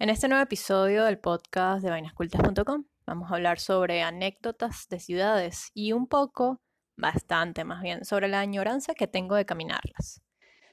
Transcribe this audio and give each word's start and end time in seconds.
En 0.00 0.10
este 0.10 0.28
nuevo 0.28 0.44
episodio 0.44 1.02
del 1.06 1.18
podcast 1.18 1.82
de 1.82 1.90
vainascultas.com 1.90 2.84
vamos 3.04 3.32
a 3.32 3.34
hablar 3.34 3.58
sobre 3.58 4.02
anécdotas 4.02 4.86
de 4.88 5.00
ciudades 5.00 5.72
y 5.74 5.90
un 5.90 6.06
poco, 6.06 6.60
bastante 6.96 7.64
más 7.64 7.82
bien, 7.82 8.04
sobre 8.04 8.28
la 8.28 8.38
añoranza 8.38 8.94
que 8.94 9.08
tengo 9.08 9.34
de 9.34 9.44
caminarlas. 9.44 10.22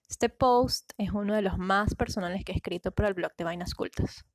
Este 0.07 0.29
post 0.29 0.91
es 0.99 1.09
uno 1.09 1.33
de 1.33 1.41
los 1.41 1.57
más 1.57 1.95
personales 1.95 2.45
que 2.45 2.51
he 2.51 2.55
escrito 2.55 2.91
para 2.91 3.07
el 3.07 3.15
blog 3.15 3.31
de 3.35 3.45
Vainas 3.45 3.73
Cultas. 3.73 4.25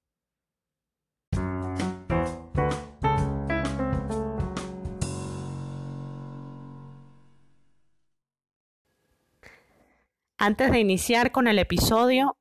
Antes 10.37 10.73
de 10.73 10.81
iniciar 10.81 11.31
con 11.31 11.47
el 11.47 11.61
episodio, 11.61 12.40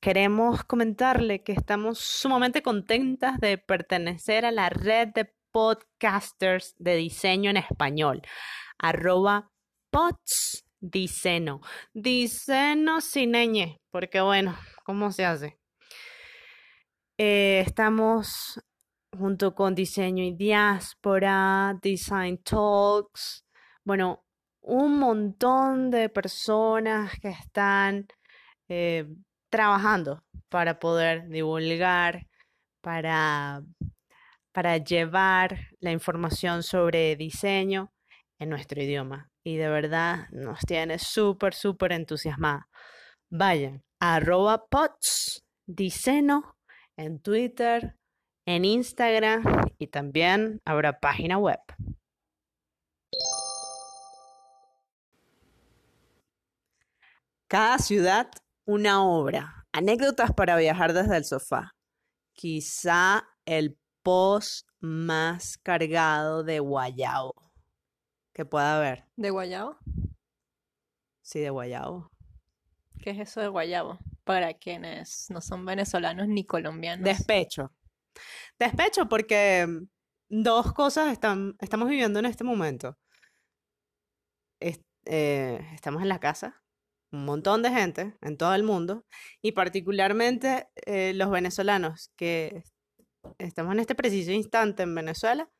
queremos 0.00 0.64
comentarle 0.64 1.42
que 1.42 1.52
estamos 1.52 1.98
sumamente 1.98 2.62
contentas 2.62 3.38
de 3.38 3.58
pertenecer 3.58 4.44
a 4.44 4.50
la 4.50 4.70
red 4.70 5.08
de 5.08 5.32
podcasters 5.52 6.74
de 6.78 6.96
diseño 6.96 7.50
en 7.50 7.58
español, 7.58 8.22
arroba 8.78 9.50
pods 9.90 10.64
Diceno. 10.80 11.60
Sin 11.92 13.32
ñ, 13.32 13.76
porque 13.90 14.20
bueno, 14.22 14.56
¿cómo 14.84 15.12
se 15.12 15.26
hace? 15.26 15.58
Eh, 17.18 17.62
estamos 17.66 18.58
junto 19.18 19.54
con 19.54 19.74
Diseño 19.74 20.24
y 20.24 20.32
Diáspora, 20.32 21.78
Design 21.82 22.38
Talks, 22.42 23.44
bueno, 23.84 24.24
un 24.62 24.98
montón 24.98 25.90
de 25.90 26.08
personas 26.08 27.12
que 27.20 27.28
están 27.28 28.06
eh, 28.68 29.06
trabajando 29.50 30.24
para 30.48 30.78
poder 30.78 31.28
divulgar, 31.28 32.26
para, 32.80 33.62
para 34.52 34.78
llevar 34.78 35.68
la 35.80 35.92
información 35.92 36.62
sobre 36.62 37.16
diseño 37.16 37.92
en 38.38 38.48
nuestro 38.48 38.82
idioma. 38.82 39.30
Y 39.44 39.56
de 39.56 39.68
verdad 39.68 40.28
nos 40.30 40.60
tiene 40.60 40.98
súper, 40.98 41.54
súper 41.54 41.92
entusiasmada. 41.92 42.68
Vayan 43.30 43.82
a 44.00 44.16
arroba 44.16 44.66
diceno 45.66 46.56
en 46.96 47.20
Twitter, 47.20 47.96
en 48.46 48.64
Instagram 48.64 49.42
y 49.78 49.86
también 49.86 50.60
habrá 50.64 50.98
página 50.98 51.38
web. 51.38 51.60
Cada 57.48 57.78
ciudad 57.78 58.30
una 58.70 59.04
obra. 59.04 59.66
Anécdotas 59.72 60.32
para 60.32 60.56
viajar 60.56 60.92
desde 60.92 61.16
el 61.16 61.24
sofá. 61.24 61.74
Quizá 62.32 63.28
el 63.44 63.78
post 64.02 64.68
más 64.78 65.58
cargado 65.58 66.44
de 66.44 66.60
guayabo 66.60 67.34
que 68.32 68.44
pueda 68.44 68.76
haber. 68.76 69.06
¿De 69.16 69.30
guayabo? 69.30 69.76
Sí, 71.22 71.40
de 71.40 71.50
guayabo. 71.50 72.10
¿Qué 73.02 73.10
es 73.10 73.18
eso 73.18 73.40
de 73.40 73.48
guayabo? 73.48 73.98
Para 74.24 74.54
quienes 74.54 75.26
no 75.30 75.40
son 75.40 75.66
venezolanos 75.66 76.28
ni 76.28 76.44
colombianos. 76.44 77.04
Despecho. 77.04 77.72
Despecho 78.58 79.08
porque 79.08 79.66
dos 80.28 80.72
cosas 80.72 81.12
están, 81.12 81.56
estamos 81.60 81.88
viviendo 81.88 82.20
en 82.20 82.26
este 82.26 82.44
momento. 82.44 82.96
Eh, 85.06 85.66
estamos 85.74 86.02
en 86.02 86.08
la 86.08 86.20
casa 86.20 86.59
un 87.12 87.24
montón 87.24 87.62
de 87.62 87.70
gente 87.70 88.14
en 88.20 88.36
todo 88.36 88.54
el 88.54 88.62
mundo 88.62 89.04
y 89.42 89.52
particularmente 89.52 90.68
eh, 90.86 91.12
los 91.14 91.30
venezolanos 91.30 92.12
que 92.16 92.62
estamos 93.38 93.72
en 93.72 93.80
este 93.80 93.94
preciso 93.94 94.30
instante 94.32 94.82
en 94.82 94.94
Venezuela, 94.94 95.50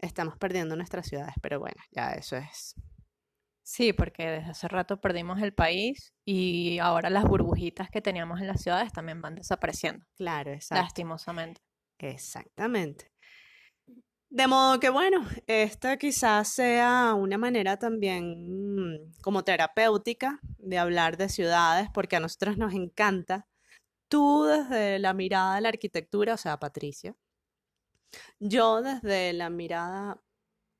estamos 0.00 0.36
perdiendo 0.38 0.76
nuestras 0.76 1.06
ciudades, 1.06 1.34
pero 1.42 1.60
bueno, 1.60 1.80
ya 1.90 2.12
eso 2.12 2.36
es. 2.36 2.74
Sí, 3.66 3.94
porque 3.94 4.26
desde 4.26 4.50
hace 4.50 4.68
rato 4.68 5.00
perdimos 5.00 5.40
el 5.40 5.54
país 5.54 6.12
y 6.26 6.78
ahora 6.80 7.08
las 7.08 7.24
burbujitas 7.24 7.88
que 7.90 8.02
teníamos 8.02 8.40
en 8.40 8.46
las 8.46 8.60
ciudades 8.62 8.92
también 8.92 9.22
van 9.22 9.36
desapareciendo. 9.36 10.04
Claro, 10.16 10.52
exacto. 10.52 10.82
Lastimosamente. 10.82 11.62
Exactamente. 11.98 13.13
De 14.34 14.48
modo 14.48 14.80
que, 14.80 14.90
bueno, 14.90 15.24
esta 15.46 15.96
quizás 15.96 16.48
sea 16.48 17.14
una 17.14 17.38
manera 17.38 17.78
también 17.78 19.12
como 19.22 19.44
terapéutica 19.44 20.40
de 20.58 20.76
hablar 20.76 21.16
de 21.16 21.28
ciudades, 21.28 21.88
porque 21.94 22.16
a 22.16 22.20
nosotros 22.20 22.58
nos 22.58 22.74
encanta. 22.74 23.46
Tú 24.08 24.42
desde 24.42 24.98
la 24.98 25.14
mirada 25.14 25.54
de 25.54 25.60
la 25.60 25.68
arquitectura, 25.68 26.34
o 26.34 26.36
sea, 26.36 26.58
Patricia. 26.58 27.14
Yo 28.40 28.82
desde 28.82 29.34
la 29.34 29.50
mirada 29.50 30.20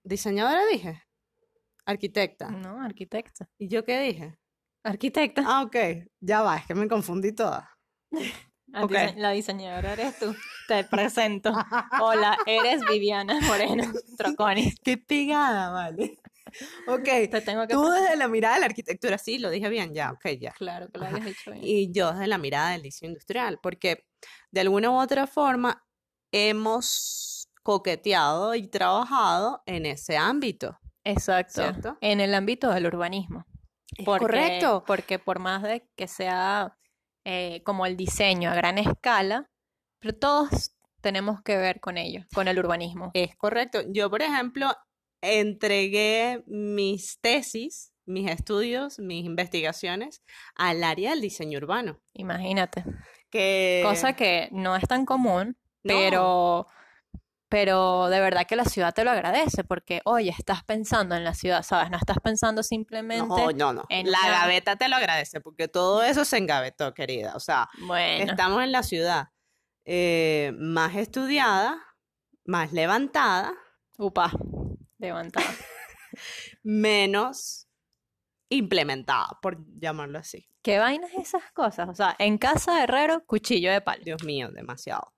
diseñadora 0.03 0.67
dije, 0.67 1.05
arquitecta. 1.87 2.51
No, 2.51 2.83
arquitecta. 2.83 3.49
¿Y 3.57 3.69
yo 3.69 3.85
qué 3.85 4.01
dije? 4.01 4.37
Arquitecta. 4.83 5.45
Ah, 5.47 5.63
ok, 5.63 5.77
ya 6.19 6.43
va, 6.43 6.57
es 6.57 6.67
que 6.67 6.75
me 6.75 6.89
confundí 6.89 7.31
toda. 7.31 7.71
La 9.17 9.31
diseñadora 9.31 9.93
eres 9.93 10.19
tú. 10.19 10.35
Te 10.67 10.85
presento. 10.85 11.53
Hola, 12.01 12.37
eres 12.47 12.81
Viviana 12.91 13.39
Moreno 13.43 13.85
Troconi. 14.17 14.75
Qué 14.85 14.99
pegada, 14.99 15.71
vale. 15.71 16.19
Ok, 16.87 17.05
Te 17.05 17.41
tengo 17.41 17.67
que 17.67 17.75
tú 17.75 17.89
desde 17.89 18.17
la 18.17 18.29
mirada 18.29 18.55
de 18.55 18.61
la 18.61 18.67
arquitectura, 18.67 19.19
sí, 19.19 19.39
lo 19.39 19.51
dije 19.51 19.69
bien, 19.69 19.93
ya, 19.93 20.13
ok, 20.13 20.29
ya. 20.41 20.53
Claro 20.53 20.89
que 20.89 20.99
lo 20.99 21.07
habías 21.07 21.25
dicho 21.25 21.51
bien. 21.51 21.65
Y 21.65 21.93
yo 21.93 22.13
desde 22.13 22.27
la 22.27 22.39
mirada 22.39 22.71
del 22.71 22.83
diseño 22.83 23.11
industrial, 23.11 23.59
porque 23.63 24.05
de 24.51 24.61
alguna 24.61 24.91
u 24.91 25.01
otra 25.01 25.27
forma 25.27 25.85
hemos 26.33 27.49
coqueteado 27.63 28.55
y 28.55 28.69
trabajado 28.69 29.63
en 29.67 29.87
ese 29.87 30.17
ámbito. 30.17 30.79
Exacto. 31.03 31.63
¿cierto? 31.63 31.99
En 32.01 32.21
el 32.21 32.35
ámbito 32.35 32.71
del 32.71 32.87
urbanismo. 32.87 33.45
correcto. 34.05 34.85
Porque 34.87 35.19
por 35.19 35.39
más 35.39 35.63
de 35.63 35.89
que 35.97 36.07
sea 36.07 36.77
eh, 37.25 37.63
como 37.65 37.87
el 37.87 37.97
diseño 37.97 38.51
a 38.51 38.55
gran 38.55 38.79
escala, 38.79 39.51
pero 39.99 40.15
todos 40.15 40.75
tenemos 41.01 41.43
que 41.43 41.57
ver 41.57 41.81
con 41.81 41.99
ello, 41.99 42.25
con 42.35 42.49
el 42.49 42.59
urbanismo. 42.59 43.11
Es 43.15 43.37
correcto. 43.37 43.81
Yo, 43.89 44.11
por 44.11 44.23
ejemplo, 44.23 44.75
entregué 45.21 46.43
mis 46.47 47.21
tesis, 47.21 47.93
mis 48.07 48.31
estudios, 48.31 48.99
mis 48.99 49.25
investigaciones 49.25 50.23
al 50.55 50.85
área 50.85 51.11
del 51.11 51.21
diseño 51.21 51.59
urbano. 51.59 52.01
Imagínate. 52.13 52.85
Que... 53.31 53.83
Cosa 53.85 54.15
que 54.15 54.49
no 54.53 54.77
es 54.77 54.87
tan 54.87 55.07
común, 55.07 55.57
pero 55.83 56.67
pero 57.49 58.09
de 58.09 58.21
verdad 58.21 58.47
que 58.47 58.57
la 58.57 58.65
ciudad 58.65 58.95
te 58.95 59.05
lo 59.05 59.11
agradece 59.11 59.65
porque, 59.65 60.01
oye, 60.05 60.35
estás 60.37 60.65
pensando 60.65 61.15
en 61.15 61.25
la 61.25 61.35
ciudad, 61.35 61.63
¿sabes? 61.63 61.91
No 61.91 61.97
estás 61.97 62.19
pensando 62.23 62.63
simplemente 62.63 63.29
no, 63.29 63.51
no, 63.53 63.73
no. 63.73 63.85
en 63.89 64.11
la 64.11 64.21
gaveta 64.27 64.77
te 64.77 64.89
lo 64.89 64.97
agradece 64.97 65.41
porque 65.41 65.69
todo 65.69 66.03
eso 66.03 66.25
se 66.25 66.39
engavetó, 66.39 66.95
querida. 66.95 67.35
O 67.37 67.41
sea, 67.41 67.69
estamos 68.19 68.63
en 68.63 68.73
la 68.73 68.83
ciudad 68.83 69.29
eh, 69.85 70.53
más 70.59 70.97
estudiada, 70.97 71.79
más 72.45 72.73
levantada. 72.73 73.53
Upa, 73.99 74.33
levantada. 74.99 75.47
menos 76.63 77.69
implementada, 78.49 79.39
por 79.43 79.59
llamarlo 79.79 80.19
así. 80.19 80.49
¿Qué 80.63 80.79
vainas 80.79 81.13
esas 81.15 81.53
cosas? 81.53 81.89
O 81.89 81.95
sea, 81.95 82.17
en 82.19 82.39
casa 82.39 82.77
de 82.77 82.85
herrero, 82.85 83.25
cuchillo 83.27 83.71
de 83.71 83.81
palo. 83.81 84.03
Dios 84.03 84.25
mío, 84.25 84.51
demasiado. 84.51 85.13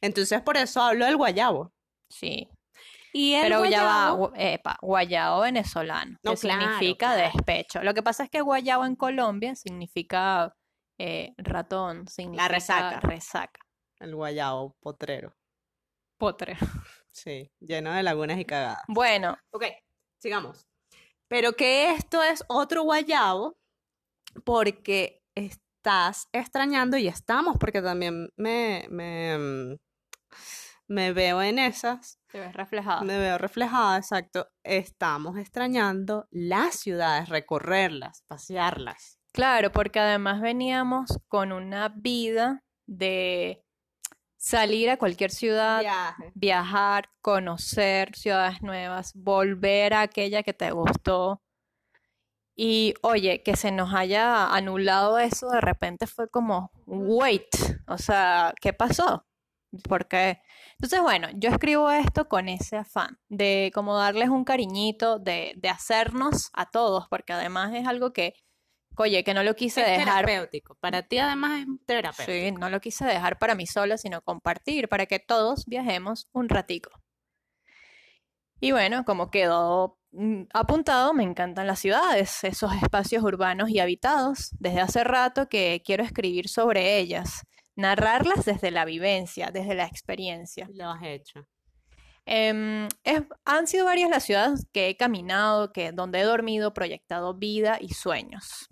Entonces, 0.00 0.40
por 0.42 0.56
eso 0.56 0.80
hablo 0.82 1.06
del 1.06 1.16
guayabo. 1.16 1.72
Sí. 2.08 2.48
Y 3.12 3.34
el 3.34 3.42
Pero 3.42 3.58
guayabo, 3.58 4.32
guayabo 4.82 5.40
venezolano, 5.40 6.16
que 6.22 6.36
significa 6.36 7.16
despecho. 7.16 7.82
Lo 7.82 7.92
que 7.92 8.02
pasa 8.02 8.24
es 8.24 8.30
que 8.30 8.40
guayabo 8.40 8.84
en 8.84 8.94
Colombia 8.94 9.56
significa 9.56 10.54
eh, 10.98 11.34
ratón, 11.38 12.06
significa 12.06 12.42
La 12.44 12.48
resaca. 12.48 13.00
resaca. 13.00 13.60
El 13.98 14.14
guayabo 14.14 14.76
potrero. 14.80 15.36
Potrero. 16.18 16.60
Sí, 17.12 17.50
lleno 17.58 17.92
de 17.92 18.04
lagunas 18.04 18.38
y 18.38 18.44
cagadas. 18.44 18.84
Bueno. 18.86 19.36
Ok, 19.50 19.64
sigamos. 20.22 20.64
Pero 21.26 21.54
que 21.54 21.90
esto 21.90 22.22
es 22.22 22.44
otro 22.46 22.84
guayabo 22.84 23.58
porque 24.44 25.20
estás 25.80 26.28
extrañando 26.32 26.98
y 26.98 27.08
estamos, 27.08 27.56
porque 27.58 27.80
también 27.80 28.28
me, 28.36 28.86
me, 28.90 29.38
mm, 29.38 29.76
me 30.88 31.12
veo 31.14 31.40
en 31.40 31.58
esas. 31.58 32.20
Te 32.30 32.38
ves 32.38 32.52
reflejada. 32.52 33.00
Me 33.00 33.18
veo 33.18 33.38
reflejada, 33.38 33.96
exacto. 33.96 34.48
Estamos 34.62 35.38
extrañando 35.38 36.28
las 36.30 36.74
ciudades, 36.74 37.30
recorrerlas, 37.30 38.24
pasearlas. 38.26 39.18
Claro, 39.32 39.72
porque 39.72 40.00
además 40.00 40.42
veníamos 40.42 41.18
con 41.28 41.50
una 41.50 41.88
vida 41.88 42.62
de 42.86 43.64
salir 44.36 44.90
a 44.90 44.98
cualquier 44.98 45.30
ciudad, 45.30 45.82
viajar, 46.34 47.08
conocer 47.22 48.14
ciudades 48.14 48.60
nuevas, 48.60 49.12
volver 49.14 49.94
a 49.94 50.02
aquella 50.02 50.42
que 50.42 50.52
te 50.52 50.72
gustó 50.72 51.40
Y 52.56 52.94
oye, 53.02 53.42
que 53.42 53.56
se 53.56 53.72
nos 53.72 53.94
haya 53.94 54.46
anulado 54.54 55.18
eso 55.18 55.48
de 55.50 55.60
repente 55.60 56.06
fue 56.06 56.28
como, 56.28 56.70
wait, 56.86 57.48
o 57.88 57.96
sea, 57.98 58.52
¿qué 58.60 58.72
pasó? 58.74 59.26
Porque, 59.88 60.40
entonces, 60.72 61.00
bueno, 61.00 61.28
yo 61.36 61.50
escribo 61.50 61.90
esto 61.90 62.28
con 62.28 62.48
ese 62.48 62.76
afán 62.76 63.18
de 63.28 63.70
como 63.74 63.96
darles 63.96 64.28
un 64.28 64.44
cariñito, 64.44 65.18
de, 65.20 65.54
de 65.56 65.68
hacernos 65.68 66.50
a 66.54 66.70
todos, 66.70 67.06
porque 67.08 67.32
además 67.32 67.72
es 67.74 67.86
algo 67.86 68.12
que, 68.12 68.34
oye, 68.96 69.24
que 69.24 69.34
no 69.34 69.42
lo 69.44 69.54
quise 69.56 69.82
Es 69.82 69.86
dejar. 69.86 70.26
terapéutico. 70.26 70.76
Para 70.80 71.02
ti 71.04 71.18
además 71.18 71.60
es 71.62 71.66
terapéutico. 71.86 72.32
Sí, 72.32 72.52
no 72.52 72.68
lo 72.70 72.80
quise 72.80 73.04
dejar 73.06 73.38
para 73.38 73.54
mí 73.54 73.66
sola, 73.66 73.96
sino 73.98 74.22
compartir 74.22 74.88
para 74.88 75.06
que 75.06 75.20
todos 75.20 75.66
viajemos 75.66 76.28
un 76.32 76.48
ratico. 76.48 76.90
Y 78.60 78.72
bueno, 78.72 79.04
como 79.04 79.30
quedó 79.30 79.98
apuntado, 80.52 81.12
me 81.14 81.22
encantan 81.22 81.66
las 81.66 81.78
ciudades, 81.78 82.42
esos 82.44 82.72
espacios 82.74 83.22
urbanos 83.22 83.70
y 83.70 83.78
habitados. 83.78 84.50
Desde 84.58 84.80
hace 84.80 85.04
rato 85.04 85.48
que 85.48 85.82
quiero 85.84 86.02
escribir 86.04 86.48
sobre 86.48 86.98
ellas, 86.98 87.42
narrarlas 87.76 88.44
desde 88.44 88.70
la 88.70 88.84
vivencia, 88.84 89.50
desde 89.52 89.74
la 89.74 89.86
experiencia. 89.86 90.68
Lo 90.74 90.90
has 90.90 91.02
hecho. 91.02 91.46
Em, 92.26 92.86
es- 93.04 93.22
han 93.44 93.66
sido 93.66 93.86
varias 93.86 94.10
las 94.10 94.24
ciudades 94.24 94.66
que 94.72 94.88
he 94.88 94.96
caminado, 94.96 95.72
que, 95.72 95.90
donde 95.92 96.20
he 96.20 96.24
dormido, 96.24 96.74
proyectado 96.74 97.34
vida 97.34 97.78
y 97.80 97.94
sueños. 97.94 98.68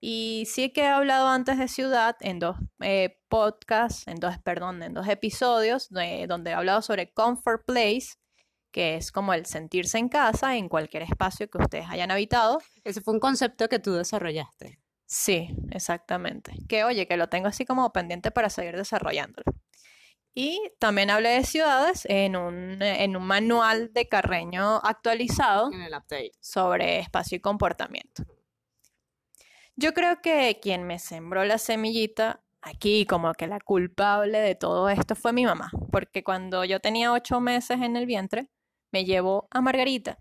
Y 0.00 0.44
sí 0.46 0.70
que 0.70 0.82
he 0.82 0.86
hablado 0.86 1.28
antes 1.28 1.58
de 1.58 1.66
ciudad 1.66 2.16
en 2.20 2.38
dos 2.38 2.56
eh, 2.80 3.18
podcasts, 3.28 4.06
en 4.06 4.16
dos, 4.16 4.38
perdón, 4.44 4.82
en 4.82 4.92
dos 4.94 5.08
episodios, 5.08 5.88
de- 5.88 6.26
donde 6.28 6.50
he 6.50 6.54
hablado 6.54 6.82
sobre 6.82 7.12
Comfort 7.12 7.64
Place, 7.66 8.10
que 8.74 8.96
es 8.96 9.12
como 9.12 9.32
el 9.34 9.46
sentirse 9.46 9.98
en 9.98 10.08
casa 10.08 10.56
en 10.56 10.68
cualquier 10.68 11.04
espacio 11.04 11.48
que 11.48 11.58
ustedes 11.58 11.86
hayan 11.88 12.10
habitado. 12.10 12.60
Ese 12.82 13.00
fue 13.00 13.14
un 13.14 13.20
concepto 13.20 13.68
que 13.68 13.78
tú 13.78 13.92
desarrollaste. 13.92 14.80
Sí, 15.06 15.54
exactamente. 15.70 16.52
Que 16.68 16.82
oye, 16.82 17.06
que 17.06 17.16
lo 17.16 17.28
tengo 17.28 17.46
así 17.46 17.64
como 17.64 17.92
pendiente 17.92 18.32
para 18.32 18.50
seguir 18.50 18.76
desarrollándolo. 18.76 19.44
Y 20.34 20.60
también 20.80 21.10
hablé 21.10 21.28
de 21.28 21.44
ciudades 21.44 22.04
en 22.06 22.34
un, 22.34 22.82
en 22.82 23.16
un 23.16 23.22
manual 23.22 23.92
de 23.92 24.08
Carreño 24.08 24.78
actualizado 24.82 25.70
En 25.72 25.82
el 25.82 25.92
update. 25.94 26.32
sobre 26.40 26.98
espacio 26.98 27.36
y 27.36 27.40
comportamiento. 27.40 28.24
Yo 29.76 29.94
creo 29.94 30.20
que 30.20 30.58
quien 30.60 30.82
me 30.82 30.98
sembró 30.98 31.44
la 31.44 31.58
semillita 31.58 32.42
aquí, 32.60 33.06
como 33.06 33.34
que 33.34 33.46
la 33.46 33.60
culpable 33.60 34.40
de 34.40 34.56
todo 34.56 34.88
esto 34.88 35.14
fue 35.14 35.32
mi 35.32 35.44
mamá, 35.44 35.70
porque 35.92 36.24
cuando 36.24 36.64
yo 36.64 36.80
tenía 36.80 37.12
ocho 37.12 37.40
meses 37.40 37.80
en 37.80 37.94
el 37.94 38.06
vientre, 38.06 38.48
me 38.94 39.04
llevó 39.04 39.48
a 39.50 39.60
Margarita. 39.60 40.20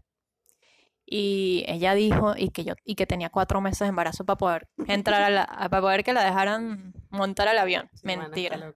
Y 1.05 1.63
ella 1.67 1.93
dijo 1.93 2.33
y 2.35 2.49
que 2.49 2.63
yo 2.63 2.73
y 2.83 2.95
que 2.95 3.05
tenía 3.05 3.29
cuatro 3.29 3.61
meses 3.61 3.81
de 3.81 3.89
embarazo 3.89 4.25
para 4.25 4.37
poder 4.37 4.67
entrar 4.87 5.21
a 5.21 5.29
la, 5.29 5.45
para 5.69 5.81
poder 5.81 6.03
que 6.03 6.11
la 6.11 6.23
dejaran 6.23 6.91
montar 7.11 7.47
al 7.47 7.59
avión. 7.59 7.87
Mentira. 8.01 8.73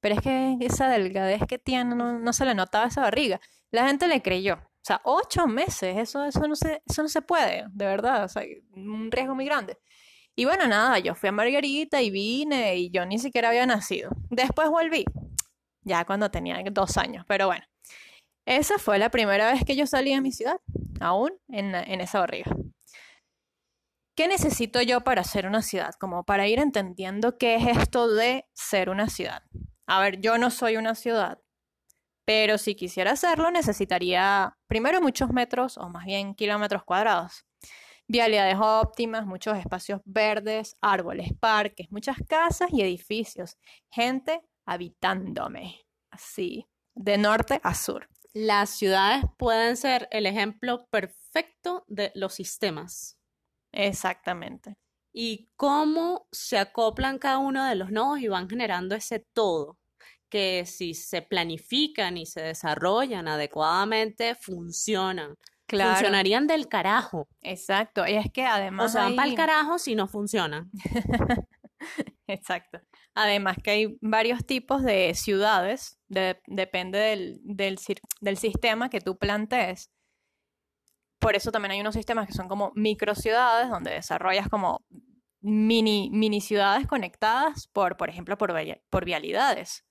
Pero 0.00 0.14
es 0.14 0.20
que 0.20 0.58
esa 0.60 0.88
delgadez 0.90 1.40
que 1.48 1.58
tiene, 1.58 1.94
no, 1.94 2.18
no 2.18 2.32
se 2.34 2.44
le 2.44 2.54
notaba 2.54 2.88
esa 2.88 3.00
barriga. 3.00 3.40
La 3.70 3.88
gente 3.88 4.06
le 4.06 4.20
creyó. 4.20 4.56
O 4.56 4.84
sea, 4.88 5.00
ocho 5.04 5.46
meses, 5.46 5.96
eso, 5.96 6.24
eso, 6.24 6.46
no 6.46 6.54
se, 6.54 6.82
eso 6.86 7.02
no 7.02 7.08
se 7.08 7.22
puede, 7.22 7.64
de 7.70 7.86
verdad. 7.86 8.24
O 8.24 8.28
sea, 8.28 8.42
un 8.74 9.10
riesgo 9.10 9.34
muy 9.34 9.46
grande. 9.46 9.78
Y 10.36 10.44
bueno, 10.44 10.68
nada, 10.68 10.98
yo 10.98 11.14
fui 11.14 11.30
a 11.30 11.32
Margarita 11.32 12.02
y 12.02 12.10
vine 12.10 12.76
y 12.76 12.90
yo 12.90 13.06
ni 13.06 13.18
siquiera 13.18 13.48
había 13.48 13.66
nacido. 13.66 14.10
Después 14.30 14.68
volví, 14.68 15.04
ya 15.82 16.04
cuando 16.04 16.30
tenía 16.30 16.62
dos 16.70 16.98
años, 16.98 17.24
pero 17.26 17.46
bueno. 17.46 17.64
Esa 18.48 18.78
fue 18.78 18.98
la 18.98 19.10
primera 19.10 19.52
vez 19.52 19.62
que 19.62 19.76
yo 19.76 19.86
salí 19.86 20.14
de 20.14 20.22
mi 20.22 20.32
ciudad, 20.32 20.58
aún 21.00 21.30
en, 21.48 21.74
esa 22.00 22.20
barriga. 22.20 22.50
¿Qué 24.16 24.26
necesito 24.26 24.80
yo 24.80 25.02
para 25.02 25.22
ser 25.22 25.46
una 25.46 25.60
ciudad? 25.60 25.92
Como 26.00 26.24
para 26.24 26.48
ir 26.48 26.58
entendiendo 26.58 27.36
qué 27.36 27.56
es 27.56 27.66
esto 27.66 28.08
de 28.08 28.46
ser 28.54 28.88
una 28.88 29.10
ciudad. 29.10 29.42
A 29.86 30.00
ver, 30.00 30.22
yo 30.22 30.38
no 30.38 30.50
soy 30.50 30.78
una 30.78 30.94
ciudad, 30.94 31.42
pero 32.24 32.56
si 32.56 32.74
quisiera 32.74 33.10
hacerlo 33.10 33.50
necesitaría 33.50 34.56
primero 34.66 35.02
muchos 35.02 35.28
metros 35.30 35.76
o 35.76 35.90
más 35.90 36.06
bien 36.06 36.34
kilómetros 36.34 36.84
cuadrados. 36.84 37.44
Vialidades 38.06 38.56
óptimas, 38.58 39.26
muchos 39.26 39.58
espacios 39.58 40.00
verdes, 40.06 40.74
árboles, 40.80 41.34
parques, 41.38 41.88
muchas 41.90 42.16
casas 42.26 42.70
y 42.72 42.80
edificios. 42.80 43.58
Gente 43.90 44.40
habitándome. 44.64 45.82
Así, 46.10 46.66
de 46.94 47.18
norte 47.18 47.60
a 47.62 47.74
sur. 47.74 48.08
Las 48.40 48.70
ciudades 48.70 49.24
pueden 49.36 49.76
ser 49.76 50.06
el 50.12 50.24
ejemplo 50.26 50.86
perfecto 50.90 51.84
de 51.88 52.12
los 52.14 52.34
sistemas 52.34 53.18
Exactamente. 53.72 54.76
y 55.12 55.50
cómo 55.56 56.28
se 56.30 56.56
acoplan 56.58 57.18
cada 57.18 57.38
uno 57.38 57.64
de 57.64 57.74
los 57.74 57.90
nodos 57.90 58.20
y 58.20 58.28
van 58.28 58.48
generando 58.48 58.94
ese 58.94 59.24
todo, 59.32 59.76
que 60.28 60.64
si 60.66 60.94
se 60.94 61.20
planifican 61.22 62.16
y 62.16 62.26
se 62.26 62.40
desarrollan 62.42 63.26
adecuadamente, 63.26 64.36
funcionan. 64.36 65.34
Claro. 65.66 65.94
Funcionarían 65.96 66.46
del 66.46 66.68
carajo. 66.68 67.26
Exacto. 67.42 68.06
Y 68.06 68.14
es 68.14 68.30
que 68.32 68.44
además. 68.46 68.86
O 68.86 68.92
sea, 68.92 69.02
van 69.02 69.16
para 69.16 69.24
hay- 69.24 69.30
el 69.30 69.36
carajo 69.36 69.78
si 69.78 69.96
no 69.96 70.06
funcionan. 70.06 70.70
Exacto. 72.28 72.80
Además 73.14 73.56
que 73.62 73.70
hay 73.70 73.98
varios 74.00 74.46
tipos 74.46 74.82
de 74.84 75.14
ciudades, 75.14 75.98
de- 76.08 76.40
depende 76.46 76.98
del, 76.98 77.40
del, 77.42 77.78
del 78.20 78.36
sistema 78.36 78.88
que 78.90 79.00
tú 79.00 79.18
plantees. 79.18 79.90
Por 81.18 81.34
eso 81.34 81.50
también 81.50 81.72
hay 81.72 81.80
unos 81.80 81.94
sistemas 81.94 82.26
que 82.28 82.32
son 82.34 82.46
como 82.48 82.70
microciudades, 82.76 83.68
donde 83.68 83.90
desarrollas 83.90 84.48
como 84.48 84.86
mini, 85.40 86.10
mini 86.12 86.40
ciudades 86.40 86.86
conectadas 86.86 87.66
por, 87.68 87.96
por 87.96 88.08
ejemplo, 88.08 88.38
por, 88.38 88.54
por 88.88 89.04
vialidades. 89.04 89.84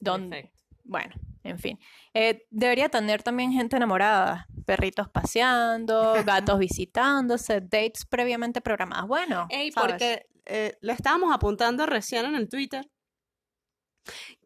Donde, 0.00 0.36
Perfecto. 0.42 0.64
bueno, 0.82 1.14
en 1.44 1.58
fin. 1.60 1.78
Eh, 2.14 2.46
debería 2.50 2.88
tener 2.88 3.22
también 3.22 3.52
gente 3.52 3.76
enamorada, 3.76 4.48
perritos 4.66 5.08
paseando, 5.08 6.14
gatos 6.26 6.58
visitándose, 6.58 7.60
dates 7.60 8.04
previamente 8.04 8.60
programadas. 8.60 9.06
Bueno, 9.06 9.46
Ey, 9.50 9.70
porque 9.70 10.26
eh, 10.46 10.76
lo 10.80 10.92
estábamos 10.92 11.32
apuntando 11.34 11.86
recién 11.86 12.24
en 12.26 12.34
el 12.34 12.48
Twitter, 12.48 12.90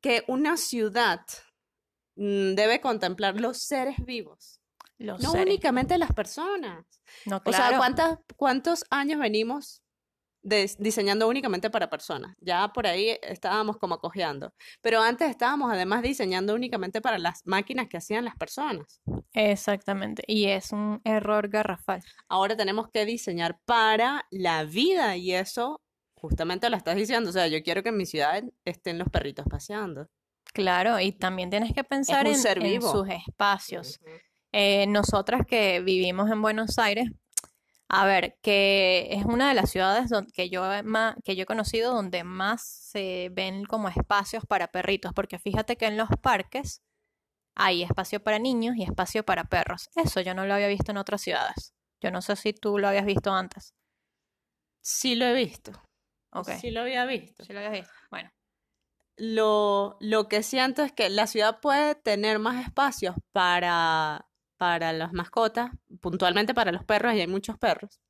que 0.02 0.24
una 0.28 0.56
ciudad 0.56 1.20
mm, 2.16 2.54
debe 2.54 2.80
contemplar 2.80 3.40
los 3.40 3.58
seres 3.58 3.96
vivos, 4.04 4.60
Los 4.98 5.22
no 5.22 5.30
seres. 5.32 5.46
únicamente 5.46 5.98
las 5.98 6.12
personas. 6.12 6.84
No, 7.24 7.36
O 7.44 7.52
sea, 7.52 7.68
claro. 7.68 7.78
¿cuántas, 7.78 8.18
¿cuántos 8.36 8.84
años 8.90 9.18
venimos 9.20 9.82
diseñando 10.78 11.26
únicamente 11.28 11.70
para 11.70 11.90
personas? 11.90 12.36
Ya 12.40 12.68
por 12.72 12.86
ahí 12.86 13.18
estábamos 13.22 13.78
como 13.78 13.98
cojeando. 13.98 14.52
Pero 14.80 15.00
antes 15.00 15.28
estábamos 15.30 15.72
además 15.72 16.02
diseñando 16.02 16.54
únicamente 16.54 17.00
para 17.00 17.18
las 17.18 17.40
máquinas 17.46 17.88
que 17.88 17.96
hacían 17.96 18.24
las 18.24 18.36
personas. 18.36 19.00
Exactamente. 19.32 20.22
Y 20.26 20.46
es 20.46 20.72
un 20.72 21.00
error 21.04 21.48
garrafal. 21.48 22.02
Ahora 22.28 22.56
tenemos 22.56 22.88
que 22.90 23.04
diseñar 23.06 23.58
para 23.64 24.26
la 24.30 24.64
vida 24.64 25.16
y 25.16 25.32
eso 25.32 25.82
justamente 26.16 26.68
lo 26.70 26.76
estás 26.76 26.96
diciendo. 26.96 27.30
O 27.30 27.32
sea, 27.32 27.46
yo 27.46 27.62
quiero 27.62 27.82
que 27.82 27.90
en 27.90 27.96
mi 27.96 28.06
ciudad 28.06 28.42
estén 28.64 28.98
los 28.98 29.08
perritos 29.08 29.46
paseando. 29.48 30.08
Claro, 30.52 30.98
y 31.00 31.12
también 31.12 31.50
tienes 31.50 31.72
que 31.74 31.84
pensar 31.84 32.26
en, 32.26 32.34
sus 32.80 33.08
espacios. 33.08 34.00
Eh, 34.52 34.86
nosotras 34.86 35.42
que 35.46 35.80
vivimos 35.80 36.30
en 36.30 36.40
Buenos 36.40 36.78
Aires, 36.78 37.10
a 37.88 38.06
ver, 38.06 38.38
que 38.42 39.08
es 39.10 39.24
una 39.24 39.48
de 39.48 39.54
las 39.54 39.70
ciudades 39.70 40.08
don- 40.08 40.26
que 40.34 40.48
yo, 40.48 40.72
he 40.72 40.82
ma- 40.82 41.16
que 41.24 41.36
yo 41.36 41.42
he 41.42 41.46
conocido 41.46 41.92
donde 41.94 42.24
más 42.24 42.62
se 42.66 43.28
ven 43.32 43.64
como 43.64 43.88
espacios 43.88 44.44
para 44.46 44.68
perritos, 44.68 45.12
porque 45.14 45.38
fíjate 45.38 45.76
que 45.76 45.86
en 45.86 45.96
los 45.96 46.08
parques 46.22 46.82
hay 47.54 47.82
espacio 47.82 48.22
para 48.22 48.38
niños 48.38 48.76
y 48.76 48.82
espacio 48.84 49.24
para 49.24 49.44
perros. 49.44 49.88
Eso 49.94 50.20
yo 50.20 50.34
no 50.34 50.46
lo 50.46 50.54
había 50.54 50.68
visto 50.68 50.90
en 50.92 50.98
otras 50.98 51.20
ciudades. 51.22 51.74
Yo 52.00 52.10
no 52.10 52.22
sé 52.22 52.36
si 52.36 52.52
tú 52.52 52.78
lo 52.78 52.88
habías 52.88 53.06
visto 53.06 53.32
antes. 53.32 53.74
Sí 54.80 55.14
lo 55.16 55.26
he 55.26 55.34
visto. 55.34 55.72
Ok. 56.40 56.50
Sí 56.60 56.70
lo 56.70 56.80
había 56.82 57.04
visto. 57.04 57.44
Sí 57.44 57.52
lo 57.52 57.58
habías 57.60 57.72
visto. 57.72 57.92
Bueno. 58.10 58.30
Lo, 59.16 59.96
lo 60.00 60.28
que 60.28 60.42
siento 60.42 60.82
es 60.82 60.92
que 60.92 61.08
la 61.08 61.26
ciudad 61.26 61.60
puede 61.60 61.94
tener 61.94 62.38
más 62.38 62.64
espacios 62.64 63.14
para, 63.32 64.26
para 64.58 64.92
las 64.92 65.12
mascotas, 65.12 65.70
puntualmente 66.00 66.52
para 66.52 66.70
los 66.70 66.84
perros, 66.84 67.14
y 67.14 67.20
hay 67.20 67.26
muchos 67.26 67.56
perros, 67.58 68.00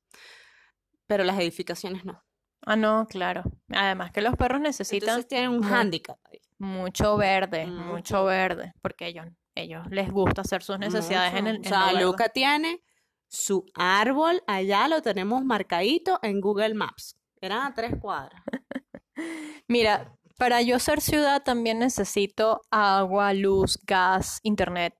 pero 1.05 1.23
las 1.23 1.39
edificaciones 1.39 2.03
no. 2.03 2.21
Ah, 2.65 2.75
no, 2.75 3.07
claro. 3.07 3.43
Además 3.69 4.11
que 4.11 4.21
los 4.21 4.35
perros 4.35 4.59
necesitan 4.59 5.07
Entonces 5.09 5.27
tienen 5.29 5.51
un 5.51 5.63
hándicap 5.63 6.17
mucho 6.57 7.17
verde, 7.17 7.67
Mucho. 7.67 7.85
mucho 7.85 8.25
verde, 8.25 8.73
porque 8.81 9.07
ellos, 9.07 9.25
ellos 9.55 9.85
les 9.89 10.11
gusta 10.11 10.41
hacer 10.41 10.63
sus 10.63 10.79
necesidades 10.79 11.33
en 11.35 11.47
el 11.47 11.55
O 11.55 11.59
en 11.59 11.63
sea, 11.63 11.79
lo 11.79 11.85
verde. 11.93 12.01
Luca 12.01 12.29
tiene 12.29 12.83
su 13.27 13.65
árbol, 13.73 14.41
allá 14.47 14.87
lo 14.87 15.01
tenemos 15.01 15.43
marcadito 15.43 16.19
en 16.21 16.41
Google 16.41 16.73
Maps. 16.73 17.16
Eran 17.41 17.65
a 17.67 17.73
tres 17.73 17.93
cuadras. 17.99 18.41
Mira, 19.67 20.13
para 20.37 20.61
yo 20.61 20.79
ser 20.79 21.01
ciudad 21.01 21.43
también 21.43 21.79
necesito 21.79 22.61
agua, 22.71 23.33
luz, 23.33 23.79
gas, 23.85 24.39
internet, 24.43 24.95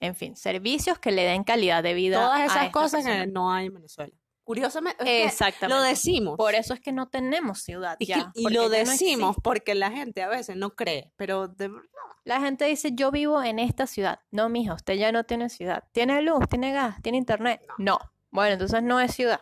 en 0.00 0.14
fin, 0.14 0.36
servicios 0.36 0.98
que 0.98 1.10
le 1.12 1.24
den 1.24 1.44
calidad 1.44 1.82
de 1.82 1.94
vida 1.94 2.20
Todas 2.20 2.50
esas 2.50 2.70
cosas 2.70 3.02
persona. 3.04 3.24
que 3.24 3.30
no 3.30 3.52
hay 3.52 3.66
en 3.66 3.74
Venezuela. 3.74 4.12
Curiosamente, 4.44 5.24
Exactamente. 5.24 5.76
lo 5.78 5.82
decimos. 5.86 6.36
Por 6.38 6.54
eso 6.54 6.72
es 6.72 6.80
que 6.80 6.90
no 6.92 7.08
tenemos 7.08 7.58
ciudad 7.60 7.96
y, 7.98 8.06
que- 8.06 8.12
ya. 8.14 8.32
y 8.34 8.48
lo 8.48 8.62
no 8.62 8.68
decimos 8.70 9.36
porque 9.42 9.74
la 9.74 9.90
gente 9.90 10.22
a 10.22 10.28
veces 10.28 10.56
no 10.56 10.70
cree, 10.74 11.12
pero 11.16 11.48
de 11.48 11.68
verdad. 11.68 11.82
La 12.24 12.40
gente 12.40 12.64
dice, 12.66 12.90
yo 12.94 13.10
vivo 13.10 13.42
en 13.42 13.58
esta 13.58 13.86
ciudad. 13.86 14.20
No, 14.30 14.48
mija, 14.48 14.74
usted 14.74 14.94
ya 14.94 15.12
no 15.12 15.24
tiene 15.24 15.48
ciudad. 15.50 15.84
¿Tiene 15.92 16.20
luz? 16.22 16.46
¿Tiene 16.48 16.72
gas? 16.72 17.00
¿Tiene 17.02 17.16
internet? 17.18 17.60
No. 17.78 17.98
Bueno, 18.30 18.54
entonces 18.54 18.82
no 18.82 19.00
es 19.00 19.14
ciudad. 19.14 19.40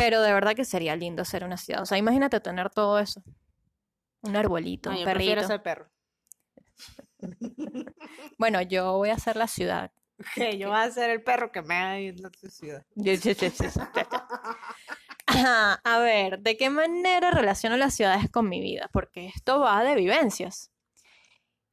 Pero 0.00 0.22
de 0.22 0.32
verdad 0.32 0.54
que 0.54 0.64
sería 0.64 0.96
lindo 0.96 1.24
ser 1.24 1.44
una 1.44 1.56
ciudad. 1.56 1.82
O 1.82 1.86
sea, 1.86 1.98
imagínate 1.98 2.40
tener 2.40 2.70
todo 2.70 2.98
eso. 2.98 3.22
Un 4.22 4.36
arbolito, 4.36 4.90
No, 4.90 4.96
un 4.96 5.02
yo 5.04 5.10
prefiero 5.10 5.42
perrito. 5.42 5.48
ser 5.48 5.62
perro. 5.62 5.90
Bueno, 8.38 8.62
yo 8.62 8.96
voy 8.96 9.10
a 9.10 9.18
ser 9.18 9.36
la 9.36 9.46
ciudad. 9.46 9.92
Yo 10.58 10.70
voy 10.70 10.78
a 10.78 10.90
ser 10.90 11.10
el 11.10 11.22
perro 11.22 11.52
que 11.52 11.62
me 11.62 11.74
haga 11.74 12.00
ir 12.00 12.14
a 12.26 12.30
la 12.42 12.50
ciudad. 12.50 12.84
Ajá, 15.26 15.80
A 15.84 15.98
ver, 16.00 16.40
¿de 16.40 16.56
qué 16.56 16.70
manera 16.70 17.30
relaciono 17.30 17.76
las 17.76 17.94
ciudades 17.94 18.28
con 18.30 18.48
mi 18.48 18.60
vida? 18.60 18.88
Porque 18.92 19.26
esto 19.26 19.60
va 19.60 19.82
de 19.84 19.94
vivencias. 19.94 20.69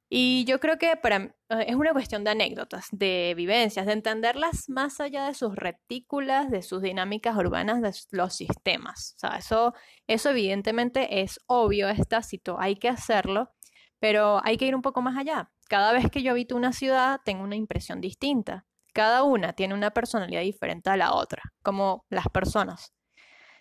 Y 0.09 0.45
yo 0.45 0.59
creo 0.59 0.77
que 0.77 0.95
para, 0.95 1.35
es 1.49 1.75
una 1.75 1.91
cuestión 1.91 2.23
de 2.23 2.31
anécdotas, 2.31 2.87
de 2.91 3.33
vivencias, 3.35 3.85
de 3.85 3.91
entenderlas 3.91 4.69
más 4.69 5.01
allá 5.01 5.25
de 5.25 5.33
sus 5.33 5.55
retículas, 5.55 6.49
de 6.49 6.61
sus 6.61 6.81
dinámicas 6.81 7.35
urbanas, 7.35 7.81
de 7.81 7.91
los 8.11 8.33
sistemas. 8.33 9.13
O 9.17 9.19
sea, 9.19 9.37
eso, 9.37 9.73
eso 10.07 10.29
evidentemente 10.29 11.21
es 11.21 11.41
obvio, 11.47 11.89
es 11.89 12.07
tácito, 12.07 12.57
hay 12.59 12.77
que 12.77 12.87
hacerlo, 12.87 13.51
pero 13.99 14.39
hay 14.45 14.57
que 14.57 14.65
ir 14.65 14.75
un 14.75 14.81
poco 14.81 15.01
más 15.01 15.17
allá. 15.17 15.51
Cada 15.67 15.91
vez 15.91 16.09
que 16.09 16.23
yo 16.23 16.31
habito 16.31 16.55
una 16.55 16.71
ciudad, 16.71 17.19
tengo 17.25 17.43
una 17.43 17.57
impresión 17.57 17.99
distinta. 17.99 18.65
Cada 18.93 19.23
una 19.23 19.53
tiene 19.53 19.73
una 19.73 19.91
personalidad 19.91 20.41
diferente 20.41 20.89
a 20.89 20.97
la 20.97 21.13
otra, 21.13 21.41
como 21.61 22.05
las 22.09 22.27
personas. 22.29 22.93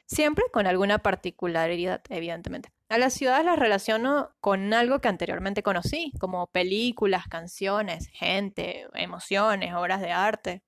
Siempre 0.06 0.44
con 0.52 0.66
alguna 0.68 0.98
particularidad, 0.98 2.02
evidentemente. 2.10 2.75
A 2.88 2.98
las 2.98 3.14
ciudades 3.14 3.44
las 3.44 3.58
relaciono 3.58 4.30
con 4.40 4.72
algo 4.72 5.00
que 5.00 5.08
anteriormente 5.08 5.64
conocí, 5.64 6.12
como 6.20 6.46
películas, 6.46 7.26
canciones, 7.26 8.08
gente, 8.12 8.86
emociones, 8.94 9.74
obras 9.74 10.00
de 10.00 10.12
arte. 10.12 10.62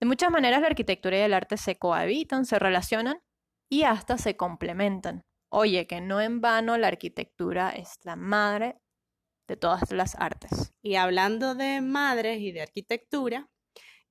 De 0.00 0.06
muchas 0.06 0.30
maneras 0.30 0.62
la 0.62 0.68
arquitectura 0.68 1.18
y 1.18 1.20
el 1.20 1.34
arte 1.34 1.58
se 1.58 1.76
cohabitan, 1.76 2.46
se 2.46 2.58
relacionan 2.58 3.20
y 3.68 3.82
hasta 3.82 4.16
se 4.16 4.36
complementan. 4.36 5.26
Oye, 5.50 5.86
que 5.86 6.00
no 6.00 6.22
en 6.22 6.40
vano 6.40 6.78
la 6.78 6.88
arquitectura 6.88 7.70
es 7.70 7.98
la 8.04 8.16
madre 8.16 8.80
de 9.46 9.56
todas 9.56 9.90
las 9.92 10.14
artes. 10.14 10.72
Y 10.80 10.94
hablando 10.94 11.54
de 11.54 11.82
madres 11.82 12.40
y 12.40 12.52
de 12.52 12.62
arquitectura, 12.62 13.50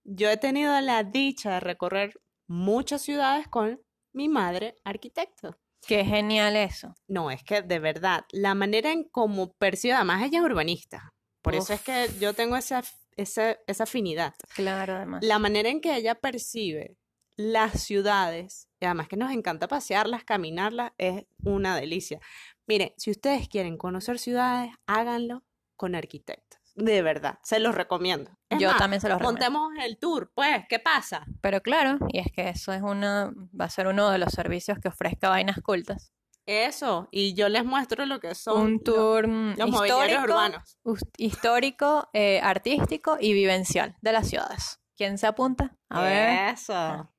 yo 0.04 0.30
he 0.30 0.38
tenido 0.38 0.80
la 0.82 1.04
dicha 1.04 1.54
de 1.54 1.60
recorrer 1.62 2.22
muchas 2.48 3.02
ciudades 3.02 3.48
con 3.48 3.82
mi 4.14 4.30
madre 4.30 4.76
arquitecto. 4.84 5.58
Qué 5.86 6.03
genial 6.03 6.55
eso. 6.55 6.93
No, 7.07 7.31
es 7.31 7.43
que 7.43 7.62
de 7.62 7.79
verdad, 7.79 8.25
la 8.31 8.55
manera 8.55 8.91
en 8.91 9.03
cómo 9.03 9.53
percibe, 9.53 9.93
además 9.93 10.24
ella 10.24 10.39
es 10.39 10.46
urbanista, 10.46 11.13
por 11.41 11.55
eso 11.55 11.74
es 11.74 11.81
que 11.81 12.10
yo 12.19 12.34
tengo 12.34 12.57
esa, 12.57 12.84
esa, 13.15 13.57
esa 13.67 13.84
afinidad. 13.84 14.34
Claro, 14.53 14.96
además. 14.98 15.24
La 15.24 15.39
manera 15.39 15.69
en 15.69 15.79
que 15.79 15.96
ella 15.96 16.15
percibe 16.15 16.98
las 17.38 17.84
ciudades, 17.84 18.67
y 18.81 18.86
además 18.86 19.07
que 19.07 19.15
nos 19.15 19.31
encanta 19.31 19.67
pasearlas, 19.67 20.25
caminarlas, 20.25 20.91
es 20.98 21.24
una 21.43 21.77
delicia. 21.77 22.19
Miren, 22.67 22.91
si 22.98 23.12
ustedes 23.12 23.48
quieren 23.48 23.77
conocer 23.77 24.19
ciudades, 24.19 24.72
háganlo 24.88 25.46
con 25.77 25.96
arquitectos. 25.96 26.57
De 26.79 27.01
verdad, 27.01 27.39
se 27.41 27.60
los 27.60 27.74
recomiendo. 27.74 28.29
Es 28.50 28.60
Yo 28.60 28.69
más, 28.69 28.77
también 28.77 29.01
se 29.01 29.10
los 29.10 29.17
recomiendo. 29.17 29.50
montemos 29.51 29.84
el 29.84 29.98
tour, 29.98 30.31
pues, 30.36 30.63
¿qué 30.69 30.77
pasa? 30.77 31.25
Pero 31.41 31.62
claro, 31.62 31.98
y 32.10 32.19
es 32.19 32.27
que 32.31 32.50
eso 32.50 32.72
es 32.72 32.84
una, 32.84 33.34
va 33.60 33.65
a 33.65 33.69
ser 33.69 33.88
uno 33.88 34.12
de 34.12 34.19
los 34.19 34.31
servicios 34.31 34.77
que 34.79 34.88
ofrezca 34.88 35.29
Vainas 35.29 35.60
Cultas. 35.62 36.13
Eso, 36.46 37.10
y 37.12 37.34
yo 37.34 37.50
les 37.50 37.65
muestro 37.65 38.05
lo 38.05 38.19
que 38.19 38.36
son 38.36 38.62
Un 38.62 38.84
tour 38.84 39.27
mm, 39.27 39.55
los 39.57 39.69
mobiliarios 39.72 40.12
histórico, 40.22 40.24
urbanos. 40.34 40.77
histórico, 41.17 42.10
eh, 42.13 42.39
artístico 42.41 43.17
y 43.19 43.34
vivencial 43.34 43.98
de 44.01 44.12
las 44.13 44.29
ciudades. 44.29 44.79
¿Quién 44.96 45.17
se 45.17 45.27
apunta? 45.27 45.75
A 45.89 46.03
ver. 46.03 46.53
Eso. 46.53 47.12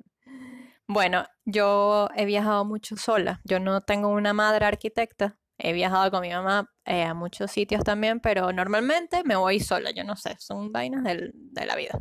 Bueno, 0.86 1.24
yo 1.44 2.08
he 2.16 2.24
viajado 2.24 2.64
mucho 2.64 2.96
sola. 2.96 3.40
Yo 3.44 3.60
no 3.60 3.82
tengo 3.82 4.08
una 4.08 4.32
madre 4.32 4.64
arquitecta. 4.64 5.36
He 5.58 5.72
viajado 5.72 6.10
con 6.10 6.20
mi 6.22 6.30
mamá 6.30 6.70
eh, 6.84 7.02
a 7.02 7.14
muchos 7.14 7.50
sitios 7.50 7.82
también, 7.84 8.20
pero 8.20 8.52
normalmente 8.52 9.22
me 9.24 9.34
voy 9.36 9.58
sola. 9.60 9.90
Yo 9.90 10.04
no 10.04 10.14
sé, 10.16 10.36
son 10.38 10.70
vainas 10.72 11.02
del- 11.04 11.32
de 11.34 11.66
la 11.66 11.74
vida. 11.76 12.00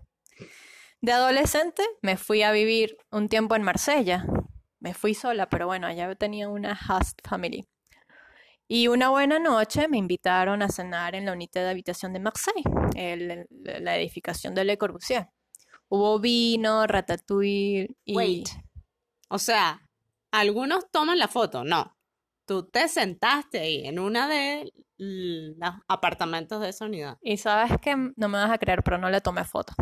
De 1.01 1.11
adolescente 1.11 1.83
me 2.01 2.17
fui 2.17 2.43
a 2.43 2.51
vivir 2.51 2.97
un 3.11 3.29
tiempo 3.29 3.55
en 3.55 3.63
Marsella. 3.63 4.25
Me 4.79 4.93
fui 4.93 5.13
sola, 5.15 5.49
pero 5.49 5.65
bueno, 5.65 5.87
allá 5.87 6.13
tenía 6.15 6.47
una 6.49 6.77
host 6.89 7.19
family. 7.27 7.67
Y 8.67 8.89
una 8.89 9.09
buena 9.09 9.39
noche 9.39 9.87
me 9.87 9.97
invitaron 9.97 10.61
a 10.61 10.69
cenar 10.69 11.15
en 11.15 11.25
la 11.25 11.31
unidad 11.31 11.63
de 11.63 11.69
habitación 11.69 12.13
de 12.13 12.19
Marseille, 12.19 12.63
el- 12.95 13.47
la 13.49 13.97
edificación 13.97 14.53
de 14.53 14.65
Le 14.65 14.77
Corbusier. 14.77 15.29
Hubo 15.89 16.19
vino, 16.19 16.85
ratatouille 16.85 17.87
y... 18.03 18.15
Wait. 18.15 18.49
O 19.29 19.39
sea, 19.39 19.81
algunos 20.31 20.91
toman 20.91 21.17
la 21.17 21.27
foto, 21.27 21.63
no. 21.63 21.96
Tú 22.47 22.63
te 22.63 22.87
sentaste 22.87 23.59
ahí 23.59 23.85
en 23.85 23.99
una 23.99 24.27
de 24.29 24.71
los 24.97 25.73
apartamentos 25.89 26.61
de 26.61 26.69
esa 26.69 26.85
unidad. 26.85 27.17
Y 27.21 27.35
sabes 27.35 27.77
que 27.81 27.95
no 27.95 28.29
me 28.29 28.37
vas 28.37 28.51
a 28.51 28.57
creer, 28.57 28.81
pero 28.83 28.97
no 28.97 29.09
le 29.09 29.19
tomé 29.19 29.43
foto. 29.43 29.73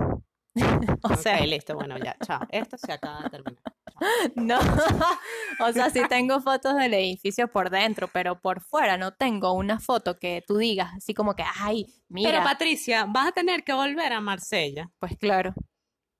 o 1.03 1.15
sea, 1.15 1.45
listo, 1.45 1.75
bueno, 1.75 1.95
ya, 2.03 2.17
chao. 2.25 2.39
Esto 2.49 2.75
se 2.77 2.91
acaba 2.91 3.21
de 3.21 3.29
terminar. 3.29 3.61
no. 4.35 4.57
o 5.59 5.71
sea, 5.73 5.91
sí 5.91 6.01
tengo 6.09 6.41
fotos 6.41 6.75
del 6.75 6.95
edificio 6.95 7.47
por 7.47 7.69
dentro, 7.69 8.07
pero 8.11 8.41
por 8.41 8.61
fuera 8.61 8.97
no 8.97 9.13
tengo 9.13 9.53
una 9.53 9.79
foto 9.79 10.17
que 10.17 10.43
tú 10.47 10.57
digas 10.57 10.91
así 10.97 11.13
como 11.13 11.35
que, 11.35 11.43
ay, 11.59 11.85
mira. 12.09 12.31
Pero 12.31 12.43
Patricia, 12.43 13.05
vas 13.05 13.27
a 13.27 13.31
tener 13.31 13.63
que 13.63 13.73
volver 13.73 14.11
a 14.11 14.21
Marsella. 14.21 14.89
Pues 14.97 15.15
claro. 15.17 15.53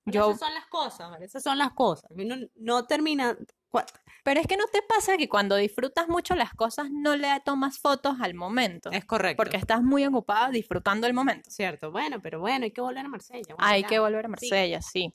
Yo, 0.06 0.30
Esas 0.30 0.40
son 0.40 0.54
las 0.54 0.68
cosas, 0.68 1.10
¿vale? 1.10 1.26
Esas 1.26 1.42
son 1.42 1.58
las 1.58 1.72
cosas. 1.72 2.12
No, 2.16 2.36
no 2.56 2.86
termina. 2.86 3.36
Pero 4.24 4.42
es 4.42 4.48
que 4.48 4.58
no 4.58 4.66
te 4.72 4.82
pasa 4.82 5.18
que 5.18 5.30
cuando 5.30 5.56
disfrutas 5.56 6.08
mucho 6.08 6.36
las 6.36 6.54
cosas 6.54 6.88
no 6.92 7.16
le 7.16 7.28
tomas 7.46 7.80
fotos 7.80 8.16
al 8.22 8.34
momento, 8.34 8.92
Es 8.92 9.06
correcto. 9.06 9.38
porque 9.38 9.58
estás 9.58 9.84
muy 9.84 10.06
ocupada 10.06 10.50
disfrutando 10.50 11.06
el 11.08 11.14
momento. 11.14 11.50
Cierto, 11.52 11.92
bueno, 11.92 12.22
pero 12.22 12.40
bueno, 12.40 12.66
hay 12.66 12.72
que 12.72 12.82
volver 12.82 13.06
a 13.06 13.10
Marsella. 13.10 13.56
Hay 13.60 13.84
ya. 13.84 13.88
que 13.88 14.00
volver 14.00 14.26
a 14.26 14.30
Marsella, 14.30 14.82
sí. 14.82 15.14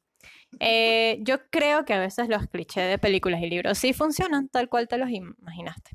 Eh, 0.58 1.18
yo 1.22 1.48
creo 1.50 1.84
que 1.84 1.94
a 1.94 1.98
veces 1.98 2.28
los 2.28 2.46
clichés 2.48 2.88
de 2.88 2.98
películas 2.98 3.40
y 3.42 3.48
libros 3.48 3.78
sí 3.78 3.92
funcionan 3.92 4.48
tal 4.48 4.68
cual 4.68 4.86
te 4.88 4.98
los 4.98 5.10
imaginaste. 5.10 5.92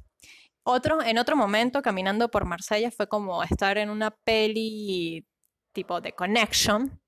Otro, 0.63 1.01
en 1.03 1.17
otro 1.19 1.35
momento, 1.35 1.81
caminando 1.81 2.31
por 2.31 2.45
Marsella, 2.45 2.89
fue 2.89 3.07
como 3.07 3.43
estar 3.43 3.77
en 3.77 3.89
una 3.89 4.11
peli 4.11 5.25
tipo 5.73 6.01
de 6.01 6.13
Connection, 6.13 6.99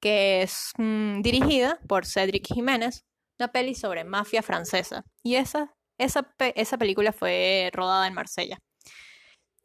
que 0.00 0.42
es 0.42 0.72
mm, 0.76 1.22
dirigida 1.22 1.80
por 1.88 2.04
Cedric 2.04 2.46
Jiménez, 2.52 3.06
una 3.40 3.48
peli 3.52 3.74
sobre 3.74 4.04
mafia 4.04 4.42
francesa. 4.42 5.04
Y 5.22 5.34
esa, 5.36 5.74
esa, 5.98 6.34
esa 6.54 6.78
película 6.78 7.12
fue 7.12 7.70
rodada 7.72 8.06
en 8.06 8.14
Marsella. 8.14 8.58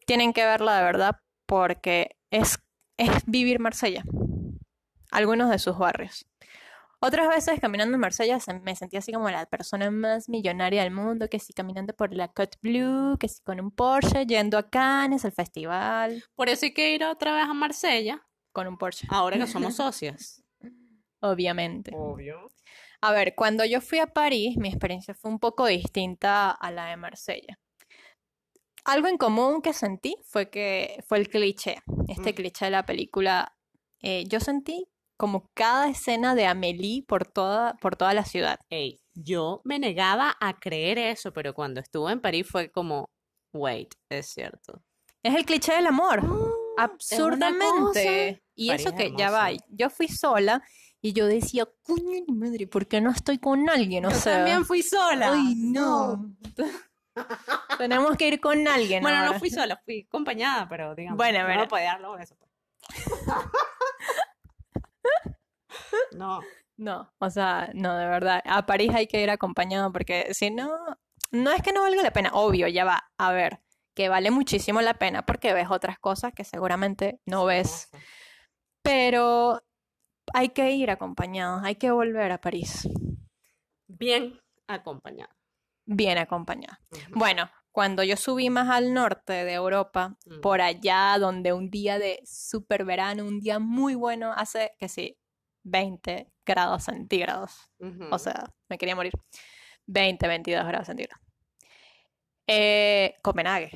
Tienen 0.06 0.34
que 0.34 0.46
verla 0.46 0.78
de 0.78 0.84
verdad 0.84 1.20
porque 1.46 2.16
es, 2.32 2.58
es 2.98 3.12
vivir 3.26 3.60
Marsella 3.60 4.04
algunos 5.12 5.50
de 5.50 5.60
sus 5.60 5.78
barrios. 5.78 6.26
Otras 7.00 7.28
veces 7.30 7.60
caminando 7.60 7.96
en 7.96 8.02
Marsella 8.02 8.40
se- 8.40 8.54
me 8.60 8.76
sentía 8.76 9.00
así 9.00 9.12
como 9.14 9.30
la 9.30 9.46
persona 9.46 9.92
más 9.92 10.28
millonaria 10.28 10.84
del 10.84 10.92
mundo, 10.92 11.30
que 11.30 11.40
sí 11.40 11.54
caminando 11.54 11.94
por 11.94 12.14
la 12.14 12.30
Côte 12.30 12.58
Blue, 12.62 13.18
que 13.20 13.28
sí 13.28 13.42
con 13.44 13.60
un 13.60 13.72
Porsche, 13.72 14.26
yendo 14.26 14.58
a 14.58 14.70
Cannes, 14.70 15.24
al 15.26 15.32
festival, 15.32 16.24
Por 16.36 16.50
eso 16.50 16.66
hay 16.66 16.74
que 16.74 16.94
ir 16.96 17.04
otra 17.04 17.34
vez 17.36 17.44
a 17.46 17.54
Marsella, 17.54 18.26
con 18.52 18.68
un 18.68 18.78
Porsche, 18.78 19.08
ahora 19.10 19.38
que 19.38 19.46
somos 19.72 19.76
socias. 19.76 20.44
obviamente. 21.20 21.92
Obvio. 21.94 22.50
A 23.02 23.12
ver, 23.12 23.36
cuando 23.36 23.66
yo 23.66 23.82
fui 23.82 24.00
a 24.00 24.08
París, 24.08 24.58
mi 24.58 24.70
experiencia 24.70 25.14
fue 25.14 25.32
un 25.32 25.40
poco 25.40 25.66
distinta 25.66 26.52
a 26.52 26.72
la 26.72 26.88
de 26.88 26.98
Marsella. 26.98 27.60
Algo 28.86 29.08
en 29.08 29.18
común 29.18 29.62
que 29.62 29.74
sentí 29.74 30.16
fue 30.26 30.50
que 30.50 31.04
fue 31.08 31.18
el 31.18 31.30
cliché, 31.30 31.78
este 32.08 32.32
Mm. 32.32 32.36
cliché 32.36 32.66
de 32.66 32.72
la 32.72 32.86
película. 32.86 33.56
Eh, 34.02 34.26
yo 34.28 34.40
sentí 34.40 34.88
como 35.18 35.50
cada 35.56 35.90
escena 35.90 36.36
de 36.36 36.46
Amélie 36.46 37.04
por 37.08 37.26
toda, 37.26 37.74
por 37.82 37.96
toda 37.96 38.14
la 38.14 38.26
ciudad. 38.26 38.60
Ey, 38.70 39.00
yo 39.14 39.62
me 39.64 39.80
negaba 39.80 40.36
a 40.40 40.60
creer 40.60 41.00
eso, 41.00 41.32
pero 41.34 41.54
cuando 41.54 41.80
estuve 41.80 42.12
en 42.12 42.22
París 42.22 42.48
fue 42.48 42.70
como, 42.70 43.10
wait, 43.54 43.96
es 44.10 44.28
cierto. 44.28 44.84
Es 45.24 45.34
el 45.34 45.46
cliché 45.46 45.74
del 45.74 45.88
amor, 45.88 46.20
una 46.20 46.84
absurdamente. 46.84 48.44
Y 48.54 48.68
París 48.68 48.86
eso 48.86 48.90
es 48.90 48.96
que 48.96 49.16
ya 49.18 49.32
va, 49.32 49.50
yo 49.70 49.90
fui 49.90 50.08
sola 50.08 50.62
y 51.08 51.14
yo 51.14 51.28
decía, 51.28 51.66
coño 51.84 52.04
mi 52.28 52.34
madre, 52.34 52.66
¿por 52.66 52.88
qué 52.88 53.00
no 53.00 53.12
estoy 53.12 53.38
con 53.38 53.70
alguien? 53.70 54.06
O 54.06 54.10
Yo 54.10 54.16
sea, 54.18 54.38
también 54.38 54.66
fui 54.66 54.82
sola. 54.82 55.34
ay, 55.34 55.54
no. 55.56 56.36
Tenemos 57.78 58.18
que 58.18 58.28
ir 58.28 58.42
con 58.42 58.68
alguien. 58.68 59.04
Bueno, 59.04 59.24
no 59.26 59.38
fui 59.40 59.52
sola, 59.52 59.80
fui 59.86 60.06
acompañada, 60.08 60.68
pero 60.68 60.96
digamos, 60.96 61.18
Bueno, 61.18 61.40
no 61.40 61.46
bueno. 61.46 61.62
me 61.62 61.68
podía 61.68 61.86
dar 61.92 62.02
los 62.02 62.18
besos. 62.18 62.38
pues. 62.40 62.50
No, 66.14 66.42
No, 66.78 67.14
o 67.20 67.30
sea, 67.30 67.70
no, 67.74 67.96
de 67.98 68.06
verdad. 68.08 68.42
A 68.46 68.66
París 68.66 68.92
hay 68.96 69.08
que 69.08 69.22
ir 69.22 69.30
acompañado 69.30 69.92
porque 69.92 70.34
si 70.34 70.50
no, 70.50 70.70
no 71.32 71.52
es 71.52 71.62
que 71.62 71.72
no 71.72 71.82
valga 71.82 72.02
la 72.02 72.12
pena. 72.12 72.32
Obvio, 72.34 72.68
ya 72.68 72.84
va. 72.84 73.12
A 73.18 73.32
ver, 73.32 73.62
que 73.94 74.10
vale 74.10 74.32
muchísimo 74.32 74.82
la 74.82 74.96
pena 74.96 75.26
porque 75.26 75.54
ves 75.54 75.68
otras 75.70 76.00
cosas 76.00 76.34
que 76.34 76.44
seguramente 76.44 77.20
no 77.26 77.46
ves. 77.46 77.90
Pero 78.82 79.62
hay 80.36 80.50
que 80.50 80.72
ir 80.72 80.90
acompañados, 80.92 81.64
hay 81.64 81.76
que 81.76 81.92
volver 81.92 82.32
a 82.32 82.40
París 82.40 82.88
Bien 83.88 84.40
acompañado. 84.68 85.32
bien 85.86 86.18
acompañados. 86.18 86.78
Ujú. 86.92 87.20
Bueno, 87.20 87.50
cuando 87.72 88.04
yo 88.04 88.18
subí 88.18 88.50
más 88.50 88.70
al 88.70 88.94
norte 88.94 89.34
de 89.46 89.54
Europa, 89.54 90.18
Mm. 90.26 90.42
por 90.42 90.62
allá 90.62 91.18
donde 91.20 91.54
un 91.54 91.70
día 91.70 92.00
de 92.00 92.22
super 92.26 92.86
verano, 92.86 93.24
un 93.26 93.40
día 93.42 93.60
muy 93.60 93.96
bueno, 93.96 94.32
hace 94.36 94.72
que 94.80 94.88
sí, 94.90 95.18
20 95.64 96.32
grados 96.46 96.84
centígrados. 96.86 97.70
O 98.12 98.18
sea, 98.20 98.54
me 98.70 98.78
quería 98.78 98.96
morir. 98.96 99.14
20, 99.88 100.28
22 100.28 100.66
grados 100.66 100.88
centígrados. 100.88 101.22
Eh, 102.48 103.16
Copenhague. 103.22 103.72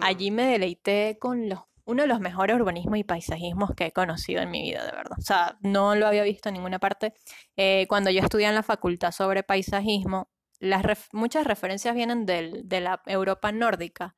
Allí 0.00 0.30
me 0.30 0.44
deleité 0.46 1.18
con 1.20 1.48
los, 1.48 1.60
uno 1.86 2.02
de 2.02 2.08
los 2.08 2.20
mejores 2.20 2.56
urbanismos 2.56 2.98
y 2.98 3.04
paisajismos 3.04 3.70
que 3.76 3.86
he 3.86 3.92
conocido 3.92 4.42
en 4.42 4.50
mi 4.50 4.62
vida, 4.62 4.84
de 4.84 4.92
verdad. 4.92 5.16
O 5.18 5.22
sea, 5.22 5.56
no 5.62 5.94
lo 5.94 6.06
había 6.06 6.22
visto 6.24 6.48
en 6.48 6.54
ninguna 6.54 6.78
parte. 6.78 7.14
Eh, 7.56 7.86
cuando 7.88 8.10
yo 8.10 8.20
estudié 8.20 8.48
en 8.48 8.54
la 8.54 8.62
facultad 8.62 9.12
sobre 9.12 9.42
paisajismo, 9.42 10.28
las 10.58 10.82
ref- 10.82 11.08
muchas 11.12 11.46
referencias 11.46 11.94
vienen 11.94 12.26
del- 12.26 12.68
de 12.68 12.80
la 12.80 13.00
Europa 13.06 13.52
nórdica. 13.52 14.16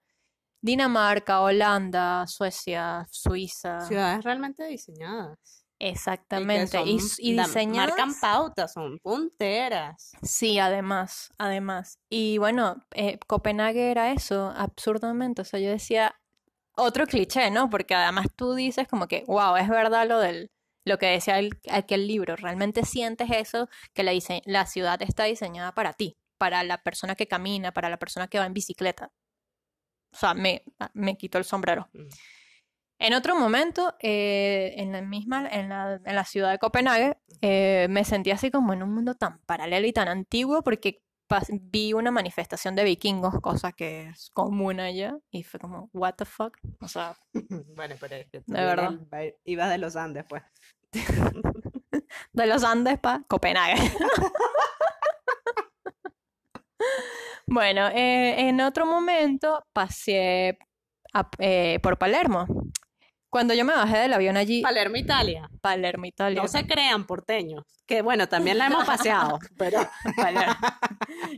Dinamarca, 0.60 1.40
Holanda, 1.40 2.26
Suecia, 2.26 3.06
Suiza. 3.10 3.80
Ciudades 3.82 4.25
realmente 4.25 4.64
diseñadas. 4.66 5.64
Exactamente. 5.78 6.80
Y, 6.84 6.98
y 7.18 7.37
da- 7.37 7.44
diseñadas. 7.44 7.90
Marcan 7.90 8.14
pautas, 8.20 8.72
son 8.72 8.98
punteras. 8.98 10.10
Sí, 10.22 10.58
además, 10.58 11.30
además. 11.38 12.00
Y 12.10 12.38
bueno, 12.38 12.84
eh, 12.94 13.18
Copenhague 13.28 13.90
era 13.92 14.10
eso, 14.12 14.52
absurdamente. 14.56 15.42
O 15.42 15.44
sea, 15.44 15.60
yo 15.60 15.70
decía, 15.70 16.17
otro 16.78 17.06
cliché, 17.06 17.50
¿no? 17.50 17.68
Porque 17.70 17.94
además 17.94 18.26
tú 18.37 18.54
dices 18.54 18.88
como 18.88 19.06
que, 19.08 19.25
wow, 19.26 19.56
es 19.56 19.68
verdad 19.68 20.08
lo 20.08 20.18
del, 20.20 20.50
lo 20.87 20.99
que 20.99 21.06
decía 21.06 21.38
el- 21.38 21.58
aquel 21.70 22.06
libro. 22.06 22.37
Realmente 22.37 22.85
sientes 22.85 23.28
eso, 23.30 23.68
que 23.94 24.02
la, 24.02 24.12
dise- 24.12 24.42
la 24.47 24.66
ciudad 24.66 25.00
está 25.02 25.25
diseñada 25.25 25.73
para 25.75 25.92
ti, 25.92 26.16
para 26.38 26.62
la 26.64 26.78
persona 26.82 27.14
que 27.14 27.26
camina, 27.28 27.73
para 27.73 27.90
la 27.90 27.99
persona 27.99 28.28
que 28.28 28.38
va 28.38 28.47
en 28.47 28.54
bicicleta. 28.54 29.11
O 30.12 30.16
sea, 30.16 30.35
me, 30.35 30.62
me 30.94 31.16
quito 31.16 31.38
el 31.38 31.44
sombrero. 31.44 31.88
Mm. 31.92 32.08
En 33.00 33.14
otro 33.14 33.37
momento, 33.38 33.94
eh, 34.00 34.75
en 34.76 34.90
la 34.90 35.02
misma, 35.02 35.47
en 35.49 35.68
la, 35.68 36.00
en 36.04 36.14
la 36.16 36.25
ciudad 36.25 36.50
de 36.50 36.58
Copenhague, 36.58 37.16
eh, 37.42 37.87
me 37.90 38.04
sentí 38.04 38.32
así 38.32 38.50
como 38.50 38.73
en 38.73 38.82
un 38.82 38.92
mundo 38.92 39.14
tan 39.14 39.38
paralelo 39.47 39.87
y 39.87 39.92
tan 39.92 40.08
antiguo 40.08 40.62
porque 40.62 41.00
vi 41.50 41.92
una 41.92 42.11
manifestación 42.11 42.75
de 42.76 42.85
vikingos, 42.85 43.35
cosa 43.40 43.73
que 43.73 44.08
es 44.08 44.30
común 44.32 44.80
allá, 44.80 45.16
y 45.30 45.42
fue 45.42 45.61
como, 45.61 45.90
what 45.92 46.14
the 46.14 46.25
fuck? 46.25 46.56
O 46.80 46.88
sea, 46.88 47.16
Bueno, 47.76 47.94
pero 48.00 48.16
es 48.16 48.26
que 48.30 48.40
tú 48.40 48.52
De 48.52 48.61
verdad. 48.64 48.94
ibas 49.44 49.70
de 49.70 49.78
los 49.78 49.97
Andes, 49.97 50.25
pues. 50.28 50.42
de 52.32 52.47
los 52.47 52.64
Andes 52.64 52.99
para 52.99 53.23
Copenhague. 53.25 53.76
Bueno, 57.47 57.88
eh, 57.88 58.49
en 58.49 58.61
otro 58.61 58.85
momento 58.85 59.64
pasé 59.73 60.58
a- 61.14 61.28
eh, 61.38 61.78
por 61.82 61.97
Palermo. 61.99 62.47
Cuando 63.30 63.54
yo 63.54 63.64
me 63.64 63.75
bajé 63.75 63.99
del 63.99 64.12
avión 64.12 64.37
allí, 64.37 64.62
Palermo, 64.62 64.97
Italia. 64.97 65.49
Palermo, 65.61 66.04
Italia. 66.06 66.42
No 66.42 66.49
se 66.49 66.66
crean 66.66 67.06
porteños. 67.06 67.64
Que 67.87 68.02
bueno, 68.02 68.28
también 68.28 68.58
la 68.58 68.66
hemos 68.66 68.85
paseado, 68.85 69.38
pero 69.56 69.80
Palermo. 70.16 70.54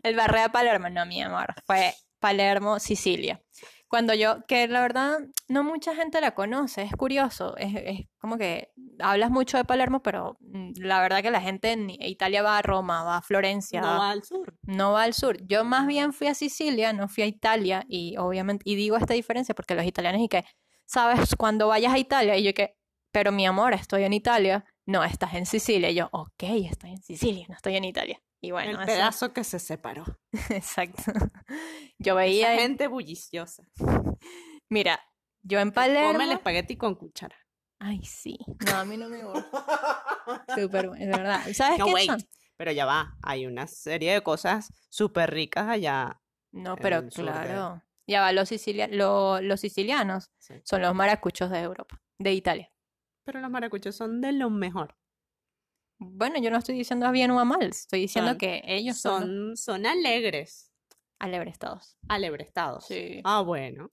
El 0.03 0.17
barrio 0.17 0.43
de 0.43 0.51
Palermo, 0.51 0.89
no, 0.89 1.07
mi 1.07 1.23
amor. 1.23 1.55
Fue 1.67 1.95
Palermo, 2.19 2.79
Sicilia. 2.79 3.41
Cuando 3.89 4.15
yo, 4.15 4.47
que 4.47 4.69
la 4.69 4.83
verdad 4.83 5.19
no 5.49 5.65
mucha 5.65 5.97
gente 5.97 6.21
la 6.21 6.33
conoce, 6.33 6.83
es 6.83 6.93
curioso. 6.93 7.57
Es, 7.57 7.75
es 7.75 8.07
como 8.21 8.39
que 8.39 8.71
hablas 9.01 9.33
mucho 9.33 9.57
de 9.57 9.65
Palermo, 9.65 10.01
pero 10.01 10.37
mm, 10.41 10.75
la 10.77 11.01
verdad 11.01 11.23
que 11.23 11.33
la 11.33 11.41
gente 11.41 11.73
en 11.73 11.91
Italia 11.91 12.43
va 12.43 12.59
a 12.59 12.63
Roma, 12.63 13.03
va 13.03 13.17
a 13.17 13.23
Florencia, 13.23 13.81
no 13.81 13.99
va 13.99 14.11
al 14.11 14.23
sur. 14.23 14.55
no 14.63 14.93
va 14.93 15.03
al 15.03 15.13
sur. 15.15 15.45
Yo 15.45 15.65
más 15.65 15.89
bien 15.89 16.13
fui 16.13 16.29
a 16.29 16.35
Sicilia, 16.35 16.93
no 16.93 17.09
fui 17.09 17.25
a 17.25 17.27
Italia, 17.27 17.85
y 17.89 18.17
obviamente, 18.17 18.63
y 18.65 18.77
digo 18.77 18.97
esta 18.97 19.15
diferencia 19.15 19.57
porque 19.57 19.75
los 19.75 19.85
italianos 19.85 20.23
y 20.23 20.29
que, 20.29 20.45
¿sabes? 20.87 21.35
Cuando 21.37 21.67
vayas 21.67 21.93
a 21.93 21.99
Italia, 21.99 22.37
y 22.37 22.45
yo 22.45 22.55
que, 22.55 22.77
pero 23.11 23.33
mi 23.33 23.45
amor, 23.45 23.75
estoy 23.75 24.05
en 24.05 24.13
Italia. 24.13 24.65
No, 24.87 25.03
estás 25.03 25.35
en 25.35 25.47
Sicilia. 25.47 25.91
Y 25.91 25.97
yo, 25.97 26.09
ok, 26.13 26.45
estoy 26.71 26.91
en 26.91 27.03
Sicilia, 27.03 27.47
no 27.49 27.57
estoy 27.57 27.75
en 27.75 27.85
Italia. 27.85 28.21
Y 28.43 28.53
bueno, 28.53 28.71
el 28.71 28.77
eso- 28.77 28.87
pedazo 28.87 29.33
que 29.33 29.45
se 29.45 29.59
separó. 29.59 30.05
exacto. 30.51 31.03
Yo 31.99 32.13
Esa 32.13 32.15
veía, 32.15 32.55
en- 32.55 32.61
gente 32.61 32.87
bulliciosa. 32.87 33.63
mira, 34.71 35.01
yo 35.43 35.59
en 35.59 35.71
Come 35.71 35.87
el 35.87 35.95
Palermo. 35.95 36.33
espagueti 36.33 36.77
con 36.77 36.95
cuchara. 36.95 37.37
Ay, 37.79 38.03
sí. 38.05 38.39
No, 38.67 38.77
a 38.77 38.85
mí 38.85 38.97
no 38.99 39.09
me 39.09 39.23
gusta. 39.25 40.05
Súper 40.55 40.89
bueno, 40.89 41.03
es 41.05 41.09
verdad. 41.19 41.43
¿Sabes 41.55 41.79
No, 41.79 41.87
qué 41.87 41.93
wait. 41.95 42.11
son? 42.11 42.21
Pero 42.59 42.73
ya 42.73 42.85
va, 42.85 43.17
hay 43.23 43.47
una 43.47 43.67
serie 43.67 44.13
de 44.13 44.23
cosas 44.23 44.71
súper 44.91 45.31
ricas 45.31 45.67
allá. 45.69 46.21
No, 46.53 46.77
pero 46.77 47.01
de- 47.03 47.09
claro. 47.09 47.83
Ya 48.07 48.21
va, 48.21 48.33
los, 48.33 48.49
sicilia- 48.51 48.89
lo- 48.89 49.41
los 49.41 49.61
sicilianos 49.61 50.31
Sí. 50.39 50.55
son 50.65 50.83
los 50.83 50.95
maracuchos 50.95 51.51
de 51.51 51.61
Europa, 51.61 52.03
de 52.19 52.33
Italia. 52.35 52.71
Pero 53.25 53.41
los 53.41 53.51
maracuchos 53.51 53.97
son 53.97 54.21
de 54.21 54.33
lo 54.33 54.51
mejor. 54.51 54.97
Bueno, 56.03 56.39
yo 56.41 56.51
no 56.51 56.57
estoy 56.57 56.75
diciendo 56.77 57.07
a 57.07 57.11
bien 57.11 57.31
o 57.31 57.39
a 57.39 57.45
mal, 57.45 57.63
estoy 57.63 58.01
diciendo 58.01 58.31
Son- 58.33 58.39
que 58.39 58.63
ellos 58.65 58.97
son, 58.97 59.23
Son, 59.23 59.57
son 59.57 59.87
alegres, 59.87 60.73
alebrestados. 61.19 61.97
alebrestados. 62.09 62.87
Sí. 62.87 63.21
Ah, 63.25 63.43
bueno. 63.43 63.91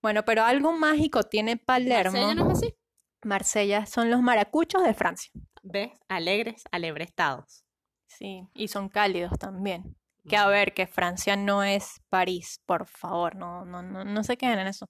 Bueno, 0.00 0.24
pero 0.24 0.42
algo 0.44 0.72
mágico 0.72 1.22
tiene 1.24 1.58
Palermo. 1.58 2.12
Marsella 2.12 2.34
no 2.34 2.50
es 2.50 2.58
así. 2.58 2.74
Marsella 3.22 3.84
son 3.84 4.10
los 4.10 4.22
maracuchos 4.22 4.82
de 4.84 4.94
Francia. 4.94 5.30
¿Ves? 5.62 5.92
Alegres, 6.08 6.64
alebrestados. 6.72 7.62
Sí, 8.06 8.42
y 8.54 8.68
son 8.68 8.88
cálidos 8.88 9.38
también. 9.38 9.94
Que 10.26 10.36
a 10.38 10.46
ver, 10.46 10.72
que 10.74 10.86
Francia 10.86 11.36
no 11.36 11.62
es 11.62 12.00
París, 12.08 12.60
por 12.66 12.86
favor, 12.86 13.36
no, 13.36 13.64
no, 13.66 13.82
no, 13.82 14.04
no 14.04 14.24
se 14.24 14.36
queden 14.38 14.58
en 14.60 14.66
eso. 14.68 14.86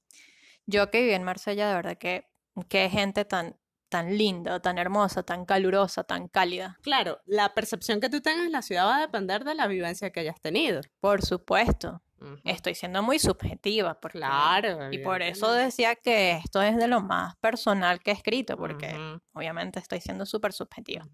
Yo 0.67 0.91
que 0.91 1.01
viví 1.03 1.15
en 1.15 1.25
Marsella, 1.25 1.69
de 1.69 1.75
verdad 1.75 1.99
que 1.99 2.25
qué 2.69 2.89
gente 2.91 3.25
tan, 3.25 3.57
tan 3.91 4.17
linda, 4.17 4.61
tan 4.61 4.79
hermosa, 4.79 5.23
tan 5.23 5.45
calurosa, 5.45 6.05
tan 6.05 6.29
cálida. 6.29 6.79
Claro, 6.81 7.21
la 7.27 7.53
percepción 7.53 8.01
que 8.01 8.09
tú 8.09 8.23
tengas 8.23 8.45
de 8.45 8.51
la 8.51 8.63
ciudad 8.63 8.87
va 8.87 8.97
a 8.97 9.01
depender 9.01 9.45
de 9.45 9.55
la 9.55 9.67
vivencia 9.67 10.11
que 10.11 10.21
hayas 10.21 10.41
tenido. 10.41 10.81
Por 11.01 11.23
supuesto, 11.23 12.01
estoy 12.45 12.75
siendo 12.75 13.03
muy 13.03 13.19
subjetiva, 13.19 13.99
porque, 14.01 14.19
Claro. 14.19 14.93
y 14.93 14.99
por 14.99 15.23
eso 15.23 15.53
decía 15.53 15.95
que 15.97 16.33
esto 16.33 16.63
es 16.63 16.77
de 16.77 16.87
lo 16.87 17.01
más 17.01 17.37
personal 17.37 18.01
que 18.01 18.11
he 18.13 18.15
escrito, 18.15 18.57
porque 18.57 18.95
obviamente 19.33 19.79
estoy 19.79 20.01
siendo 20.01 20.25
súper 20.25 20.53
subjetiva. 20.53 21.07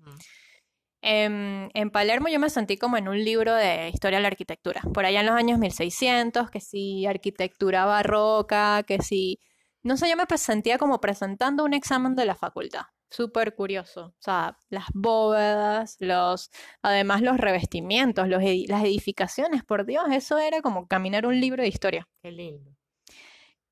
En, 1.02 1.70
en 1.74 1.90
Palermo 1.90 2.28
yo 2.28 2.40
me 2.40 2.50
sentí 2.50 2.76
como 2.76 2.96
en 2.96 3.06
un 3.08 3.22
libro 3.22 3.54
de 3.54 3.88
historia 3.90 4.18
de 4.18 4.22
la 4.22 4.28
arquitectura. 4.28 4.80
Por 4.92 5.04
allá 5.06 5.20
en 5.20 5.26
los 5.26 5.36
años 5.36 5.58
1600, 5.58 6.50
que 6.50 6.60
si 6.60 7.06
arquitectura 7.06 7.84
barroca, 7.84 8.82
que 8.86 9.00
si... 9.00 9.38
No 9.86 9.96
sé, 9.96 10.10
yo 10.10 10.16
me 10.16 10.24
sentía 10.36 10.78
como 10.78 11.00
presentando 11.00 11.64
un 11.64 11.72
examen 11.72 12.16
de 12.16 12.24
la 12.24 12.34
facultad. 12.34 12.86
Súper 13.08 13.54
curioso. 13.54 14.06
O 14.06 14.14
sea, 14.18 14.58
las 14.68 14.86
bóvedas, 14.92 15.96
los... 16.00 16.50
Además 16.82 17.22
los 17.22 17.38
revestimientos, 17.38 18.26
los 18.26 18.42
las 18.42 18.82
edificaciones, 18.82 19.62
por 19.62 19.86
Dios, 19.86 20.04
eso 20.10 20.38
era 20.38 20.60
como 20.60 20.88
caminar 20.88 21.24
un 21.24 21.40
libro 21.40 21.62
de 21.62 21.68
historia. 21.68 22.08
Qué 22.20 22.32
lindo. 22.32 22.76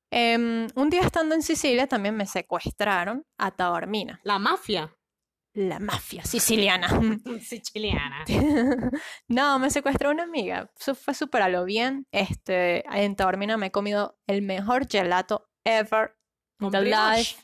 Em, 0.09 0.67
un 0.75 0.89
día 0.89 1.01
estando 1.01 1.35
en 1.35 1.41
Sicilia 1.41 1.85
también 1.87 2.15
me 2.15 2.25
secuestraron 2.25 3.25
a 3.37 3.51
Taormina, 3.51 4.21
La 4.23 4.39
mafia 4.39 4.95
la 5.55 5.79
mafia 5.79 6.23
siciliana. 6.25 6.87
siciliana. 7.41 8.25
No, 9.29 9.57
me 9.57 9.69
secuestró 9.69 10.11
una 10.11 10.23
amiga. 10.23 10.69
Eso 10.77 10.95
fue 10.95 11.13
súper 11.13 11.41
a 11.41 11.49
lo 11.49 11.63
bien. 11.63 12.05
Este, 12.11 12.83
en 12.93 13.15
Taormina 13.15 13.55
me 13.55 13.67
he 13.67 13.71
comido 13.71 14.17
el 14.27 14.41
mejor 14.41 14.87
gelato 14.89 15.47
ever 15.65 16.15
in 16.61 16.71
the 16.71 16.81
life. 16.81 17.35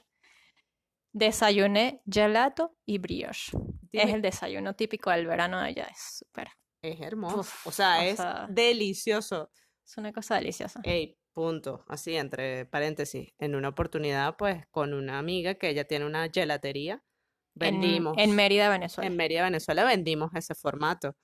Desayuné 1.14 2.02
gelato 2.10 2.78
y 2.86 2.98
brioche. 2.98 3.52
Es 3.92 4.14
el 4.14 4.22
desayuno 4.22 4.76
típico 4.76 5.10
del 5.12 5.28
verano 5.28 5.60
de 5.60 5.68
allá. 5.68 5.84
Es 5.86 6.20
súper. 6.20 6.48
es 6.82 7.00
hermoso. 7.02 7.40
Uf, 7.42 7.68
o 7.68 7.72
sea, 7.72 8.06
es 8.08 8.16
sea- 8.18 8.48
delicioso. 8.50 9.52
Es 9.86 9.98
una 9.98 10.14
cosa 10.14 10.36
deliciosa. 10.36 10.80
Ey, 10.84 11.18
punto. 11.34 11.84
Así, 11.90 12.16
entre 12.16 12.66
paréntesis. 12.66 13.34
En 13.40 13.56
una 13.56 13.68
oportunidad, 13.70 14.38
pues, 14.38 14.66
con 14.72 14.94
una 14.94 15.20
amiga 15.20 15.56
que 15.56 15.70
ella 15.70 15.84
tiene 15.86 16.06
una 16.06 16.30
gelatería, 16.30 16.94
En, 16.94 17.60
vendimos. 17.60 18.18
en 18.18 18.34
Mérida, 18.34 18.70
Venezuela. 18.70 19.08
En 19.08 19.18
Mérida, 19.18 19.44
Venezuela, 19.44 19.84
vendimos 19.84 20.32
ese 20.34 20.56
formato. 20.56 21.18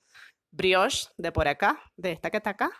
Brioche 0.50 1.08
de 1.16 1.32
por 1.32 1.48
acá, 1.48 1.82
de 1.96 2.12
esta 2.12 2.30
que 2.30 2.36
está 2.36 2.50
acá, 2.50 2.70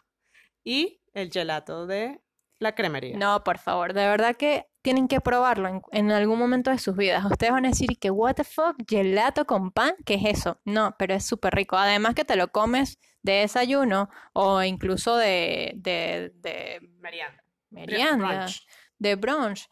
y 0.63 1.01
el 1.15 1.31
gelato 1.33 1.87
de 1.87 2.21
la 2.59 2.75
cremería. 2.75 3.17
No, 3.17 3.43
por 3.45 3.59
favor, 3.59 3.93
de 3.93 4.07
verdad 4.07 4.37
que 4.37 4.67
tienen 4.83 5.09
que 5.09 5.21
probarlo 5.21 5.69
en, 5.69 5.83
en 5.93 6.11
algún 6.11 6.39
momento 6.39 6.71
de 6.71 6.79
sus 6.79 6.97
vidas. 6.97 7.25
Ustedes 7.25 7.53
van 7.53 7.67
a 7.67 7.69
decir 7.71 7.99
que, 7.99 8.11
what 8.11 8.35
the 8.35 8.45
fuck, 8.45 8.77
gelato 8.87 9.47
con 9.47 9.71
pan, 9.71 9.95
¿qué 10.05 10.15
es 10.15 10.25
eso? 10.25 10.61
No, 10.65 10.95
pero 10.99 11.15
es 11.15 11.25
súper 11.27 11.55
rico. 11.55 11.77
Además 11.77 12.15
que 12.15 12.25
te 12.25 12.37
lo 12.37 12.49
comes 12.49 12.99
de 13.23 13.33
desayuno 13.33 14.09
o 14.33 14.63
incluso 14.63 15.17
de, 15.17 15.73
de, 15.77 16.33
de 16.37 16.81
Merienda. 17.01 17.45
merienda, 17.71 18.29
brunch. 18.29 18.67
de 18.99 19.15
brunch. 19.17 19.71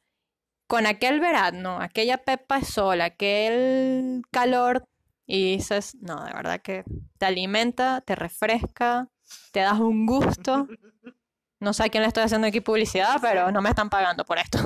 Con 0.66 0.86
aquel 0.86 1.20
verano, 1.20 1.78
aquella 1.80 2.18
pepa 2.18 2.58
de 2.58 2.64
sol, 2.64 3.00
aquel 3.00 4.22
calor, 4.32 4.84
y 5.26 5.56
dices, 5.56 5.96
no, 6.00 6.24
de 6.24 6.32
verdad 6.32 6.60
que 6.60 6.84
te 7.18 7.26
alimenta, 7.26 8.00
te 8.00 8.14
refresca, 8.16 9.08
te 9.52 9.60
das 9.60 9.78
un 9.80 10.06
gusto. 10.06 10.68
No 11.60 11.72
sé 11.72 11.84
a 11.84 11.88
quién 11.88 12.02
le 12.02 12.08
estoy 12.08 12.24
haciendo 12.24 12.46
aquí 12.46 12.60
publicidad, 12.60 13.16
pero 13.20 13.50
no 13.50 13.62
me 13.62 13.70
están 13.70 13.88
pagando 13.90 14.24
por 14.24 14.38
esto. 14.38 14.58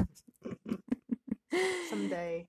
Someday. 1.88 2.48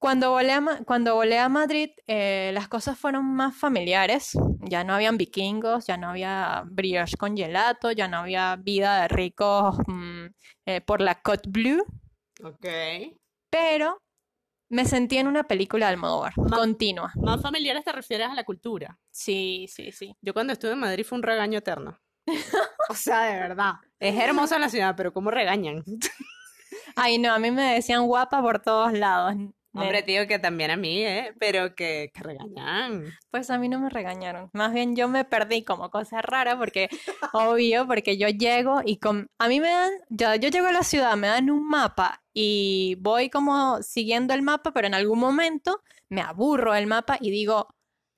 Cuando 0.00 0.30
volé 0.30 0.52
a, 0.52 0.60
Ma- 0.60 0.80
cuando 0.84 1.14
volé 1.14 1.38
a 1.38 1.48
Madrid, 1.48 1.90
eh, 2.08 2.50
las 2.54 2.66
cosas 2.68 2.98
fueron 2.98 3.24
más 3.24 3.56
familiares. 3.56 4.32
Ya 4.62 4.82
no 4.82 4.94
habían 4.94 5.16
vikingos, 5.16 5.86
ya 5.86 5.96
no 5.96 6.08
había 6.10 6.64
brioche 6.66 7.16
con 7.16 7.36
gelato, 7.36 7.92
ya 7.92 8.08
no 8.08 8.18
había 8.18 8.56
vida 8.56 9.02
de 9.02 9.08
ricos 9.08 9.76
mm, 9.86 10.24
eh, 10.66 10.80
por 10.80 11.00
la 11.00 11.20
Côte 11.20 11.48
Bleue, 11.48 11.82
Ok. 12.42 12.66
pero 13.50 14.02
me 14.70 14.84
sentí 14.86 15.18
en 15.18 15.28
una 15.28 15.44
película 15.44 15.86
de 15.86 15.92
Almodóvar, 15.92 16.32
continua. 16.34 17.12
Más 17.16 17.40
familiares 17.40 17.84
te 17.84 17.92
refieres 17.92 18.28
a 18.28 18.34
la 18.34 18.42
cultura. 18.44 18.98
Sí, 19.10 19.66
sí, 19.68 19.92
sí. 19.92 20.16
Yo 20.20 20.32
cuando 20.32 20.52
estuve 20.52 20.72
en 20.72 20.80
Madrid 20.80 21.04
fue 21.04 21.18
un 21.18 21.22
regaño 21.22 21.58
eterno. 21.58 21.96
O 22.88 22.94
sea, 22.94 23.22
de 23.22 23.38
verdad. 23.38 23.74
Es 23.98 24.18
hermosa 24.18 24.58
la 24.58 24.68
ciudad, 24.68 24.94
pero 24.96 25.12
¿cómo 25.12 25.30
regañan? 25.30 25.82
Ay, 26.96 27.18
no, 27.18 27.32
a 27.32 27.38
mí 27.38 27.50
me 27.50 27.74
decían 27.74 28.06
guapa 28.06 28.42
por 28.42 28.60
todos 28.60 28.92
lados. 28.92 29.34
Hombre, 29.74 30.02
tío, 30.02 30.26
que 30.26 30.38
también 30.38 30.70
a 30.70 30.76
mí, 30.76 31.02
¿eh? 31.02 31.34
Pero 31.40 31.74
que, 31.74 32.10
que 32.12 32.22
regañan. 32.22 33.04
Pues 33.30 33.48
a 33.48 33.56
mí 33.56 33.70
no 33.70 33.80
me 33.80 33.88
regañaron. 33.88 34.50
Más 34.52 34.74
bien 34.74 34.94
yo 34.94 35.08
me 35.08 35.24
perdí 35.24 35.64
como 35.64 35.90
cosa 35.90 36.20
rara 36.20 36.58
porque, 36.58 36.90
obvio, 37.32 37.86
porque 37.86 38.18
yo 38.18 38.28
llego 38.28 38.82
y 38.84 38.98
con... 38.98 39.30
A 39.38 39.48
mí 39.48 39.60
me 39.60 39.70
dan, 39.70 39.90
yo, 40.10 40.34
yo 40.34 40.50
llego 40.50 40.66
a 40.66 40.72
la 40.72 40.82
ciudad, 40.82 41.16
me 41.16 41.28
dan 41.28 41.50
un 41.50 41.66
mapa 41.66 42.22
y 42.34 42.96
voy 43.00 43.30
como 43.30 43.82
siguiendo 43.82 44.34
el 44.34 44.42
mapa, 44.42 44.72
pero 44.72 44.88
en 44.88 44.94
algún 44.94 45.18
momento 45.18 45.80
me 46.10 46.20
aburro 46.20 46.74
del 46.74 46.86
mapa 46.86 47.16
y 47.18 47.30
digo, 47.30 47.68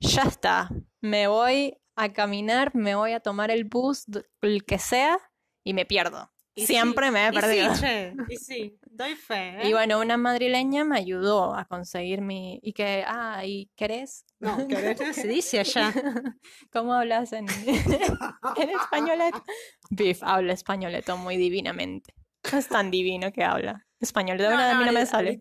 ya 0.01 0.23
está, 0.23 0.69
me 0.99 1.27
voy 1.27 1.77
a 1.95 2.13
caminar, 2.13 2.75
me 2.75 2.95
voy 2.95 3.13
a 3.13 3.19
tomar 3.19 3.51
el 3.51 3.65
bus, 3.65 4.05
el 4.41 4.65
que 4.65 4.79
sea, 4.79 5.17
y 5.63 5.73
me 5.73 5.85
pierdo. 5.85 6.31
Y 6.57 6.67
Siempre 6.67 7.07
sí, 7.07 7.11
me 7.11 7.27
he 7.27 7.31
y 7.31 7.33
sí, 7.33 7.41
perdido. 7.41 7.73
che, 7.73 8.13
y 8.29 8.37
sí, 8.37 8.79
doy 8.85 9.15
fe, 9.15 9.61
¿eh? 9.61 9.67
Y 9.67 9.73
bueno, 9.73 9.99
una 9.99 10.15
madrileña 10.15 10.85
me 10.85 10.97
ayudó 10.97 11.53
a 11.53 11.65
conseguir 11.65 12.21
mi... 12.21 12.59
Y 12.63 12.71
que, 12.71 13.03
ah, 13.05 13.45
¿y 13.45 13.69
querés? 13.75 14.25
No, 14.39 14.65
que 14.67 14.95
se 15.13 15.27
dice 15.27 15.59
allá. 15.59 15.91
¿Cómo 16.71 16.93
hablas 16.93 17.33
en, 17.33 17.45
en 17.49 18.69
españoleto? 18.69 19.43
Biff 19.89 20.23
habla 20.23 20.53
españoleto 20.53 21.17
muy 21.17 21.35
divinamente. 21.35 22.13
Es 22.53 22.69
tan 22.69 22.89
divino 22.89 23.33
que 23.33 23.43
habla. 23.43 23.84
Españoleto 23.99 24.49
No, 24.49 24.59
a 24.59 24.75
mí 24.75 24.85
no 24.85 24.91
me 24.91 25.05
sale. 25.05 25.39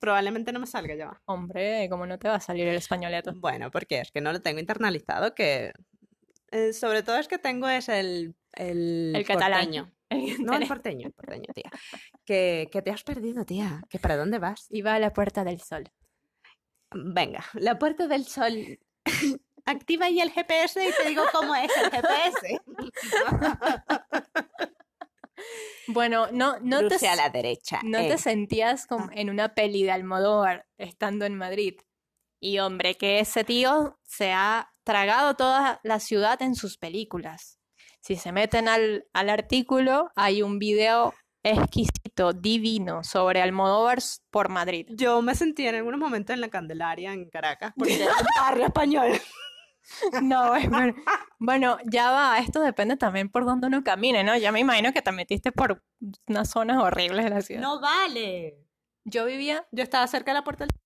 probablemente 0.00 0.52
no 0.52 0.60
me 0.60 0.66
salga 0.66 0.94
ya. 0.94 1.20
Hombre, 1.24 1.88
¿cómo 1.90 2.06
no 2.06 2.18
te 2.18 2.28
va 2.28 2.36
a 2.36 2.40
salir 2.40 2.68
el 2.68 2.76
españoleto? 2.76 3.32
Bueno, 3.36 3.70
porque 3.70 4.00
es 4.00 4.10
que 4.12 4.20
no 4.20 4.32
lo 4.32 4.40
tengo 4.40 4.60
internalizado, 4.60 5.34
que 5.34 5.72
eh, 6.52 6.72
sobre 6.72 7.02
todo 7.02 7.16
es 7.16 7.28
que 7.28 7.38
tengo 7.38 7.68
es 7.68 7.88
el, 7.88 8.36
el, 8.52 9.12
El 9.16 9.26
catalán. 9.26 9.92
No, 10.40 10.54
el 10.56 10.68
porteño, 10.68 11.06
el 11.06 11.14
porteño, 11.14 11.46
tía. 11.54 11.70
Que, 12.26 12.68
que 12.70 12.82
te 12.82 12.90
has 12.90 13.02
perdido, 13.02 13.46
tía. 13.46 13.80
¿Que 13.88 13.98
para 13.98 14.18
dónde 14.18 14.38
vas? 14.38 14.68
Va 14.84 14.96
a 14.96 14.98
la 14.98 15.14
puerta 15.14 15.42
del 15.42 15.58
sol. 15.62 15.90
Venga, 16.92 17.42
la 17.54 17.78
puerta 17.78 18.06
del 18.06 18.26
sol. 18.26 18.78
Activa 19.64 20.06
ahí 20.06 20.20
el 20.20 20.30
GPS 20.30 20.86
y 20.86 20.90
te 21.02 21.08
digo 21.08 21.22
cómo 21.32 21.54
es 21.54 21.70
el 21.78 21.90
GPS. 21.90 22.60
Bueno, 25.88 26.28
no, 26.32 26.58
no 26.60 26.86
te, 26.88 27.08
a 27.08 27.16
la 27.16 27.28
derecha. 27.28 27.80
no 27.82 27.98
eh. 27.98 28.08
te 28.08 28.18
sentías 28.18 28.86
como 28.86 29.08
en 29.12 29.30
una 29.30 29.54
peli 29.54 29.82
de 29.82 29.90
Almodóvar 29.90 30.66
estando 30.78 31.24
en 31.24 31.36
Madrid. 31.36 31.74
Y 32.40 32.58
hombre, 32.58 32.96
que 32.96 33.20
ese 33.20 33.44
tío 33.44 33.98
se 34.04 34.32
ha 34.32 34.70
tragado 34.84 35.34
toda 35.34 35.80
la 35.82 36.00
ciudad 36.00 36.40
en 36.42 36.54
sus 36.54 36.76
películas. 36.76 37.58
Si 38.00 38.16
se 38.16 38.32
meten 38.32 38.68
al, 38.68 39.06
al 39.12 39.30
artículo, 39.30 40.10
hay 40.16 40.42
un 40.42 40.58
video 40.58 41.14
exquisito, 41.42 42.32
divino, 42.32 43.04
sobre 43.04 43.42
Almodóvar 43.42 43.98
por 44.30 44.48
Madrid. 44.48 44.86
Yo 44.90 45.22
me 45.22 45.34
sentí 45.34 45.66
en 45.66 45.76
algunos 45.76 46.00
momentos 46.00 46.34
en 46.34 46.40
la 46.40 46.48
Candelaria, 46.48 47.12
en 47.12 47.28
Caracas, 47.28 47.72
porque 47.76 47.94
era 48.02 48.12
un 48.12 48.26
barrio 48.36 48.66
español. 48.66 49.20
No, 50.22 50.52
ver- 50.70 50.94
bueno, 51.38 51.78
ya 51.90 52.10
va, 52.10 52.38
esto 52.38 52.60
depende 52.60 52.96
también 52.96 53.28
por 53.28 53.44
dónde 53.44 53.66
uno 53.66 53.82
camine, 53.84 54.24
¿no? 54.24 54.36
Ya 54.36 54.52
me 54.52 54.60
imagino 54.60 54.92
que 54.92 55.02
te 55.02 55.12
metiste 55.12 55.52
por 55.52 55.82
unas 56.28 56.50
zonas 56.50 56.78
horribles 56.82 57.24
de 57.24 57.30
la 57.30 57.40
ciudad. 57.42 57.62
No 57.62 57.80
vale. 57.80 58.58
Yo 59.04 59.24
vivía 59.26 59.66
Yo 59.72 59.82
estaba 59.82 60.06
cerca 60.06 60.30
de 60.30 60.38
la 60.38 60.44
puerta 60.44 60.64
del 60.64 60.76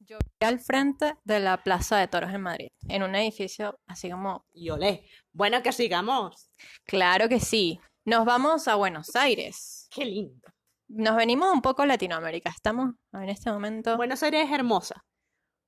Yo 0.00 0.18
vivía 0.18 0.48
al 0.48 0.58
frente 0.60 1.14
de 1.24 1.40
la 1.40 1.62
Plaza 1.62 1.98
de 1.98 2.08
Toros 2.08 2.32
en 2.32 2.40
Madrid, 2.40 2.68
en 2.88 3.02
un 3.02 3.14
edificio 3.14 3.78
así 3.86 4.10
como, 4.10 4.46
y 4.52 4.70
olé. 4.70 5.06
Bueno, 5.32 5.62
que 5.62 5.72
sigamos. 5.72 6.50
claro 6.84 7.28
que 7.28 7.40
sí. 7.40 7.78
Nos 8.04 8.24
vamos 8.24 8.66
a 8.66 8.74
Buenos 8.74 9.14
Aires. 9.14 9.88
Qué 9.90 10.04
lindo. 10.04 10.48
Nos 10.88 11.16
venimos 11.16 11.52
un 11.52 11.62
poco 11.62 11.82
a 11.82 11.86
Latinoamérica. 11.86 12.50
Estamos 12.50 12.94
en 13.12 13.28
este 13.28 13.50
momento. 13.52 13.96
Buenos 13.96 14.22
Aires 14.22 14.46
es 14.46 14.52
hermosa. 14.52 15.04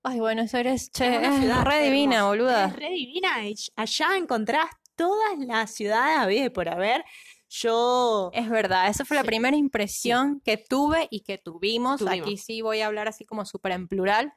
Ay, 0.06 0.20
Buenos 0.20 0.52
Aires, 0.54 0.90
che, 0.92 1.16
Es 1.16 1.34
ciudad 1.40 1.64
re 1.64 1.82
divina, 1.84 2.16
hermosa. 2.16 2.28
boluda. 2.28 2.64
Es 2.66 2.76
re 2.76 2.90
divina. 2.90 3.36
Allá 3.76 4.16
encontrás 4.18 4.66
todas 4.96 5.38
las 5.38 5.70
ciudades 5.70 6.46
y 6.46 6.50
por 6.50 6.68
haber. 6.68 7.04
Yo. 7.48 8.30
Es 8.34 8.48
verdad, 8.50 8.88
esa 8.88 9.04
fue 9.04 9.14
la 9.16 9.22
Sí. 9.22 9.28
primera 9.28 9.56
impresión 9.56 10.42
que 10.44 10.58
tuve 10.58 11.08
y 11.10 11.20
que 11.20 11.38
tuvimos. 11.38 12.02
Aquí 12.06 12.36
sí 12.36 12.60
voy 12.60 12.80
a 12.80 12.86
hablar 12.86 13.08
así 13.08 13.24
como 13.24 13.46
súper 13.46 13.72
en 13.72 13.88
plural, 13.88 14.34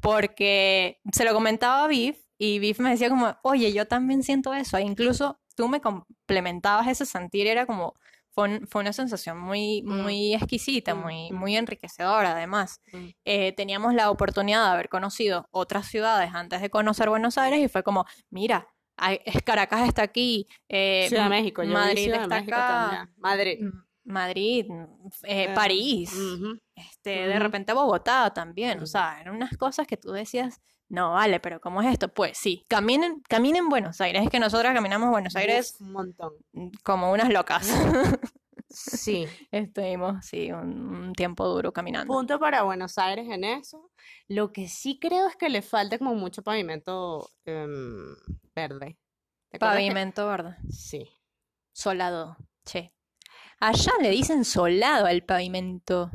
porque 0.00 0.98
se 1.12 1.24
lo 1.24 1.32
comentaba 1.32 1.84
a 1.84 1.88
Viv 1.88 2.16
y 2.38 2.58
Viv 2.58 2.80
me 2.80 2.90
decía 2.90 3.08
como, 3.08 3.36
oye, 3.42 3.72
yo 3.72 3.86
también 3.86 4.22
siento 4.24 4.52
eso. 4.54 4.78
E 4.78 4.82
incluso 4.82 5.38
tú 5.54 5.68
me 5.68 5.80
complementabas 5.80 6.88
ese 6.88 7.06
sentir, 7.06 7.46
era 7.46 7.66
como, 7.66 7.94
fue, 8.38 8.48
un- 8.48 8.66
fue 8.68 8.82
una 8.82 8.92
sensación 8.92 9.36
muy, 9.40 9.82
Mm. 9.82 10.02
muy 10.02 10.34
exquisita, 10.34 10.94
Mm, 10.94 11.02
muy, 11.02 11.32
muy 11.32 11.56
enriquecedora 11.56 12.32
además. 12.32 12.80
Mm. 12.92 13.06
Eh, 13.24 13.52
teníamos 13.52 13.94
la 13.94 14.10
oportunidad 14.12 14.64
de 14.66 14.70
haber 14.74 14.88
conocido 14.88 15.48
otras 15.50 15.86
ciudades 15.86 16.30
antes 16.34 16.60
de 16.60 16.70
conocer 16.70 17.08
Buenos 17.08 17.36
Aires 17.36 17.58
y 17.58 17.66
fue 17.68 17.82
como, 17.82 18.04
mira, 18.30 18.68
Caracas 19.44 19.88
está 19.88 20.02
aquí, 20.02 20.46
eh, 20.68 21.06
Ciudad 21.08 21.24
de 21.24 21.30
México. 21.30 21.64
Yo 21.64 21.72
Madrid 21.72 22.04
Ciudad 22.04 22.18
de 22.18 22.22
está 22.24 22.36
México 22.36 22.56
acá. 22.56 22.68
también. 22.90 23.14
Madrid. 23.16 23.58
Madrid, 24.04 24.66
eh, 25.24 25.50
París, 25.54 26.12
este, 26.76 27.10
de 27.28 27.38
repente 27.40 27.72
Bogotá 27.74 28.32
también, 28.32 28.80
o 28.80 28.86
sea, 28.86 29.20
eran 29.20 29.34
unas 29.34 29.56
cosas 29.56 29.86
que 29.86 29.96
tú 29.98 30.12
decías, 30.12 30.60
no 30.88 31.12
vale, 31.12 31.40
pero 31.40 31.60
¿cómo 31.60 31.82
es 31.82 31.92
esto? 31.92 32.08
Pues 32.12 32.38
sí, 32.38 32.64
caminen, 32.68 33.20
caminen 33.28 33.68
Buenos 33.68 34.00
Aires, 34.00 34.22
es 34.22 34.30
que 34.30 34.40
nosotras 34.40 34.74
caminamos 34.74 35.10
Buenos 35.10 35.36
Aires 35.36 35.76
un 35.80 35.92
montón. 35.92 36.32
como 36.82 37.12
unas 37.12 37.30
locas. 37.30 37.68
Sí. 38.70 39.26
Estuvimos, 39.50 40.24
sí, 40.26 40.52
un, 40.52 41.12
tiempo 41.14 41.46
duro 41.46 41.72
caminando. 41.72 42.12
Punto 42.12 42.38
para 42.38 42.62
Buenos 42.62 42.98
Aires 42.98 43.26
en 43.30 43.44
eso. 43.44 43.90
Lo 44.28 44.52
que 44.52 44.68
sí 44.68 44.98
creo 45.00 45.26
es 45.28 45.36
que 45.36 45.48
le 45.48 45.62
falta 45.62 45.98
como 45.98 46.14
mucho 46.14 46.42
pavimento 46.42 47.30
em, 47.44 48.14
verde. 48.54 48.98
¿Te 49.50 49.56
acuerdas 49.56 49.76
que- 49.78 49.86
Pavimento 49.88 50.28
verde, 50.28 50.56
Sí. 50.70 51.08
solado, 51.72 52.36
che. 52.64 52.94
Allá 53.60 53.92
le 54.00 54.10
dicen 54.10 54.44
solado 54.44 55.06
al 55.06 55.24
pavimento. 55.24 56.10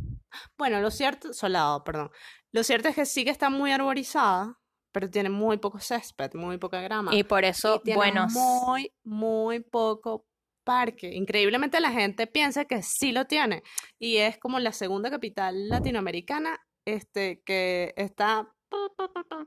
Bueno, 0.57 0.79
lo 0.79 0.91
cierto, 0.91 1.33
solado, 1.33 1.83
perdón. 1.83 2.11
Lo 2.51 2.63
cierto 2.63 2.87
es 2.87 2.95
que 2.95 3.05
sí 3.05 3.25
que 3.25 3.31
está 3.31 3.49
muy 3.49 3.71
arborizada, 3.71 4.59
pero 4.93 5.09
tiene 5.09 5.29
muy 5.29 5.57
poco 5.57 5.79
césped, 5.79 6.33
muy 6.35 6.57
poca 6.57 6.79
grama. 6.81 7.13
Y 7.13 7.23
por 7.23 7.43
eso, 7.43 7.77
Y 7.77 7.83
tiene 7.85 7.97
buenos. 7.97 8.31
muy, 8.31 8.93
muy 9.03 9.59
poco 9.59 10.25
parque. 10.63 11.13
Increíblemente 11.13 11.81
la 11.81 11.91
gente 11.91 12.27
piensa 12.27 12.63
que 12.65 12.81
sí 12.83 13.11
lo 13.11 13.25
tiene. 13.25 13.63
Y 13.99 14.17
es 14.17 14.37
como 14.37 14.59
la 14.59 14.71
segunda 14.71 15.09
capital 15.09 15.67
latinoamericana 15.67 16.59
este, 16.85 17.41
que 17.43 17.93
está 17.97 18.49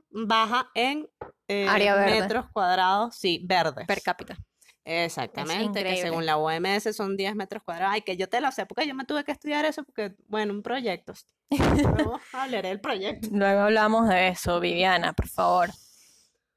baja 0.09 0.69
en 0.73 1.07
eh, 1.47 1.67
metros 2.05 2.45
cuadrados, 2.51 3.15
sí, 3.15 3.41
verdes. 3.45 3.85
per 3.87 4.01
cápita. 4.01 4.37
Exactamente, 4.89 5.83
que 5.83 5.97
según 5.97 6.25
la 6.25 6.37
OMS 6.37 6.95
son 6.95 7.17
10 7.17 7.35
metros 7.35 7.61
cuadrados. 7.63 7.93
Ay, 7.93 8.01
que 8.01 8.15
yo 8.15 8.29
te 8.29 8.39
lo 8.39 8.49
sé, 8.51 8.65
porque 8.65 8.87
yo 8.87 8.95
me 8.95 9.03
tuve 9.05 9.23
que 9.25 9.31
estudiar 9.33 9.65
eso, 9.65 9.83
porque, 9.83 10.15
bueno, 10.27 10.53
un 10.53 10.63
proyecto. 10.63 11.13
Luego 11.49 12.19
hablaré 12.33 12.69
del 12.69 12.79
proyecto. 12.79 13.27
Luego 13.31 13.61
hablamos 13.61 14.07
de 14.07 14.29
eso, 14.29 14.59
Viviana, 14.61 15.11
por 15.13 15.27
favor. 15.27 15.69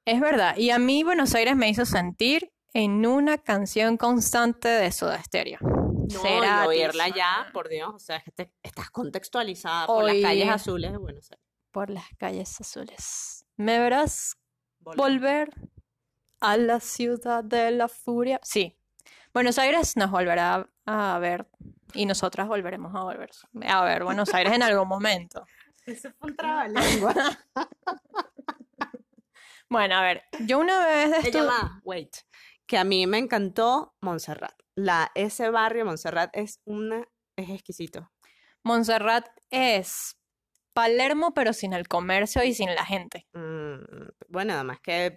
Es 0.05 0.21
verdad, 0.21 0.57
y 0.57 0.71
a 0.71 0.79
mí 0.79 1.03
Buenos 1.03 1.35
Aires 1.35 1.57
me 1.57 1.69
hizo 1.69 1.85
sentir 1.85 2.53
en 2.73 3.05
una 3.05 3.39
canción 3.39 3.97
constante 3.97 4.69
de 4.69 4.93
Soda 4.93 5.21
Stereo. 5.23 5.59
No, 5.61 6.65
y 6.65 6.67
oírla 6.69 7.09
ya, 7.09 7.49
por 7.53 7.69
Dios, 7.69 7.91
o 7.95 7.99
sea, 7.99 8.17
es 8.17 8.25
que 8.25 8.31
te- 8.33 8.53
estás 8.63 8.91
contextualizada 8.91 9.87
por 9.87 10.05
las 10.05 10.17
calles 10.23 10.49
azules 10.49 10.91
de 10.93 10.99
Buenos 10.99 11.31
Aires. 11.31 11.45
por 11.73 11.91
las 11.91 12.05
calles 12.19 12.61
azules. 12.61 13.45
¿Me 13.57 13.79
verás 13.79 14.37
Volver. 14.81 14.97
volver 14.99 15.51
a 16.41 16.57
la 16.57 16.81
ciudad 16.81 17.45
de 17.45 17.71
la 17.71 17.89
furia? 17.89 18.41
Sí. 18.43 18.77
Buenos 19.33 19.59
Aires 19.59 19.97
nos 19.97 20.11
volverá 20.11 20.69
a 20.87 21.19
ver 21.21 21.47
y 21.95 22.07
nosotras 22.07 22.49
volveremos 22.49 22.95
a 22.97 23.03
volver 23.05 23.31
a 23.65 23.85
ver 23.85 24.03
Buenos 24.05 24.33
Aires 24.35 24.53
en 24.55 24.63
algún 24.63 24.89
momento. 24.89 25.45
Ese 25.87 26.13
fue 26.13 26.31
un 26.31 26.37
trabalengua. 26.37 27.15
Bueno, 29.69 29.95
a 29.95 30.03
ver, 30.03 30.25
yo 30.41 30.59
una 30.59 30.85
vez 30.85 31.13
estu- 31.25 31.31
llama, 31.45 31.81
wait, 31.85 32.13
que 32.67 32.77
a 32.77 32.83
mí 32.83 33.07
me 33.07 33.19
encantó 33.19 33.95
Montserrat. 34.01 34.55
La, 34.75 35.13
ese 35.15 35.49
barrio 35.51 35.85
Montserrat 35.85 36.37
es 36.37 36.61
una, 36.65 37.07
es 37.37 37.51
exquisito. 37.51 38.11
Montserrat 38.65 39.29
es 39.51 40.17
Palermo, 40.75 41.35
pero 41.35 41.53
sin 41.53 41.73
el 41.73 41.87
comercio 41.87 42.43
y 42.43 42.53
sin 42.53 42.75
la 42.75 42.85
gente. 42.85 43.29
Mm, 43.33 44.09
bueno, 44.29 44.55
además 44.55 44.81
que 44.81 45.17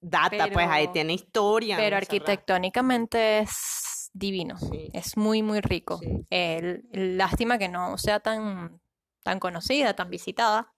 data, 0.00 0.48
pues 0.52 0.66
ahí 0.68 0.84
Pero- 0.86 0.92
tiene 0.92 1.12
historia. 1.14 1.76
Pero 1.76 1.96
arquitectónicamente 1.96 3.40
es 3.40 4.10
divino. 4.12 4.56
Sí. 4.58 4.88
Es 4.92 5.16
muy, 5.16 5.42
muy 5.42 5.60
rico. 5.60 5.98
Sí. 5.98 6.26
El- 6.30 6.84
lástima 6.92 7.58
que 7.58 7.68
no 7.68 7.98
sea 7.98 8.20
tan, 8.20 8.80
tan 9.22 9.38
conocida, 9.40 9.94
tan 9.94 10.10
visitada. 10.10 10.72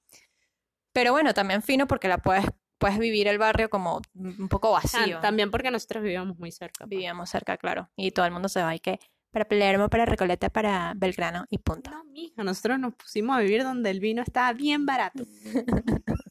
Pero 0.93 1.13
bueno, 1.13 1.33
también 1.35 1.63
fino 1.63 1.87
porque 1.87 2.09
la 2.09 2.19
puedes, 2.19 2.45
puedes 2.79 2.99
vivir 2.99 3.29
el 3.29 3.39
barrio 3.39 3.71
como 3.71 4.01
un 4.15 4.49
poco 4.49 4.69
Ah, 4.77 4.81
vacío. 4.83 5.21
También 5.21 5.51
porque 5.51 5.71
nosotros 5.71 6.03
vivíamos 6.03 6.37
muy 6.39 6.51
cerca. 6.51 6.85
pues. 6.85 6.91
Vivíamos 6.91 7.31
cerca, 7.31 7.57
claro. 7.57 7.89
Y 7.97 8.11
todo 8.11 8.27
el 8.27 8.33
mundo 8.33 8.49
se 8.49 8.63
va 8.63 8.75
y 8.75 8.81
que 8.81 8.99
para 9.33 9.45
Palermo, 9.47 9.89
para 9.89 10.05
Recoleta, 10.07 10.51
para 10.51 10.93
Belgrano 10.97 11.45
y 11.51 11.59
punto. 11.59 11.89
No, 11.93 12.03
mija, 12.03 12.43
nosotros 12.43 12.81
nos 12.81 12.97
pusimos 12.97 13.37
a 13.37 13.41
vivir 13.41 13.63
donde 13.63 13.91
el 13.91 14.01
vino 14.01 14.23
estaba 14.23 14.53
bien 14.53 14.85
barato. 14.87 15.23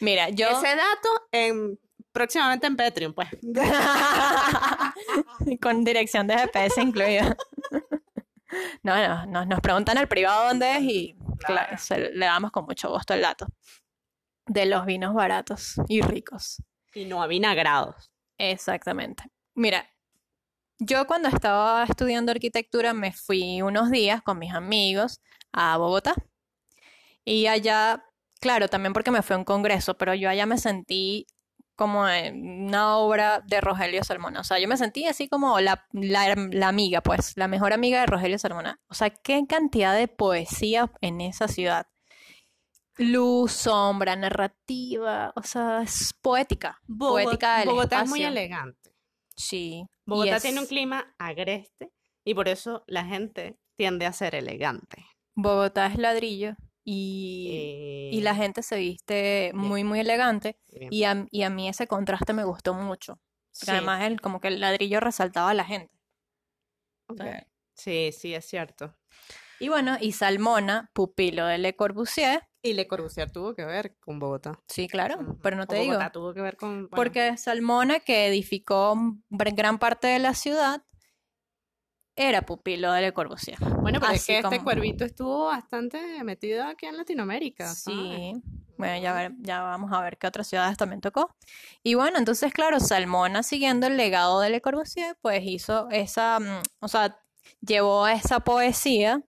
Mira, 0.00 0.28
yo... 0.30 0.48
Ese 0.48 0.76
dato 0.76 1.08
en, 1.32 1.78
próximamente 2.12 2.66
en 2.66 2.76
Patreon, 2.76 3.14
pues. 3.14 3.28
Con 5.60 5.84
dirección 5.84 6.26
de 6.26 6.38
GPS 6.38 6.80
incluida. 6.80 7.36
No, 8.82 8.96
no, 8.96 9.26
no, 9.26 9.44
nos 9.44 9.60
preguntan 9.60 9.98
al 9.98 10.08
privado 10.08 10.46
dónde 10.48 10.76
es 10.76 10.82
y 10.82 11.16
Claro. 11.40 11.76
le 12.14 12.24
damos 12.24 12.52
con 12.52 12.64
mucho 12.64 12.88
gusto 12.88 13.12
el 13.12 13.20
dato 13.20 13.46
de 14.46 14.64
los 14.66 14.86
vinos 14.86 15.12
baratos 15.14 15.74
y 15.88 16.00
ricos. 16.00 16.62
Y 16.94 17.04
no 17.04 17.22
avinagrados. 17.22 18.10
Exactamente. 18.38 19.24
Mira, 19.54 19.90
yo 20.78 21.06
cuando 21.06 21.28
estaba 21.28 21.84
estudiando 21.84 22.32
arquitectura 22.32 22.94
me 22.94 23.12
fui 23.12 23.60
unos 23.60 23.90
días 23.90 24.22
con 24.22 24.38
mis 24.38 24.54
amigos 24.54 25.20
a 25.52 25.76
Bogotá. 25.76 26.14
Y 27.24 27.48
allá, 27.48 28.04
claro, 28.46 28.68
también 28.68 28.92
porque 28.92 29.10
me 29.10 29.22
fui 29.22 29.34
a 29.34 29.38
un 29.38 29.44
congreso, 29.44 29.98
pero 29.98 30.14
yo 30.14 30.30
allá 30.30 30.46
me 30.46 30.56
sentí 30.56 31.26
como 31.74 32.08
en 32.08 32.66
una 32.68 32.96
obra 32.96 33.42
de 33.44 33.60
Rogelio 33.60 34.04
Salmona. 34.04 34.40
O 34.40 34.44
sea, 34.44 34.60
yo 34.60 34.68
me 34.68 34.76
sentí 34.76 35.04
así 35.06 35.28
como 35.28 35.58
la, 35.58 35.84
la, 35.92 36.34
la 36.52 36.68
amiga, 36.68 37.02
pues, 37.02 37.36
la 37.36 37.48
mejor 37.48 37.72
amiga 37.72 38.00
de 38.00 38.06
Rogelio 38.06 38.38
Salmona. 38.38 38.80
O 38.88 38.94
sea, 38.94 39.10
qué 39.10 39.44
cantidad 39.48 39.96
de 39.96 40.06
poesía 40.06 40.92
en 41.00 41.20
esa 41.20 41.48
ciudad. 41.48 41.88
Luz, 42.98 43.50
sombra, 43.50 44.14
narrativa, 44.14 45.32
o 45.34 45.42
sea, 45.42 45.82
es 45.82 46.14
poética. 46.22 46.80
poética 46.98 47.58
del 47.58 47.68
Bogotá 47.68 48.02
es 48.02 48.08
muy 48.08 48.22
elegante. 48.22 48.94
Sí. 49.34 49.84
Bogotá 50.06 50.38
tiene 50.38 50.60
un 50.60 50.66
clima 50.66 51.14
agreste 51.18 51.92
y 52.24 52.34
por 52.34 52.48
eso 52.48 52.84
la 52.86 53.04
gente 53.04 53.58
tiende 53.76 54.06
a 54.06 54.12
ser 54.12 54.36
elegante. 54.36 55.04
Bogotá 55.34 55.86
es 55.86 55.98
ladrillo 55.98 56.56
y, 56.86 58.08
y 58.12 58.20
la 58.22 58.30
Eh, 58.30 58.34
gente 58.34 58.62
se 58.62 58.76
viste 58.76 59.50
muy, 59.54 59.84
muy 59.84 60.00
elegante. 60.00 60.58
Y 60.70 61.04
a, 61.04 61.26
y 61.30 61.42
a 61.42 61.50
mí 61.50 61.68
ese 61.68 61.86
contraste 61.86 62.32
me 62.32 62.44
gustó 62.44 62.74
mucho. 62.74 63.20
Sí, 63.50 63.70
además 63.70 64.04
el, 64.04 64.20
como 64.20 64.40
que 64.40 64.48
el 64.48 64.60
ladrillo 64.60 65.00
resaltaba 65.00 65.50
a 65.50 65.54
la 65.54 65.64
gente. 65.64 65.92
Sí, 67.74 68.10
sí, 68.12 68.34
es 68.34 68.44
cierto. 68.46 68.94
Y 69.58 69.68
bueno, 69.68 69.96
y 70.00 70.12
Salmona, 70.12 70.90
pupilo 70.92 71.46
de 71.46 71.58
Le 71.58 71.74
Corbusier, 71.76 72.42
Y 72.62 72.74
Le 72.74 72.86
Corbusier 72.86 73.30
tuvo 73.30 73.54
que 73.54 73.64
ver 73.64 73.96
con 74.00 74.18
Bogotá. 74.18 74.58
sí, 74.68 74.88
claro, 74.88 75.38
pero 75.42 75.56
no 75.56 75.62
O 75.62 75.66
te 75.66 75.76
digo. 75.76 75.92
Bogotá 75.94 76.12
tuvo 76.12 76.34
que 76.34 76.40
ver 76.42 76.56
con... 76.56 76.88
bueno, 76.88 76.96
Porque 76.96 77.36
Salmona, 77.36 78.00
que 78.00 78.26
edificó 78.26 78.96
gran 79.30 79.78
parte 79.78 80.08
de 80.08 80.18
la 80.18 80.34
ciudad, 80.34 80.82
era 82.16 82.42
pupilo 82.42 82.92
de 82.92 83.02
Le 83.02 83.12
Corbusier. 83.12 83.58
Bueno, 83.80 84.00
pero 84.00 84.12
es 84.12 84.24
que 84.26 84.38
este 84.38 84.60
cuervito 84.64 85.04
estuvo 85.04 85.46
bastante 85.46 86.00
metido 86.24 86.64
aquí 86.64 86.86
en 86.86 86.96
Latinoamérica, 86.96 87.66
¿sabes? 87.74 87.98
Sí, 88.00 88.32
bueno, 88.78 89.00
ya, 89.02 89.12
ver- 89.12 89.32
ya 89.40 89.60
vamos 89.62 89.92
a 89.92 90.00
ver 90.00 90.16
qué 90.18 90.26
otras 90.26 90.46
ciudades 90.48 90.76
también 90.76 91.00
tocó. 91.00 91.34
Y 91.82 91.94
bueno, 91.94 92.18
entonces, 92.18 92.52
claro, 92.52 92.80
Salmona, 92.80 93.42
siguiendo 93.42 93.86
el 93.86 93.96
legado 93.96 94.40
de 94.40 94.50
Le 94.50 94.60
Corbusier, 94.60 95.16
pues 95.20 95.42
hizo 95.44 95.88
esa, 95.90 96.40
mm, 96.40 96.62
o 96.80 96.88
sea, 96.88 97.18
llevó 97.60 98.08
esa 98.08 98.40
poesía 98.40 99.22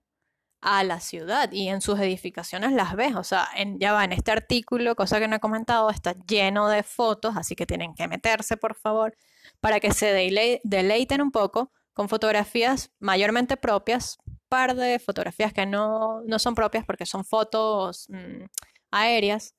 a 0.61 0.83
la 0.83 0.99
ciudad 0.99 1.51
y 1.53 1.69
en 1.69 1.79
sus 1.81 1.97
edificaciones 1.99 2.73
las 2.73 2.93
ves, 2.95 3.15
o 3.15 3.23
sea, 3.23 3.47
en, 3.55 3.79
ya 3.79 3.93
va, 3.93 4.03
en 4.03 4.11
este 4.11 4.31
artículo, 4.31 4.93
cosa 4.95 5.19
que 5.19 5.27
no 5.29 5.37
he 5.37 5.39
comentado, 5.39 5.89
está 5.89 6.15
lleno 6.27 6.67
de 6.67 6.83
fotos, 6.83 7.37
así 7.37 7.55
que 7.55 7.65
tienen 7.65 7.93
que 7.95 8.07
meterse, 8.09 8.57
por 8.57 8.75
favor, 8.75 9.15
para 9.61 9.79
que 9.79 9.93
se 9.93 10.07
dele- 10.13 10.59
deleiten 10.65 11.21
un 11.21 11.31
poco 11.31 11.71
con 11.99 12.07
fotografías 12.07 12.93
mayormente 12.99 13.57
propias, 13.57 14.19
par 14.47 14.73
de 14.73 14.99
fotografías 14.99 15.51
que 15.51 15.65
no, 15.65 16.21
no 16.21 16.39
son 16.39 16.55
propias 16.55 16.85
porque 16.85 17.05
son 17.05 17.25
fotos 17.25 18.05
mm, 18.07 18.45
aéreas, 18.89 19.53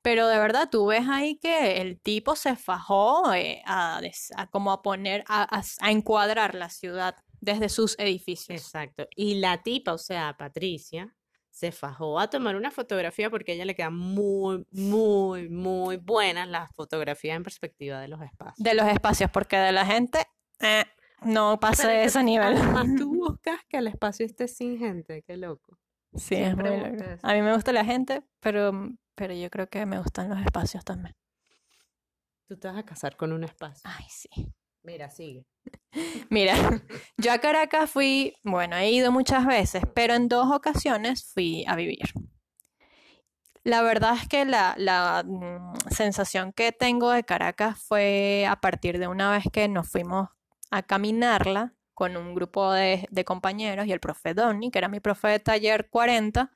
pero 0.00 0.28
de 0.28 0.38
verdad 0.38 0.68
tú 0.70 0.86
ves 0.86 1.08
ahí 1.10 1.40
que 1.40 1.80
el 1.80 2.00
tipo 2.00 2.36
se 2.36 2.54
fajó 2.54 3.34
eh, 3.34 3.62
a, 3.66 4.00
a 4.36 4.46
como 4.46 4.70
a 4.70 4.80
poner, 4.80 5.24
a, 5.26 5.42
a 5.42 5.60
a 5.80 5.90
encuadrar 5.90 6.54
la 6.54 6.70
ciudad 6.70 7.16
desde 7.40 7.68
sus 7.68 7.98
edificios. 7.98 8.60
Exacto. 8.60 9.08
Y 9.16 9.40
la 9.40 9.64
tipa, 9.64 9.92
o 9.92 9.98
sea, 9.98 10.36
Patricia, 10.38 11.12
se 11.50 11.72
fajó 11.72 12.20
a 12.20 12.30
tomar 12.30 12.54
una 12.54 12.70
fotografía 12.70 13.28
porque 13.28 13.50
a 13.50 13.54
ella 13.56 13.64
le 13.64 13.74
quedan 13.74 13.96
muy, 13.96 14.64
muy, 14.70 15.48
muy 15.48 15.96
buenas 15.96 16.46
las 16.46 16.72
fotografías 16.76 17.36
en 17.36 17.42
perspectiva 17.42 18.00
de 18.00 18.06
los 18.06 18.22
espacios. 18.22 18.62
De 18.62 18.72
los 18.72 18.86
espacios, 18.86 19.32
porque 19.32 19.56
de 19.56 19.72
la 19.72 19.84
gente 19.84 20.24
eh, 20.60 20.84
no 21.24 21.58
pasa 21.60 21.84
Pero 21.84 21.94
de 21.94 22.04
es 22.04 22.06
ese 22.08 22.24
nivel. 22.24 22.56
Además, 22.56 22.86
tú 22.96 23.14
buscas 23.14 23.60
que 23.68 23.78
el 23.78 23.86
espacio 23.86 24.26
esté 24.26 24.48
sin 24.48 24.78
gente, 24.78 25.22
qué 25.22 25.36
loco. 25.36 25.78
Sí, 26.14 26.34
es 26.34 26.46
siempre 26.46 26.70
muy 26.70 26.90
busca 26.90 27.10
loco. 27.10 27.20
A 27.22 27.34
mí 27.34 27.42
me 27.42 27.54
gusta 27.54 27.72
la 27.72 27.84
gente, 27.84 28.22
pero, 28.40 28.72
pero 29.14 29.34
yo 29.34 29.50
creo 29.50 29.68
que 29.68 29.86
me 29.86 29.98
gustan 29.98 30.28
los 30.28 30.38
espacios 30.40 30.84
también. 30.84 31.14
Tú 32.48 32.58
te 32.58 32.68
vas 32.68 32.76
a 32.76 32.84
casar 32.84 33.16
con 33.16 33.32
un 33.32 33.44
espacio. 33.44 33.82
Ay, 33.84 34.04
sí. 34.08 34.52
Mira, 34.82 35.10
sigue. 35.10 35.46
Mira, 36.30 36.54
yo 37.16 37.32
a 37.32 37.38
Caracas 37.38 37.90
fui, 37.90 38.34
bueno, 38.42 38.76
he 38.76 38.90
ido 38.90 39.12
muchas 39.12 39.46
veces, 39.46 39.84
pero 39.94 40.14
en 40.14 40.28
dos 40.28 40.50
ocasiones 40.50 41.30
fui 41.32 41.64
a 41.68 41.76
vivir. 41.76 42.12
La 43.64 43.82
verdad 43.82 44.16
es 44.20 44.26
que 44.26 44.44
la, 44.44 44.74
la, 44.76 45.22
mm, 45.24 45.90
sensación 45.90 46.52
que 46.52 46.72
tengo 46.72 47.10
de 47.10 47.22
Caracas 47.22 47.78
fue 47.80 48.44
a 48.48 48.56
partir 48.56 48.98
de 48.98 49.06
una 49.06 49.30
vez 49.30 49.44
que 49.52 49.68
nos 49.68 49.88
fuimos 49.88 50.30
a 50.72 50.82
caminarla 50.82 51.74
con 51.94 52.16
un 52.16 52.34
grupo 52.34 52.72
de, 52.72 53.06
compañeros 53.24 53.86
y 53.86 53.92
el 53.92 54.00
profe 54.00 54.34
Donny, 54.34 54.70
que 54.70 54.78
era 54.78 54.88
mi 54.88 55.00
profe 55.00 55.28
de 55.28 55.38
taller 55.38 55.88
40. 55.90 56.50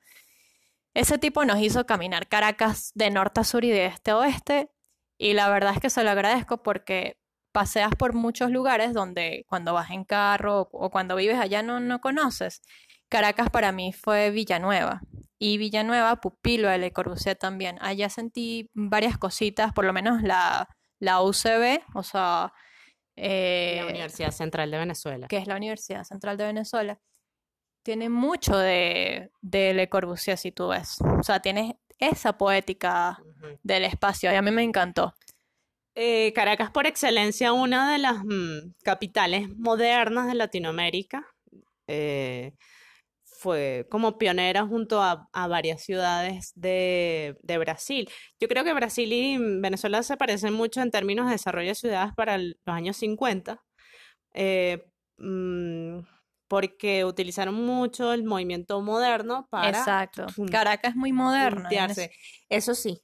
Ese 0.93 1.19
tipo 1.19 1.45
nos 1.45 1.59
hizo 1.59 1.85
caminar 1.85 2.27
Caracas 2.27 2.91
de 2.95 3.11
norte 3.11 3.41
a 3.41 3.43
sur 3.43 3.63
y 3.63 3.69
de 3.69 3.85
este 3.85 4.11
a 4.11 4.17
oeste. 4.17 4.71
Y 5.19 5.33
la 5.33 5.49
verdad 5.49 5.73
es 5.73 5.79
que 5.79 5.91
se 5.91 6.03
lo 6.03 6.09
agradezco 6.09 6.63
porque 6.63 7.17
paseas 7.51 7.91
por 7.95 8.13
muchos 8.13 8.51
lugares 8.51 8.93
donde 8.93 9.45
cuando 9.47 9.73
vas 9.73 9.91
en 9.91 10.03
carro 10.03 10.67
o, 10.71 10.89
cuando 10.89 11.15
vives 11.15 11.39
allá 11.39 11.61
no, 11.61 11.79
no 11.79 12.01
conoces. 12.01 12.61
Caracas 13.07 13.49
para 13.51 13.71
mí 13.71 13.93
fue 13.93 14.31
Villanueva. 14.31 15.01
Y 15.39 15.59
Villanueva, 15.59 16.15
pupilo 16.17 16.75
Le 16.75 16.91
Corbusier 16.91 17.37
también. 17.37 17.77
Allá 17.81 18.09
sentí 18.09 18.71
varias 18.73 19.19
cositas, 19.19 19.73
por 19.73 19.85
lo 19.85 19.93
menos 19.93 20.23
la, 20.23 20.67
la 20.99 21.21
UCB, 21.21 21.83
o 21.93 22.01
sea, 22.01 22.51
eh, 23.17 23.79
La 23.81 23.89
Universidad 23.89 24.31
Central 24.31 24.71
de 24.71 24.77
Venezuela. 24.77 25.27
que 25.27 25.37
es 25.37 25.47
la 25.47 25.55
Universidad 25.57 26.03
Central 26.03 26.37
de 26.37 26.45
Venezuela, 26.45 26.99
tiene 27.83 28.09
mucho 28.09 28.57
de, 28.57 29.31
de 29.41 29.73
Le 29.73 29.89
Corbusier, 29.89 30.37
si 30.37 30.51
tú 30.51 30.69
ves. 30.69 30.97
O 31.19 31.23
sea, 31.23 31.39
tiene 31.41 31.79
esa 31.99 32.37
poética 32.37 33.17
del 33.63 33.85
espacio. 33.85 34.31
Y 34.31 34.35
a 34.35 34.41
mí 34.41 34.51
me 34.51 34.63
encantó. 34.63 35.13
Eh, 35.95 36.31
Caracas, 36.33 36.69
por 36.69 36.85
excelencia, 36.85 37.53
una 37.53 37.91
de 37.91 37.97
las 37.97 38.23
mm, 38.23 38.73
capitales 38.83 39.49
modernas 39.57 40.27
de 40.27 40.35
Latinoamérica. 40.35 41.25
eh, 41.87 42.53
fue 43.39 43.85
como 43.89 44.17
pionera 44.17 44.65
junto 44.65 45.01
a, 45.01 45.29
a 45.33 45.47
varias 45.47 45.83
ciudades 45.83 46.51
de, 46.55 47.37
de 47.43 47.57
Brasil. 47.57 48.09
Yo 48.39 48.47
creo 48.47 48.63
que 48.63 48.73
Brasil 48.73 49.11
y 49.13 49.37
Venezuela 49.59 50.01
se 50.03 50.17
parecen 50.17 50.53
mucho 50.53 50.81
en 50.81 50.91
términos 50.91 51.25
de 51.27 51.33
desarrollo 51.33 51.69
de 51.69 51.75
ciudades 51.75 52.13
para 52.15 52.35
el- 52.35 52.59
los 52.65 52.75
años 52.75 52.97
50, 52.97 53.63
eh, 54.33 54.85
mm, 55.17 55.99
porque 56.47 57.03
utilizaron 57.05 57.55
mucho 57.55 58.13
el 58.13 58.23
movimiento 58.23 58.81
moderno 58.81 59.47
para 59.49 59.69
Exacto. 59.69 60.27
Caracas 60.49 60.91
es 60.91 60.95
muy 60.95 61.11
moderna. 61.11 61.69
Eso 62.49 62.73
sí, 62.73 63.01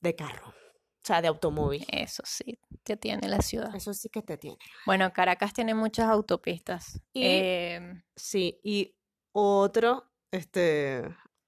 de 0.00 0.14
carro, 0.14 0.48
o 0.48 1.02
sea, 1.02 1.22
de 1.22 1.28
automóvil. 1.28 1.86
Eso 1.90 2.22
sí, 2.26 2.58
que 2.84 2.96
tiene 2.98 3.28
la 3.28 3.40
ciudad. 3.40 3.74
Eso 3.74 3.94
sí 3.94 4.08
que 4.10 4.20
te 4.22 4.36
tiene. 4.36 4.58
Bueno, 4.84 5.10
Caracas 5.12 5.54
tiene 5.54 5.74
muchas 5.74 6.06
autopistas. 6.08 7.00
Y- 7.14 7.22
Em, 7.24 8.02
Sí, 8.14 8.60
y 8.62 8.94
otro, 9.32 10.10
este, 10.32 11.02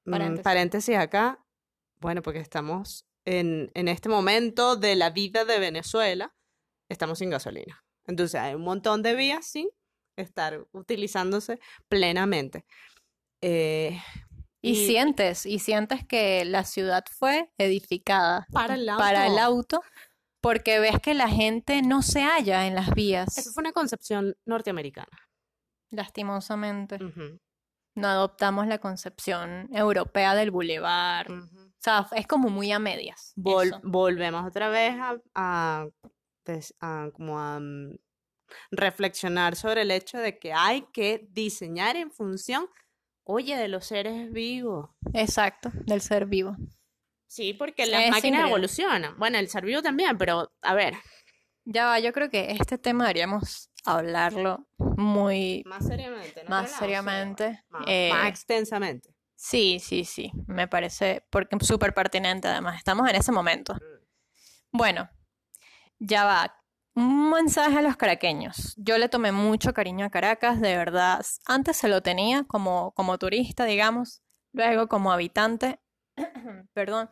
mm, 0.05 0.11
Paréntesis. 0.11 0.45
paréntesis 0.45 0.97
acá, 0.97 1.45
bueno, 2.01 2.23
porque 2.23 2.40
estamos 2.40 3.07
en, 3.25 3.71
en 3.75 3.88
este 3.88 4.09
momento 4.09 4.77
de 4.77 4.97
la 4.97 5.11
vida 5.11 5.45
de 5.45 5.59
Venezuela, 5.59 6.35
estamos 6.88 7.18
sin 7.18 7.31
gasolina. 7.31 7.85
Entonces 8.07 8.40
hay 8.40 8.55
un 8.55 8.62
montón 8.62 9.03
de 9.03 9.14
vías 9.14 9.47
sin 9.47 9.68
estar 10.16 10.66
utilizándose 10.73 11.59
plenamente. 11.88 12.64
Eh, 13.40 14.01
y, 14.61 14.73
y- 14.73 14.87
sientes, 14.87 15.47
y 15.47 15.59
sientes 15.59 16.05
que 16.07 16.45
la 16.45 16.64
ciudad 16.64 17.05
fue 17.11 17.51
edificada 17.59 18.47
para 18.53 18.75
el 18.75 18.87
para 18.87 19.27
el 19.27 19.38
auto. 19.38 19.77
auto, 19.77 19.83
porque 20.40 20.81
ves 20.81 20.99
que 21.01 21.14
la 21.14 21.29
gente 21.29 21.83
no 21.83 22.03
se 22.03 22.23
halla 22.23 22.66
en 22.66 22.75
las 22.75 22.90
vías, 22.95 23.38
Eso 23.38 23.53
fue 23.53 23.62
una 23.62 23.73
concepción 23.73 24.37
norteamericana. 24.45 25.16
lastimosamente. 25.90 26.99
No 27.94 28.09
adoptamos 28.09 28.66
la 28.66 28.78
concepción 28.78 29.68
europea 29.72 30.35
del 30.35 30.50
bulevar. 30.50 31.31
O 31.31 31.48
sea, 31.78 32.09
es 32.16 32.26
como 32.26 32.48
muy 32.48 32.72
a 32.72 32.78
medias. 32.78 33.33
Vol- 33.37 33.66
eso. 33.66 33.81
volvemos 33.83 34.46
otra 34.46 34.68
vez 34.68 34.94
a, 34.98 35.16
a, 35.35 35.87
pues, 36.44 36.74
a 36.81 37.09
como 37.12 37.38
a 37.38 37.59
mm, 37.61 37.96
reflexionar 38.70 39.57
sobre 39.57 39.83
el 39.83 39.90
hecho 39.90 40.18
de 40.18 40.38
que 40.38 40.52
hay 40.52 40.83
que 40.92 41.26
diseñar 41.31 41.96
en 41.96 42.11
función, 42.11 42.66
oye, 43.24 43.57
de 43.57 43.68
los 43.68 43.87
seres 43.87 44.31
vivos. 44.33 44.90
Exacto, 45.12 45.70
del 45.87 46.00
ser 46.00 46.26
vivo. 46.26 46.57
Sí, 47.26 47.55
porque 47.55 47.87
las 47.87 48.05
es 48.05 48.11
máquinas 48.11 48.46
evolucionan. 48.46 49.18
Bueno, 49.18 49.38
el 49.38 49.48
ser 49.48 49.64
vivo 49.64 49.83
también, 49.83 50.18
pero 50.18 50.52
a 50.62 50.74
ver, 50.74 50.94
Ya 51.64 51.87
va, 51.87 51.98
yo 51.98 52.12
creo 52.12 52.28
que 52.28 52.50
este 52.52 52.76
tema 52.76 53.05
deberíamos 53.05 53.70
hablarlo 53.85 54.66
muy 54.79 55.62
más 55.66 55.87
seriamente. 55.87 56.40
en 56.40 56.47
otro 56.47 56.51
más 56.51 56.71
seriamente. 56.71 57.64
Más, 57.71 57.85
eh, 57.87 58.11
más 58.12 58.29
extensamente. 58.29 59.14
sí, 59.35 59.79
sí, 59.81 60.05
sí, 60.05 60.33
me 60.47 60.68
parece 60.68 61.25
porque 61.31 61.57
súper 61.61 61.95
pertinente 61.95 62.49
además. 62.49 62.77
Estamos 62.77 63.09
en 63.09 63.16
ese 63.16 63.33
momento. 63.33 63.77
Bueno, 64.71 65.11
ya 65.99 66.25
va. 66.25 66.55
Un 66.95 67.31
mensaje 67.31 67.79
a 67.79 67.83
los 67.83 67.97
caraqueños. 67.97 68.75
Yo 68.77 68.99
le 68.99 69.09
tomé 69.09 69.33
mucho 69.33 69.73
cariño 69.73 70.05
a 70.05 70.11
Caracas, 70.11 70.61
de 70.61 70.77
verdad. 70.77 71.25
Antes 71.47 71.79
se 71.79 71.88
lo 71.88 72.03
tenía 72.03 72.45
como, 72.45 72.92
como 72.92 73.16
turista, 73.18 73.64
digamos. 73.64 74.23
Luego 74.53 74.88
como 74.88 75.11
habitante, 75.11 75.81
perdón, 76.75 77.09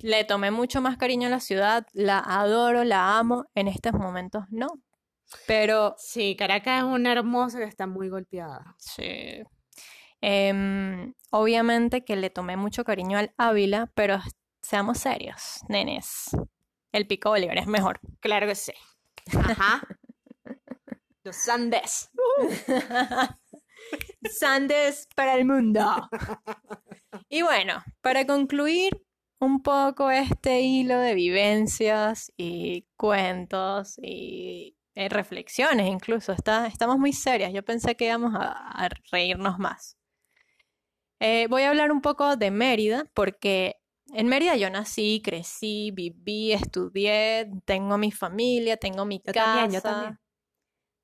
le 0.00 0.24
tomé 0.24 0.50
mucho 0.50 0.80
más 0.80 0.96
cariño 0.96 1.26
a 1.26 1.30
la 1.30 1.40
ciudad. 1.40 1.86
La 1.92 2.18
adoro, 2.18 2.84
la 2.84 3.18
amo. 3.18 3.46
En 3.54 3.68
estos 3.68 3.92
momentos 3.92 4.44
no. 4.50 4.80
Pero 5.46 5.94
Sí, 5.98 6.36
Caracas 6.36 6.78
es 6.78 6.84
una 6.84 7.12
hermosa 7.12 7.58
que 7.58 7.64
está 7.64 7.86
muy 7.86 8.08
golpeada. 8.08 8.74
Sí. 8.78 9.42
Em, 10.20 11.14
obviamente 11.30 12.04
que 12.04 12.16
le 12.16 12.30
tomé 12.30 12.56
mucho 12.56 12.84
cariño 12.84 13.18
al 13.18 13.32
Ávila, 13.38 13.90
pero 13.94 14.18
seamos 14.60 14.98
serios, 14.98 15.60
nenes. 15.68 16.30
El 16.92 17.06
Pico 17.06 17.30
Bolívar 17.30 17.58
es 17.58 17.66
mejor. 17.66 18.00
Claro 18.20 18.46
que 18.46 18.54
sí. 18.54 18.72
Ajá. 19.32 19.82
Los 21.24 21.48
Andes. 21.48 22.10
Sandes 24.38 25.08
para 25.14 25.34
el 25.34 25.44
mundo. 25.44 26.08
Y 27.28 27.42
bueno, 27.42 27.82
para 28.00 28.26
concluir 28.26 29.04
un 29.40 29.62
poco 29.62 30.10
este 30.10 30.62
hilo 30.62 30.98
de 30.98 31.14
vivencias 31.14 32.32
y 32.36 32.86
cuentos 32.96 33.98
y 34.02 34.76
eh, 34.94 35.08
reflexiones 35.08 35.86
incluso, 35.88 36.32
está, 36.32 36.66
estamos 36.66 36.98
muy 36.98 37.12
serias. 37.12 37.52
Yo 37.52 37.62
pensé 37.64 37.96
que 37.96 38.06
íbamos 38.06 38.34
a, 38.34 38.50
a 38.52 38.88
reírnos 39.10 39.58
más. 39.58 39.96
Eh, 41.20 41.46
voy 41.48 41.62
a 41.62 41.68
hablar 41.70 41.92
un 41.92 42.00
poco 42.00 42.36
de 42.36 42.50
Mérida 42.50 43.04
porque 43.14 43.76
en 44.12 44.26
Mérida 44.26 44.56
yo 44.56 44.70
nací, 44.70 45.20
crecí, 45.24 45.90
viví, 45.92 46.52
estudié, 46.52 47.50
tengo 47.64 47.98
mi 47.98 48.10
familia, 48.10 48.76
tengo 48.76 49.04
mi 49.04 49.18
Yo 49.24 49.32
casa. 49.32 49.44
también, 49.44 49.70
yo 49.72 49.80
también. 49.82 50.18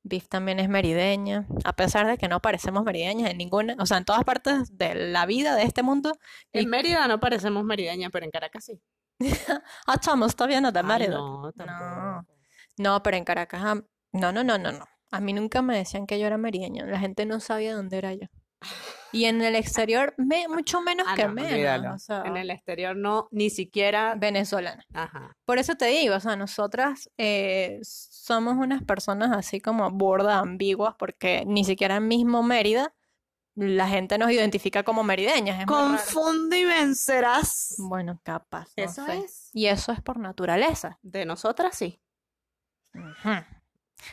Viv 0.09 0.29
también 0.29 0.61
es 0.61 0.69
merideña, 0.69 1.49
a 1.65 1.73
pesar 1.75 2.07
de 2.07 2.17
que 2.17 2.29
no 2.29 2.41
parecemos 2.41 2.85
merideñas 2.85 3.29
en 3.29 3.39
ninguna, 3.39 3.75
o 3.81 3.87
sea, 3.87 3.99
en 3.99 4.05
todas 4.05 4.23
partes 4.23 4.77
de 4.79 4.95
la 4.95 5.27
vida 5.27 5.57
de 5.57 5.65
este 5.65 5.83
mundo. 5.83 6.13
En 6.53 6.63
Y- 6.63 6.67
Mérida 6.67 7.09
no 7.09 7.19
parecemos 7.19 7.65
merideñas, 7.65 8.11
pero 8.13 8.25
en 8.25 8.31
Caracas 8.31 8.65
sí. 8.67 8.81
Ah, 9.87 9.99
chamos, 9.99 10.37
todavía 10.37 10.61
no 10.61 10.71
de 10.71 10.83
Mérida. 10.85 11.17
no, 11.19 11.51
tampoco. 11.53 11.81
No, 11.91 12.27
pero 13.03 13.17
en 13.17 13.25
Caracas, 13.25 13.61
ah, 13.65 13.75
no, 14.13 14.33
no, 14.33 14.45
no, 14.45 14.59
no, 14.59 14.73
no. 14.73 14.85
A 15.11 15.21
mí 15.21 15.33
nunca 15.33 15.63
me 15.63 15.77
decían 15.77 16.07
que 16.07 16.19
yo 16.19 16.27
era 16.27 16.37
merideña, 16.39 16.85
la 16.87 16.99
gente 16.99 17.27
no 17.27 17.41
sabía 17.41 17.75
dónde 17.75 17.99
era 17.99 18.13
yo. 18.15 18.27
Y 19.13 19.27
en 19.27 19.41
el 19.43 19.55
exterior, 19.55 20.15
me, 20.17 20.49
mucho 20.49 20.81
menos 20.81 21.07
Ah, 21.09 21.15
que 21.15 21.27
no, 21.27 21.33
menos, 21.35 21.53
olvídalo. 21.53 21.95
o 21.95 21.99
sea, 21.99 22.23
En 22.25 22.37
el 22.37 22.51
exterior 22.51 22.97
no, 22.97 23.29
ni 23.31 23.51
siquiera. 23.51 24.15
venezolana. 24.17 24.85
Ajá. 24.93 25.37
Por 25.45 25.59
eso 25.59 25.77
te 25.77 25.87
digo, 25.87 26.17
o 26.17 26.21
sea, 26.21 26.37
nosotras 26.37 27.09
eh, 27.17 27.79
somos 27.83 28.57
unas 28.57 28.83
personas 28.83 29.31
así 29.37 29.61
como 29.61 29.91
burda, 29.91 30.39
ambiguas, 30.39 30.95
porque 30.99 31.45
ni 31.47 31.65
siquiera 31.65 31.97
en 31.97 32.09
mismo 32.09 32.43
Mérida 32.43 32.95
la 33.55 33.89
gente 33.89 34.19
nos 34.19 34.31
identifica 34.31 34.83
como 34.83 35.03
merideñas. 35.03 35.61
Es. 35.61 35.67
Confunde 35.67 36.59
y 36.59 36.65
vencerás. 36.65 37.75
Bueno, 37.79 38.21
capaz, 38.23 38.69
no 38.77 38.85
Eso 38.85 39.07
sé. 39.07 39.19
es. 39.19 39.51
Y 39.55 39.67
eso 39.67 39.93
es 39.93 40.01
por 40.03 40.19
naturaleza. 40.19 40.99
De 41.03 41.25
nosotras 41.25 41.77
sí. 41.77 42.01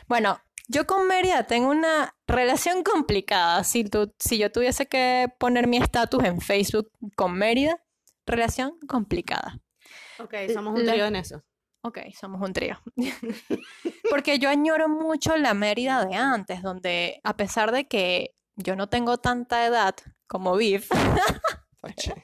Bueno, 0.06 0.40
yo 0.68 0.86
con 0.86 1.06
Mérida 1.06 1.46
tengo 1.46 1.70
una 1.70 2.16
relación 2.26 2.82
complicada. 2.82 3.64
Si, 3.64 3.84
tú, 3.84 4.14
si 4.18 4.38
yo 4.38 4.50
tuviese 4.50 4.86
que 4.86 5.28
poner 5.38 5.66
mi 5.66 5.76
estatus 5.76 6.24
en 6.24 6.40
Facebook 6.40 6.90
con 7.16 7.34
Mérida, 7.34 7.82
relación 8.26 8.78
complicada. 8.88 9.60
Ok, 10.18 10.34
somos 10.52 10.78
un 10.78 10.86
trío 10.86 11.06
en 11.06 11.16
eso. 11.16 11.42
Ok, 11.82 11.98
somos 12.18 12.40
un 12.40 12.52
trío. 12.54 12.80
Porque 14.10 14.38
yo 14.38 14.48
añoro 14.48 14.88
mucho 14.88 15.36
la 15.36 15.52
Mérida 15.52 16.04
de 16.06 16.14
antes, 16.14 16.62
donde 16.62 17.20
a 17.24 17.36
pesar 17.36 17.72
de 17.72 17.86
que 17.86 18.34
yo 18.56 18.74
no 18.74 18.88
tengo 18.88 19.18
tanta 19.18 19.66
edad 19.66 19.94
como 20.26 20.56
Viv, 20.56 20.86
perdón, 20.88 22.22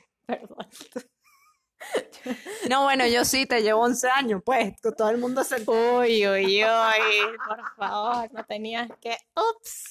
No, 2.71 2.85
bueno, 2.85 3.05
yo 3.05 3.25
sí 3.25 3.47
te 3.47 3.63
llevo 3.63 3.81
11 3.81 4.09
años, 4.11 4.43
pues. 4.45 4.75
que 4.81 4.93
Todo 4.93 5.11
el 5.11 5.19
mundo 5.19 5.43
se. 5.43 5.57
uy, 5.69 6.29
uy, 6.29 6.63
uy, 6.63 7.39
por 7.45 7.75
favor, 7.77 8.33
no 8.33 8.45
tenías 8.45 8.89
que, 9.01 9.17
ups. 9.35 9.91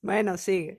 Bueno, 0.00 0.38
sigue. 0.38 0.78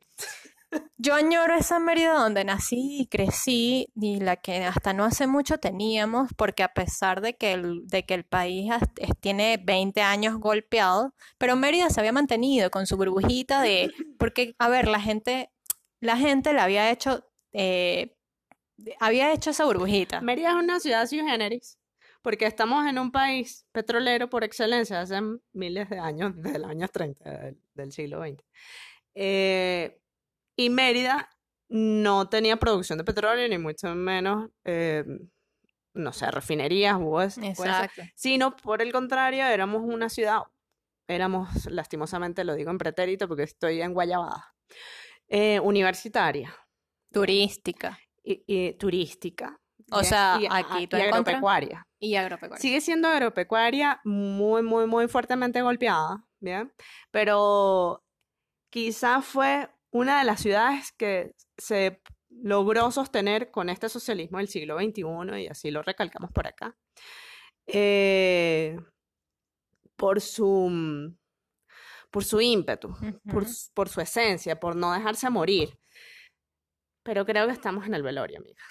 Yo 0.97 1.15
añoro 1.15 1.55
esa 1.55 1.77
Mérida 1.77 2.13
donde 2.13 2.45
nací 2.45 3.01
y 3.01 3.07
crecí 3.07 3.91
y 3.95 4.21
la 4.21 4.37
que 4.37 4.63
hasta 4.63 4.93
no 4.93 5.03
hace 5.03 5.27
mucho 5.27 5.57
teníamos, 5.57 6.29
porque 6.37 6.63
a 6.63 6.73
pesar 6.73 7.19
de 7.19 7.35
que 7.35 7.51
el, 7.51 7.85
de 7.87 8.05
que 8.05 8.13
el 8.13 8.23
país 8.23 8.71
tiene 9.19 9.59
20 9.61 10.01
años 10.01 10.39
golpeado, 10.39 11.13
pero 11.37 11.57
Mérida 11.57 11.89
se 11.89 11.99
había 11.99 12.13
mantenido 12.13 12.71
con 12.71 12.87
su 12.87 12.95
burbujita 12.95 13.61
de, 13.61 13.91
porque, 14.17 14.55
a 14.57 14.69
ver, 14.69 14.87
la 14.87 15.01
gente, 15.01 15.51
la 15.99 16.15
gente 16.15 16.53
le 16.53 16.61
había 16.61 16.89
hecho, 16.91 17.25
eh, 17.51 18.15
había 18.99 19.33
hecho 19.33 19.49
esa 19.49 19.65
burbujita. 19.65 20.21
Mérida 20.21 20.49
es 20.49 20.55
una 20.55 20.79
ciudad 20.79 21.07
sui 21.07 21.19
generis. 21.19 21.77
Porque 22.21 22.45
estamos 22.45 22.85
en 22.85 22.99
un 22.99 23.11
país 23.13 23.65
petrolero 23.71 24.29
por 24.29 24.43
excelencia 24.43 24.99
hace 24.99 25.21
miles 25.53 25.89
de 25.89 25.99
años, 25.99 26.33
desde 26.35 26.59
los 26.59 26.69
años 26.69 26.91
30 26.91 27.29
del, 27.29 27.57
del 27.73 27.91
siglo 27.93 28.21
XX. 28.21 28.43
Eh, 29.15 30.01
y 30.57 30.69
Mérida 30.69 31.29
no 31.69 32.27
tenía 32.27 32.57
producción 32.57 32.97
de 32.97 33.05
petróleo, 33.05 33.47
ni 33.47 33.57
mucho 33.57 33.93
menos, 33.95 34.49
eh, 34.65 35.05
no 35.93 36.11
sé, 36.11 36.29
refinerías 36.31 36.97
o 36.99 37.21
eso, 37.21 37.41
Exacto. 37.41 38.01
sino 38.15 38.55
por 38.55 38.81
el 38.81 38.91
contrario, 38.91 39.45
éramos 39.45 39.83
una 39.83 40.09
ciudad, 40.09 40.41
éramos, 41.07 41.67
lastimosamente 41.71 42.43
lo 42.43 42.55
digo 42.55 42.71
en 42.71 42.77
pretérito 42.77 43.27
porque 43.27 43.43
estoy 43.43 43.81
en 43.81 43.93
Guayabada, 43.93 44.55
eh, 45.27 45.59
universitaria 45.59 46.53
Turística 47.11 47.99
y, 48.23 48.43
y 48.47 48.73
turística. 48.73 49.59
O 49.91 50.03
sea, 50.03 50.37
y- 50.41 50.47
aquí 50.49 50.87
tú 50.87 50.97
agropecuaria. 50.97 51.87
y 51.99 52.15
agropecuaria. 52.15 52.61
Sigue 52.61 52.81
siendo 52.81 53.07
agropecuaria 53.07 53.99
muy, 54.03 54.61
muy, 54.61 54.85
muy 54.87 55.07
fuertemente 55.07 55.61
golpeada, 55.61 56.25
¿bien? 56.39 56.71
Pero 57.11 58.03
quizá 58.69 59.21
fue 59.21 59.69
una 59.91 60.19
de 60.19 60.25
las 60.25 60.41
ciudades 60.41 60.91
que 60.91 61.33
se 61.57 62.01
logró 62.29 62.91
sostener 62.91 63.49
con 63.49 63.69
este 63.69 63.89
socialismo 63.89 64.37
del 64.37 64.47
siglo 64.47 64.77
XXI, 64.77 65.41
y 65.41 65.47
así 65.47 65.71
lo 65.71 65.81
recalcamos 65.81 66.31
por 66.31 66.45
acá, 66.45 66.77
eh, 67.65 68.77
por 69.95 70.21
su, 70.21 71.15
por 72.11 72.23
su 72.23 72.39
ímpetu, 72.41 72.93
por, 73.31 73.45
por 73.73 73.89
su 73.89 74.01
esencia, 74.01 74.59
por 74.59 74.75
no 74.75 74.93
dejarse 74.93 75.29
morir. 75.29 75.77
Pero 77.03 77.25
creo 77.25 77.47
que 77.47 77.53
estamos 77.53 77.85
en 77.87 77.93
el 77.93 78.03
velorio, 78.03 78.39
amiga. 78.39 78.63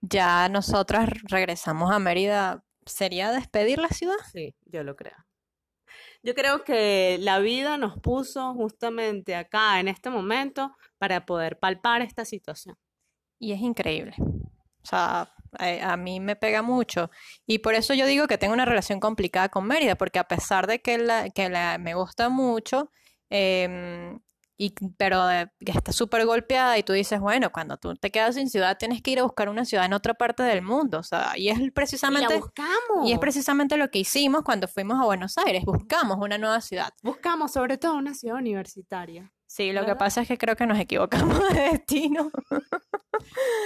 Ya 0.00 0.48
nosotras 0.48 1.08
regresamos 1.24 1.90
a 1.92 1.98
Mérida. 1.98 2.62
¿Sería 2.84 3.32
despedir 3.32 3.78
la 3.78 3.88
ciudad? 3.88 4.16
Sí, 4.32 4.54
yo 4.64 4.84
lo 4.84 4.94
creo. 4.94 5.16
Yo 6.22 6.34
creo 6.34 6.64
que 6.64 7.18
la 7.20 7.38
vida 7.38 7.78
nos 7.78 7.98
puso 8.00 8.54
justamente 8.54 9.34
acá, 9.34 9.80
en 9.80 9.88
este 9.88 10.10
momento, 10.10 10.72
para 10.98 11.24
poder 11.26 11.58
palpar 11.58 12.02
esta 12.02 12.24
situación. 12.24 12.76
Y 13.38 13.52
es 13.52 13.60
increíble. 13.60 14.14
O 14.18 14.86
sea, 14.88 15.32
eh, 15.58 15.80
a 15.82 15.96
mí 15.96 16.20
me 16.20 16.36
pega 16.36 16.62
mucho. 16.62 17.10
Y 17.46 17.58
por 17.58 17.74
eso 17.74 17.92
yo 17.94 18.06
digo 18.06 18.26
que 18.26 18.38
tengo 18.38 18.54
una 18.54 18.64
relación 18.64 19.00
complicada 19.00 19.48
con 19.48 19.66
Mérida, 19.66 19.96
porque 19.96 20.18
a 20.18 20.28
pesar 20.28 20.66
de 20.66 20.80
que, 20.80 20.98
la, 20.98 21.28
que 21.30 21.48
la- 21.48 21.78
me 21.78 21.94
gusta 21.94 22.28
mucho, 22.28 22.90
em, 23.30 24.20
y, 24.58 24.74
pero 24.96 25.30
eh, 25.30 25.50
que 25.64 25.72
está 25.72 25.92
súper 25.92 26.24
golpeada 26.26 26.78
y 26.78 26.82
tú 26.82 26.92
dices, 26.92 27.20
bueno, 27.20 27.50
cuando 27.52 27.76
tú 27.76 27.94
te 27.94 28.10
quedas 28.10 28.36
sin 28.36 28.48
ciudad 28.48 28.78
tienes 28.78 29.02
que 29.02 29.10
ir 29.10 29.18
a 29.20 29.22
buscar 29.24 29.48
una 29.48 29.64
ciudad 29.64 29.84
en 29.84 29.92
otra 29.92 30.14
parte 30.14 30.42
del 30.42 30.62
mundo. 30.62 30.98
O 30.98 31.02
sea, 31.02 31.32
y 31.36 31.48
es 31.50 31.58
Y 31.58 31.66
la 31.66 31.72
precisamente, 31.72 32.36
buscamos. 32.38 33.06
y 33.06 33.12
es 33.12 33.18
precisamente 33.18 33.76
lo 33.76 33.90
que 33.90 33.98
hicimos 33.98 34.42
cuando 34.42 34.66
fuimos 34.68 35.00
a 35.00 35.04
Buenos 35.04 35.36
Aires. 35.38 35.64
Buscamos 35.64 36.16
una 36.20 36.38
nueva 36.38 36.60
ciudad. 36.60 36.90
Buscamos 37.02 37.52
sobre 37.52 37.76
todo 37.78 37.94
una 37.94 38.14
ciudad 38.14 38.36
universitaria. 38.36 39.30
Sí, 39.48 39.72
lo 39.72 39.86
que 39.86 39.94
pasa 39.94 40.22
es 40.22 40.28
que 40.28 40.36
creo 40.38 40.56
que 40.56 40.66
nos 40.66 40.78
equivocamos 40.78 41.38
de 41.54 41.60
destino. 41.72 42.30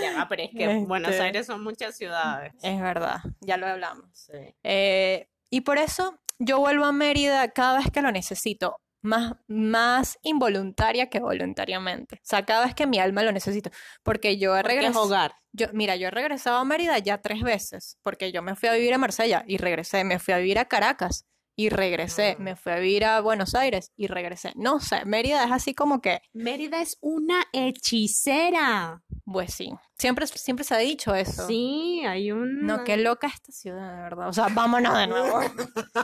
Ya 0.02 0.16
va, 0.16 0.28
pero 0.28 0.42
es 0.42 0.50
que 0.50 0.84
Buenos 0.86 1.10
Este- 1.12 1.22
Aires 1.22 1.46
son 1.46 1.62
muchas 1.62 1.96
ciudades. 1.96 2.52
Es 2.62 2.80
verdad, 2.80 3.20
ya 3.40 3.56
lo 3.56 3.66
hablamos. 3.66 4.06
Sí. 4.12 4.54
Eh, 4.62 5.28
y 5.50 5.62
por 5.62 5.78
eso 5.78 6.20
yo 6.38 6.58
vuelvo 6.58 6.84
a 6.84 6.92
Mérida 6.92 7.48
cada 7.48 7.78
vez 7.78 7.90
que 7.90 8.02
lo 8.02 8.12
necesito, 8.12 8.76
más, 9.02 9.34
más 9.46 10.18
involuntaria 10.22 11.08
que 11.08 11.20
voluntariamente. 11.20 12.16
O 12.16 12.24
sea, 12.24 12.44
cada 12.44 12.64
vez 12.64 12.74
que 12.74 12.86
mi 12.86 12.98
alma 12.98 13.22
lo 13.22 13.32
necesito. 13.32 13.70
Porque 14.02 14.38
yo 14.38 14.56
he 14.56 14.62
regresado. 14.62 15.04
hogar. 15.04 15.34
Yo, 15.52 15.66
mira, 15.72 15.96
yo 15.96 16.08
he 16.08 16.10
regresado 16.10 16.58
a 16.58 16.64
Mérida 16.64 16.98
ya 16.98 17.18
tres 17.18 17.42
veces, 17.42 17.98
porque 18.02 18.30
yo 18.32 18.42
me 18.42 18.54
fui 18.54 18.68
a 18.68 18.74
vivir 18.74 18.94
a 18.94 18.98
Marsella 18.98 19.44
y 19.46 19.56
regresé, 19.56 20.04
me 20.04 20.18
fui 20.18 20.32
a 20.32 20.38
vivir 20.38 20.58
a 20.58 20.66
Caracas 20.66 21.26
y 21.60 21.68
regresé, 21.68 22.36
Ah. 22.38 22.42
me 22.42 22.56
fui 22.56 22.72
a 22.72 22.76
vivir 22.76 23.04
a 23.04 23.20
Buenos 23.20 23.54
Aires 23.54 23.92
y 23.94 24.06
regresé. 24.06 24.52
No 24.56 24.80
sé, 24.80 25.04
Mérida 25.04 25.44
es 25.44 25.52
así 25.52 25.74
como 25.74 26.00
que, 26.00 26.22
Mérida 26.32 26.80
es 26.80 26.96
una 27.02 27.44
hechicera. 27.52 29.02
pues 29.26 29.52
sí, 29.54 29.70
siempre, 29.98 30.26
siempre 30.26 30.64
se 30.64 30.74
ha 30.74 30.78
dicho 30.78 31.14
eso. 31.14 31.46
Sí, 31.46 32.02
hay 32.06 32.32
un... 32.32 32.66
No, 32.66 32.82
qué 32.84 32.96
loca 32.96 33.26
esta 33.28 33.52
ciudad, 33.52 33.94
de 33.96 34.02
verdad. 34.02 34.28
O 34.28 34.32
sea, 34.32 34.46
vámonos 34.54 34.96
de 34.96 35.06
nuevo. 35.06 35.40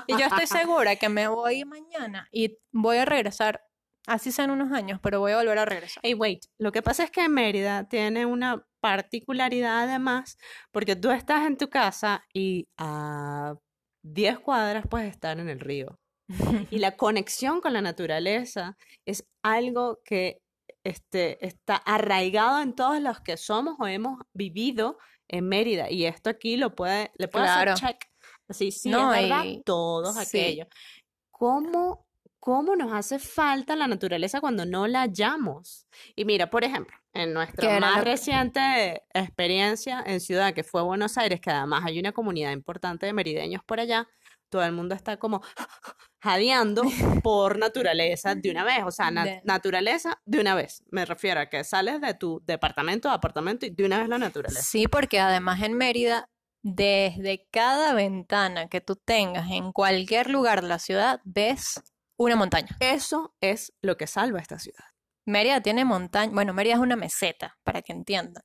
Y 0.06 0.12
yo 0.18 0.26
estoy 0.26 0.46
segura 0.46 0.96
que 0.96 1.08
me 1.08 1.26
voy 1.28 1.64
mañana 1.64 2.28
y 2.30 2.58
voy 2.70 2.98
a 2.98 3.04
regresar, 3.06 3.62
así 4.06 4.30
sean 4.30 4.50
unos 4.50 4.70
años, 4.72 5.00
pero 5.02 5.20
voy 5.20 5.32
a 5.32 5.38
volver 5.38 5.58
a 5.58 5.64
regresar. 5.64 6.00
Hey, 6.04 6.14
wait. 6.14 6.44
Lo 6.58 6.70
que 6.70 6.82
pasa 6.82 7.02
es 7.04 7.10
que 7.10 7.28
Mérida 7.28 7.88
tiene 7.88 8.26
una 8.26 8.64
particularidad 8.80 9.84
además, 9.84 10.36
porque 10.70 10.94
tú 10.94 11.10
estás 11.10 11.46
en 11.46 11.56
tu 11.56 11.68
casa 11.68 12.24
y 12.32 12.68
a 12.78 13.54
10 14.12 14.38
cuadras 14.40 14.86
puedes 14.88 15.10
estar 15.10 15.38
en 15.38 15.48
el 15.48 15.60
río. 15.60 15.98
Y 16.70 16.78
la 16.80 16.96
conexión 16.96 17.60
con 17.60 17.72
la 17.72 17.80
naturaleza 17.82 18.76
es 19.06 19.24
algo 19.44 20.00
que 20.04 20.40
este, 20.84 21.44
está 21.46 21.76
arraigado 21.76 22.60
en 22.62 22.74
todos 22.74 23.00
los 23.00 23.20
que 23.20 23.36
somos 23.36 23.76
o 23.78 23.86
hemos 23.86 24.20
vivido 24.32 24.98
en 25.28 25.48
Mérida. 25.48 25.90
Y 25.90 26.04
esto 26.04 26.30
aquí 26.30 26.56
lo 26.56 26.74
puede, 26.74 27.10
le 27.16 27.28
puede 27.28 27.44
Claro. 27.46 27.72
hacer 27.72 27.88
check. 27.90 28.04
Así, 28.48 28.70
sí, 28.72 28.88
No, 28.88 29.12
es 29.14 29.22
verdad, 29.22 29.44
y- 29.44 29.62
todos 29.64 30.14
sí. 30.16 30.20
aquellos. 30.38 30.68
¿Cómo, 31.32 32.05
cómo 32.46 32.76
nos 32.76 32.92
hace 32.92 33.18
falta 33.18 33.74
la 33.74 33.88
naturaleza 33.88 34.40
cuando 34.40 34.64
no 34.64 34.86
la 34.86 35.00
hallamos? 35.00 35.88
Y 36.14 36.24
mira, 36.24 36.48
por 36.48 36.62
ejemplo, 36.62 36.96
en 37.12 37.30
¿Qué 37.30 37.34
nuestra 37.34 37.80
más 37.80 38.04
reciente 38.04 39.02
experiencia 39.12 40.00
en 40.06 40.20
ciudad, 40.20 40.54
que 40.54 40.62
fue 40.62 40.80
Buenos 40.82 41.18
Aires, 41.18 41.40
que 41.40 41.50
además 41.50 41.82
hay 41.84 41.98
una 41.98 42.12
comunidad 42.12 42.52
importante 42.52 43.04
de 43.04 43.12
merideños 43.12 43.64
por 43.66 43.80
allá, 43.80 44.06
todo 44.48 44.62
el 44.62 44.70
mundo 44.70 44.94
está 44.94 45.16
como 45.16 45.42
jadeando 46.22 46.82
por 47.24 47.58
naturaleza 47.58 48.36
de 48.36 48.48
una 48.52 48.62
vez, 48.62 48.84
o 48.86 48.92
sea, 48.92 49.10
na- 49.10 49.24
De- 49.24 49.40
naturaleza 49.42 50.22
de 50.24 50.38
una 50.38 50.54
vez. 50.54 50.84
Me 50.92 51.04
refiero 51.04 51.40
a 51.40 51.46
que 51.46 51.64
sales 51.64 52.00
de 52.00 52.14
tu 52.14 52.40
departamento 52.46 53.10
a 53.10 53.14
apartamento 53.14 53.66
y 53.66 53.70
de 53.70 53.84
una 53.84 53.98
vez 53.98 54.08
la 54.08 54.18
naturaleza. 54.18 54.62
Sí, 54.62 54.86
porque 54.86 55.18
además 55.18 55.60
en 55.64 55.72
Mérida, 55.72 56.28
desde 56.62 57.48
cada 57.50 57.92
ventana 57.92 58.68
que 58.68 58.80
tú 58.80 58.94
tengas 58.94 59.50
en 59.50 59.72
cualquier 59.72 60.30
lugar 60.30 60.62
de 60.62 60.68
la 60.68 60.78
ciudad, 60.78 61.20
ves 61.24 61.82
una 62.16 62.36
montaña. 62.36 62.76
Eso 62.80 63.34
es 63.40 63.72
lo 63.82 63.96
que 63.96 64.06
salva 64.06 64.40
esta 64.40 64.58
ciudad. 64.58 64.84
Mérida 65.26 65.60
tiene 65.60 65.84
montaña, 65.84 66.32
bueno, 66.32 66.54
Mérida 66.54 66.74
es 66.74 66.80
una 66.80 66.96
meseta, 66.96 67.58
para 67.64 67.82
que 67.82 67.92
entiendan. 67.92 68.44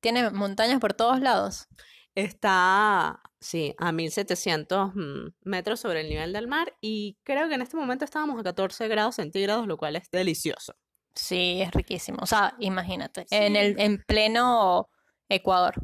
Tiene 0.00 0.30
montañas 0.30 0.80
por 0.80 0.94
todos 0.94 1.20
lados. 1.20 1.66
Está, 2.14 3.20
sí, 3.40 3.74
a 3.78 3.92
1700 3.92 4.94
mm, 4.94 5.00
metros 5.42 5.80
sobre 5.80 6.00
el 6.00 6.08
nivel 6.08 6.32
del 6.32 6.48
mar 6.48 6.74
y 6.80 7.18
creo 7.24 7.48
que 7.48 7.54
en 7.54 7.62
este 7.62 7.76
momento 7.76 8.04
estábamos 8.04 8.38
a 8.40 8.42
14 8.42 8.88
grados 8.88 9.16
centígrados, 9.16 9.66
lo 9.66 9.76
cual 9.76 9.96
es 9.96 10.10
delicioso. 10.10 10.74
Sí, 11.14 11.60
es 11.60 11.72
riquísimo. 11.72 12.18
O 12.22 12.26
sea, 12.26 12.54
imagínate, 12.58 13.26
en 13.30 13.56
el 13.56 13.78
en 13.80 14.02
pleno 14.04 14.88
Ecuador. 15.28 15.74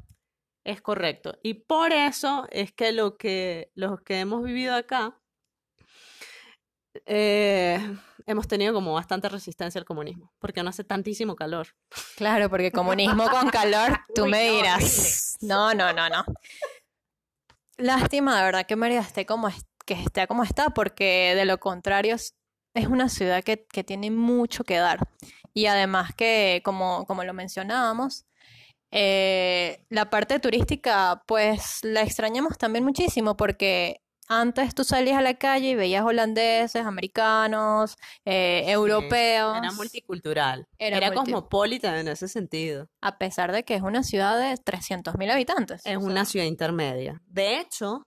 Es 0.64 0.82
correcto. 0.82 1.38
Y 1.42 1.54
por 1.54 1.92
eso 1.92 2.46
es 2.50 2.72
que 2.72 2.92
lo 2.92 3.16
que 3.16 3.70
los 3.74 4.00
que 4.00 4.20
hemos 4.20 4.42
vivido 4.42 4.74
acá 4.74 5.16
eh, 7.04 7.96
hemos 8.26 8.48
tenido 8.48 8.72
como 8.72 8.94
bastante 8.94 9.28
resistencia 9.28 9.78
al 9.78 9.84
comunismo, 9.84 10.32
porque 10.38 10.62
no 10.62 10.70
hace 10.70 10.84
tantísimo 10.84 11.36
calor. 11.36 11.68
Claro, 12.16 12.48
porque 12.48 12.72
comunismo 12.72 13.28
con 13.30 13.48
calor, 13.50 14.00
tú 14.14 14.24
Uy, 14.24 14.30
me 14.30 14.48
no, 14.48 14.56
dirás. 14.56 15.36
No, 15.40 15.74
no, 15.74 15.92
no, 15.92 16.08
no. 16.08 16.24
Lástima, 17.76 18.38
de 18.38 18.44
verdad, 18.44 18.66
que 18.66 18.76
Mérida 18.76 19.00
esté 19.00 19.26
como, 19.26 19.48
que 19.84 19.94
esté 19.94 20.26
como 20.26 20.44
está, 20.44 20.70
porque 20.70 21.34
de 21.36 21.44
lo 21.44 21.58
contrario 21.58 22.14
es, 22.14 22.34
es 22.74 22.86
una 22.86 23.08
ciudad 23.08 23.44
que, 23.44 23.66
que 23.66 23.84
tiene 23.84 24.10
mucho 24.10 24.64
que 24.64 24.76
dar. 24.76 25.00
Y 25.52 25.66
además 25.66 26.14
que, 26.14 26.62
como, 26.64 27.06
como 27.06 27.24
lo 27.24 27.34
mencionábamos, 27.34 28.26
eh, 28.90 29.84
la 29.88 30.10
parte 30.10 30.38
turística, 30.38 31.22
pues 31.26 31.80
la 31.82 32.02
extrañamos 32.02 32.56
también 32.56 32.84
muchísimo, 32.84 33.36
porque 33.36 34.00
antes 34.28 34.74
tú 34.74 34.84
salías 34.84 35.16
a 35.18 35.22
la 35.22 35.34
calle 35.34 35.70
y 35.70 35.74
veías 35.74 36.04
holandeses, 36.04 36.84
americanos, 36.84 37.96
eh, 38.24 38.64
europeos. 38.66 39.56
Era 39.56 39.72
multicultural, 39.72 40.66
Era 40.78 40.96
era, 40.98 41.06
multi- 41.08 41.16
cosmopolita 41.32 41.98
en 42.00 42.08
ese 42.08 42.28
sentido. 42.28 42.88
a 43.00 43.18
pesar 43.18 43.52
de 43.52 43.64
que 43.64 43.74
es 43.74 43.82
una 43.82 44.02
ciudad 44.02 44.38
de 44.38 44.56
300.000 44.56 45.30
habitantes. 45.30 45.82
Es 45.84 45.96
o 45.96 46.00
sea, 46.00 46.08
una 46.10 46.24
ciudad 46.24 46.46
intermedia. 46.46 47.22
De 47.26 47.58
hecho, 47.60 48.06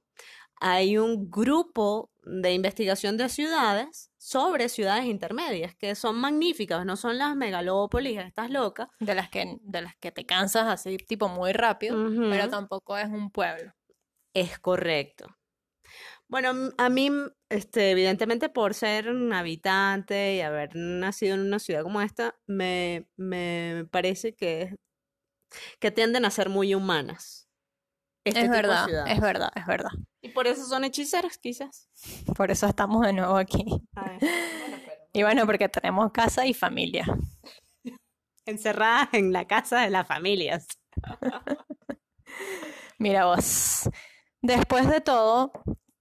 hay 0.61 0.97
un 0.97 1.29
grupo 1.31 2.11
de 2.23 2.53
investigación 2.53 3.15
de 3.17 3.29
ciudades 3.29 4.11
sobre 4.17 4.67
ciudades 4.69 5.05
intermedias 5.05 5.73
que 5.75 5.95
son 5.95 6.17
magníficas, 6.19 6.85
no 6.85 6.95
son 6.97 7.17
las 7.17 7.35
megalópolis, 7.35 8.19
estas 8.19 8.49
locas. 8.51 8.89
de 8.99 9.15
las 9.15 9.29
que, 9.29 9.57
de 9.61 9.81
las 9.81 9.95
que 9.95 10.11
te 10.11 10.25
cansas 10.25 10.67
así, 10.67 10.97
tipo 10.97 11.29
muy 11.29 11.53
rápido, 11.53 11.95
pero 12.29 12.49
tampoco 12.49 12.97
es 12.97 13.07
un 13.07 13.31
pueblo. 13.31 13.71
Es 14.33 14.59
correcto. 14.59 15.27
Bueno, 16.29 16.71
a 16.77 16.89
mí, 16.89 17.09
este, 17.49 17.91
evidentemente 17.91 18.49
por 18.49 18.75
ser 18.75 19.09
un 19.09 19.33
habitante 19.33 20.35
y 20.35 20.41
haber 20.41 20.75
nacido 20.75 21.33
en 21.33 21.41
una 21.41 21.57
ciudad 21.57 21.81
como 21.81 22.01
esta, 22.01 22.35
me, 22.45 23.07
me 23.17 23.87
parece 23.89 24.35
que, 24.35 24.75
que 25.79 25.89
tienden 25.89 26.25
a 26.25 26.29
ser 26.29 26.49
muy 26.49 26.75
humanas. 26.75 27.49
Este 28.23 28.41
es 28.41 28.49
verdad, 28.49 29.07
es 29.07 29.19
verdad, 29.19 29.51
es 29.55 29.65
verdad. 29.65 29.89
Y 30.21 30.29
por 30.29 30.45
eso 30.45 30.65
son 30.65 30.83
hechiceras, 30.83 31.39
quizás. 31.39 31.89
Por 32.35 32.51
eso 32.51 32.67
estamos 32.67 33.05
de 33.05 33.13
nuevo 33.13 33.35
aquí. 33.35 33.65
Y 35.11 35.23
bueno, 35.23 35.47
porque 35.47 35.67
tenemos 35.67 36.11
casa 36.11 36.45
y 36.45 36.53
familia. 36.53 37.03
Encerradas 38.45 39.09
en 39.13 39.33
la 39.33 39.47
casa 39.47 39.79
de 39.81 39.89
las 39.89 40.07
familias. 40.07 40.67
Mira 42.99 43.25
vos, 43.25 43.89
después 44.43 44.87
de 44.87 45.01
todo, 45.01 45.51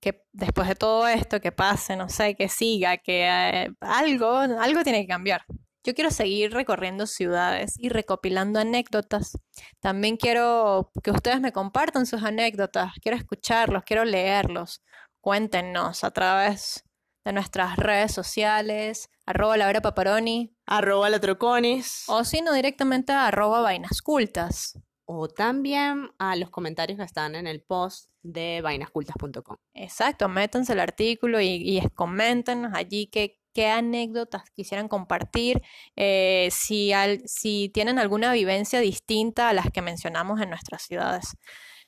que 0.01 0.25
después 0.33 0.69
de 0.69 0.75
todo 0.75 1.09
esto 1.09 1.41
que 1.41 1.53
pase, 1.53 1.97
no 1.97 2.09
sé, 2.09 2.35
que 2.35 2.49
siga, 2.49 2.99
que 2.99 3.27
eh, 3.27 3.71
algo, 3.81 4.37
algo 4.37 4.83
tiene 4.83 5.03
que 5.03 5.09
cambiar. 5.09 5.45
Yo 5.85 5.95
quiero 5.95 6.11
seguir 6.11 6.53
recorriendo 6.53 7.07
ciudades 7.07 7.75
y 7.79 7.89
recopilando 7.89 8.61
anécdotas. 8.61 9.39
También 9.81 10.17
quiero 10.17 10.91
que 11.03 11.11
ustedes 11.11 11.41
me 11.41 11.53
compartan 11.53 12.05
sus 12.05 12.23
anécdotas. 12.23 12.93
Quiero 13.01 13.17
escucharlos, 13.17 13.85
quiero 13.85 14.05
leerlos. 14.05 14.83
Cuéntenos 15.21 16.05
a 16.05 16.11
través 16.11 16.85
de 17.25 17.33
nuestras 17.33 17.77
redes 17.77 18.13
sociales, 18.13 19.11
arroba 19.27 19.57
Laura 19.57 19.81
Paparoni, 19.81 20.55
Arroba 20.67 21.09
la 21.11 21.21
Troconis. 21.21 22.05
o 22.09 22.25
si 22.25 22.41
no, 22.43 22.53
directamente 22.53 23.13
a 23.13 23.27
arroba 23.27 23.61
Vainas 23.61 24.03
Cultas. 24.03 24.79
O 25.11 25.27
también 25.27 26.11
a 26.19 26.37
los 26.37 26.51
comentarios 26.51 26.99
que 26.99 27.05
están 27.05 27.35
en 27.35 27.47
el 27.47 27.63
post 27.63 28.11
de 28.23 28.61
vainascultas.com. 28.63 29.57
Exacto, 29.73 30.29
métanse 30.29 30.75
el 30.75 30.81
artículo 30.81 31.41
y, 31.41 31.47
y 31.47 31.81
coméntenos 31.95 32.73
allí 32.75 33.07
qué, 33.07 33.41
qué 33.55 33.69
anécdotas 33.69 34.51
quisieran 34.51 34.87
compartir, 34.87 35.63
eh, 35.97 36.49
si, 36.53 36.93
al- 36.93 37.23
si 37.27 37.71
tienen 37.71 37.99
alguna 37.99 38.35
vivencia 38.35 38.81
distinta 38.81 39.49
a 39.49 39.55
las 39.55 39.71
que 39.71 39.81
mencionamos 39.81 40.43
en 40.43 40.51
nuestras 40.51 40.83
ciudades. 40.83 41.39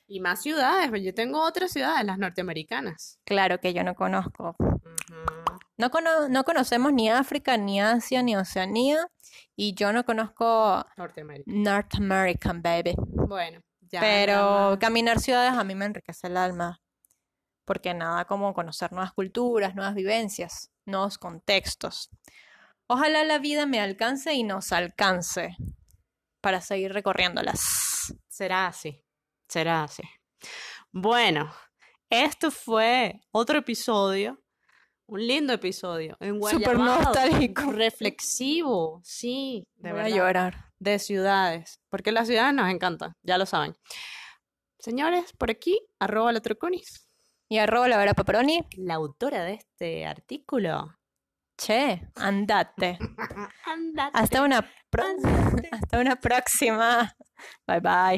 Y 0.07 0.19
más 0.19 0.41
ciudades, 0.41 0.89
yo 1.03 1.13
tengo 1.13 1.43
otras 1.45 1.71
ciudades, 1.71 2.03
las 2.05 2.17
norteamericanas. 2.17 3.19
Claro 3.23 3.59
que 3.59 3.73
yo 3.75 3.83
no 3.83 3.93
conozco. 3.93 4.55
No, 5.81 5.89
cono- 5.89 6.29
no 6.29 6.43
conocemos 6.43 6.93
ni 6.93 7.09
África, 7.09 7.57
ni 7.57 7.81
Asia, 7.81 8.21
ni 8.21 8.35
Oceanía, 8.35 9.07
y 9.55 9.73
yo 9.73 9.91
no 9.91 10.05
conozco 10.05 10.85
Norteamérica. 10.95 11.51
North 11.51 11.95
American, 11.95 12.61
baby. 12.61 12.93
Bueno, 12.97 13.61
ya 13.79 13.99
Pero 13.99 14.77
caminar 14.79 15.19
ciudades 15.19 15.53
a 15.53 15.63
mí 15.63 15.73
me 15.73 15.85
enriquece 15.85 16.27
el 16.27 16.37
alma, 16.37 16.79
porque 17.65 17.95
nada 17.95 18.25
como 18.25 18.53
conocer 18.53 18.91
nuevas 18.91 19.11
culturas, 19.11 19.73
nuevas 19.73 19.95
vivencias, 19.95 20.69
nuevos 20.85 21.17
contextos. 21.17 22.11
Ojalá 22.85 23.23
la 23.23 23.39
vida 23.39 23.65
me 23.65 23.79
alcance 23.79 24.35
y 24.35 24.43
nos 24.43 24.71
alcance 24.73 25.55
para 26.41 26.61
seguir 26.61 26.93
recorriéndolas. 26.93 28.13
Será 28.29 28.67
así, 28.67 29.03
será 29.49 29.85
así. 29.85 30.03
Bueno, 30.91 31.51
esto 32.07 32.51
fue 32.51 33.19
otro 33.31 33.57
episodio, 33.57 34.37
un 35.11 35.27
lindo 35.27 35.51
episodio, 35.53 36.13
Súper 36.13 36.27
enguayabado, 36.29 37.01
nostálgico. 37.03 37.71
reflexivo, 37.73 39.01
sí, 39.03 39.65
de 39.75 39.91
Voy 39.91 39.99
a 39.99 40.03
verdad, 40.03 40.17
llorar. 40.17 40.65
de 40.79 40.99
ciudades, 40.99 41.79
porque 41.89 42.11
las 42.13 42.27
ciudades 42.27 42.53
nos 42.53 42.69
encantan, 42.69 43.11
ya 43.21 43.37
lo 43.37 43.45
saben. 43.45 43.75
Señores, 44.79 45.33
por 45.37 45.51
aquí, 45.51 45.79
arroba 45.99 46.31
la 46.31 46.39
Troconis, 46.39 47.05
Y 47.49 47.57
arroba 47.57 47.89
la 47.89 47.97
vera 47.97 48.13
paparoni. 48.13 48.61
la 48.77 48.93
autora 48.95 49.43
de 49.43 49.55
este 49.55 50.05
artículo. 50.05 50.95
Che, 51.57 52.07
andate. 52.15 52.97
Andate, 53.65 54.11
Hasta 54.17 54.41
una, 54.41 54.67
pro- 54.89 55.03
andate. 55.03 55.69
hasta 55.71 55.99
una 55.99 56.15
próxima. 56.15 57.13
Bye 57.67 57.81
bye. 57.81 58.17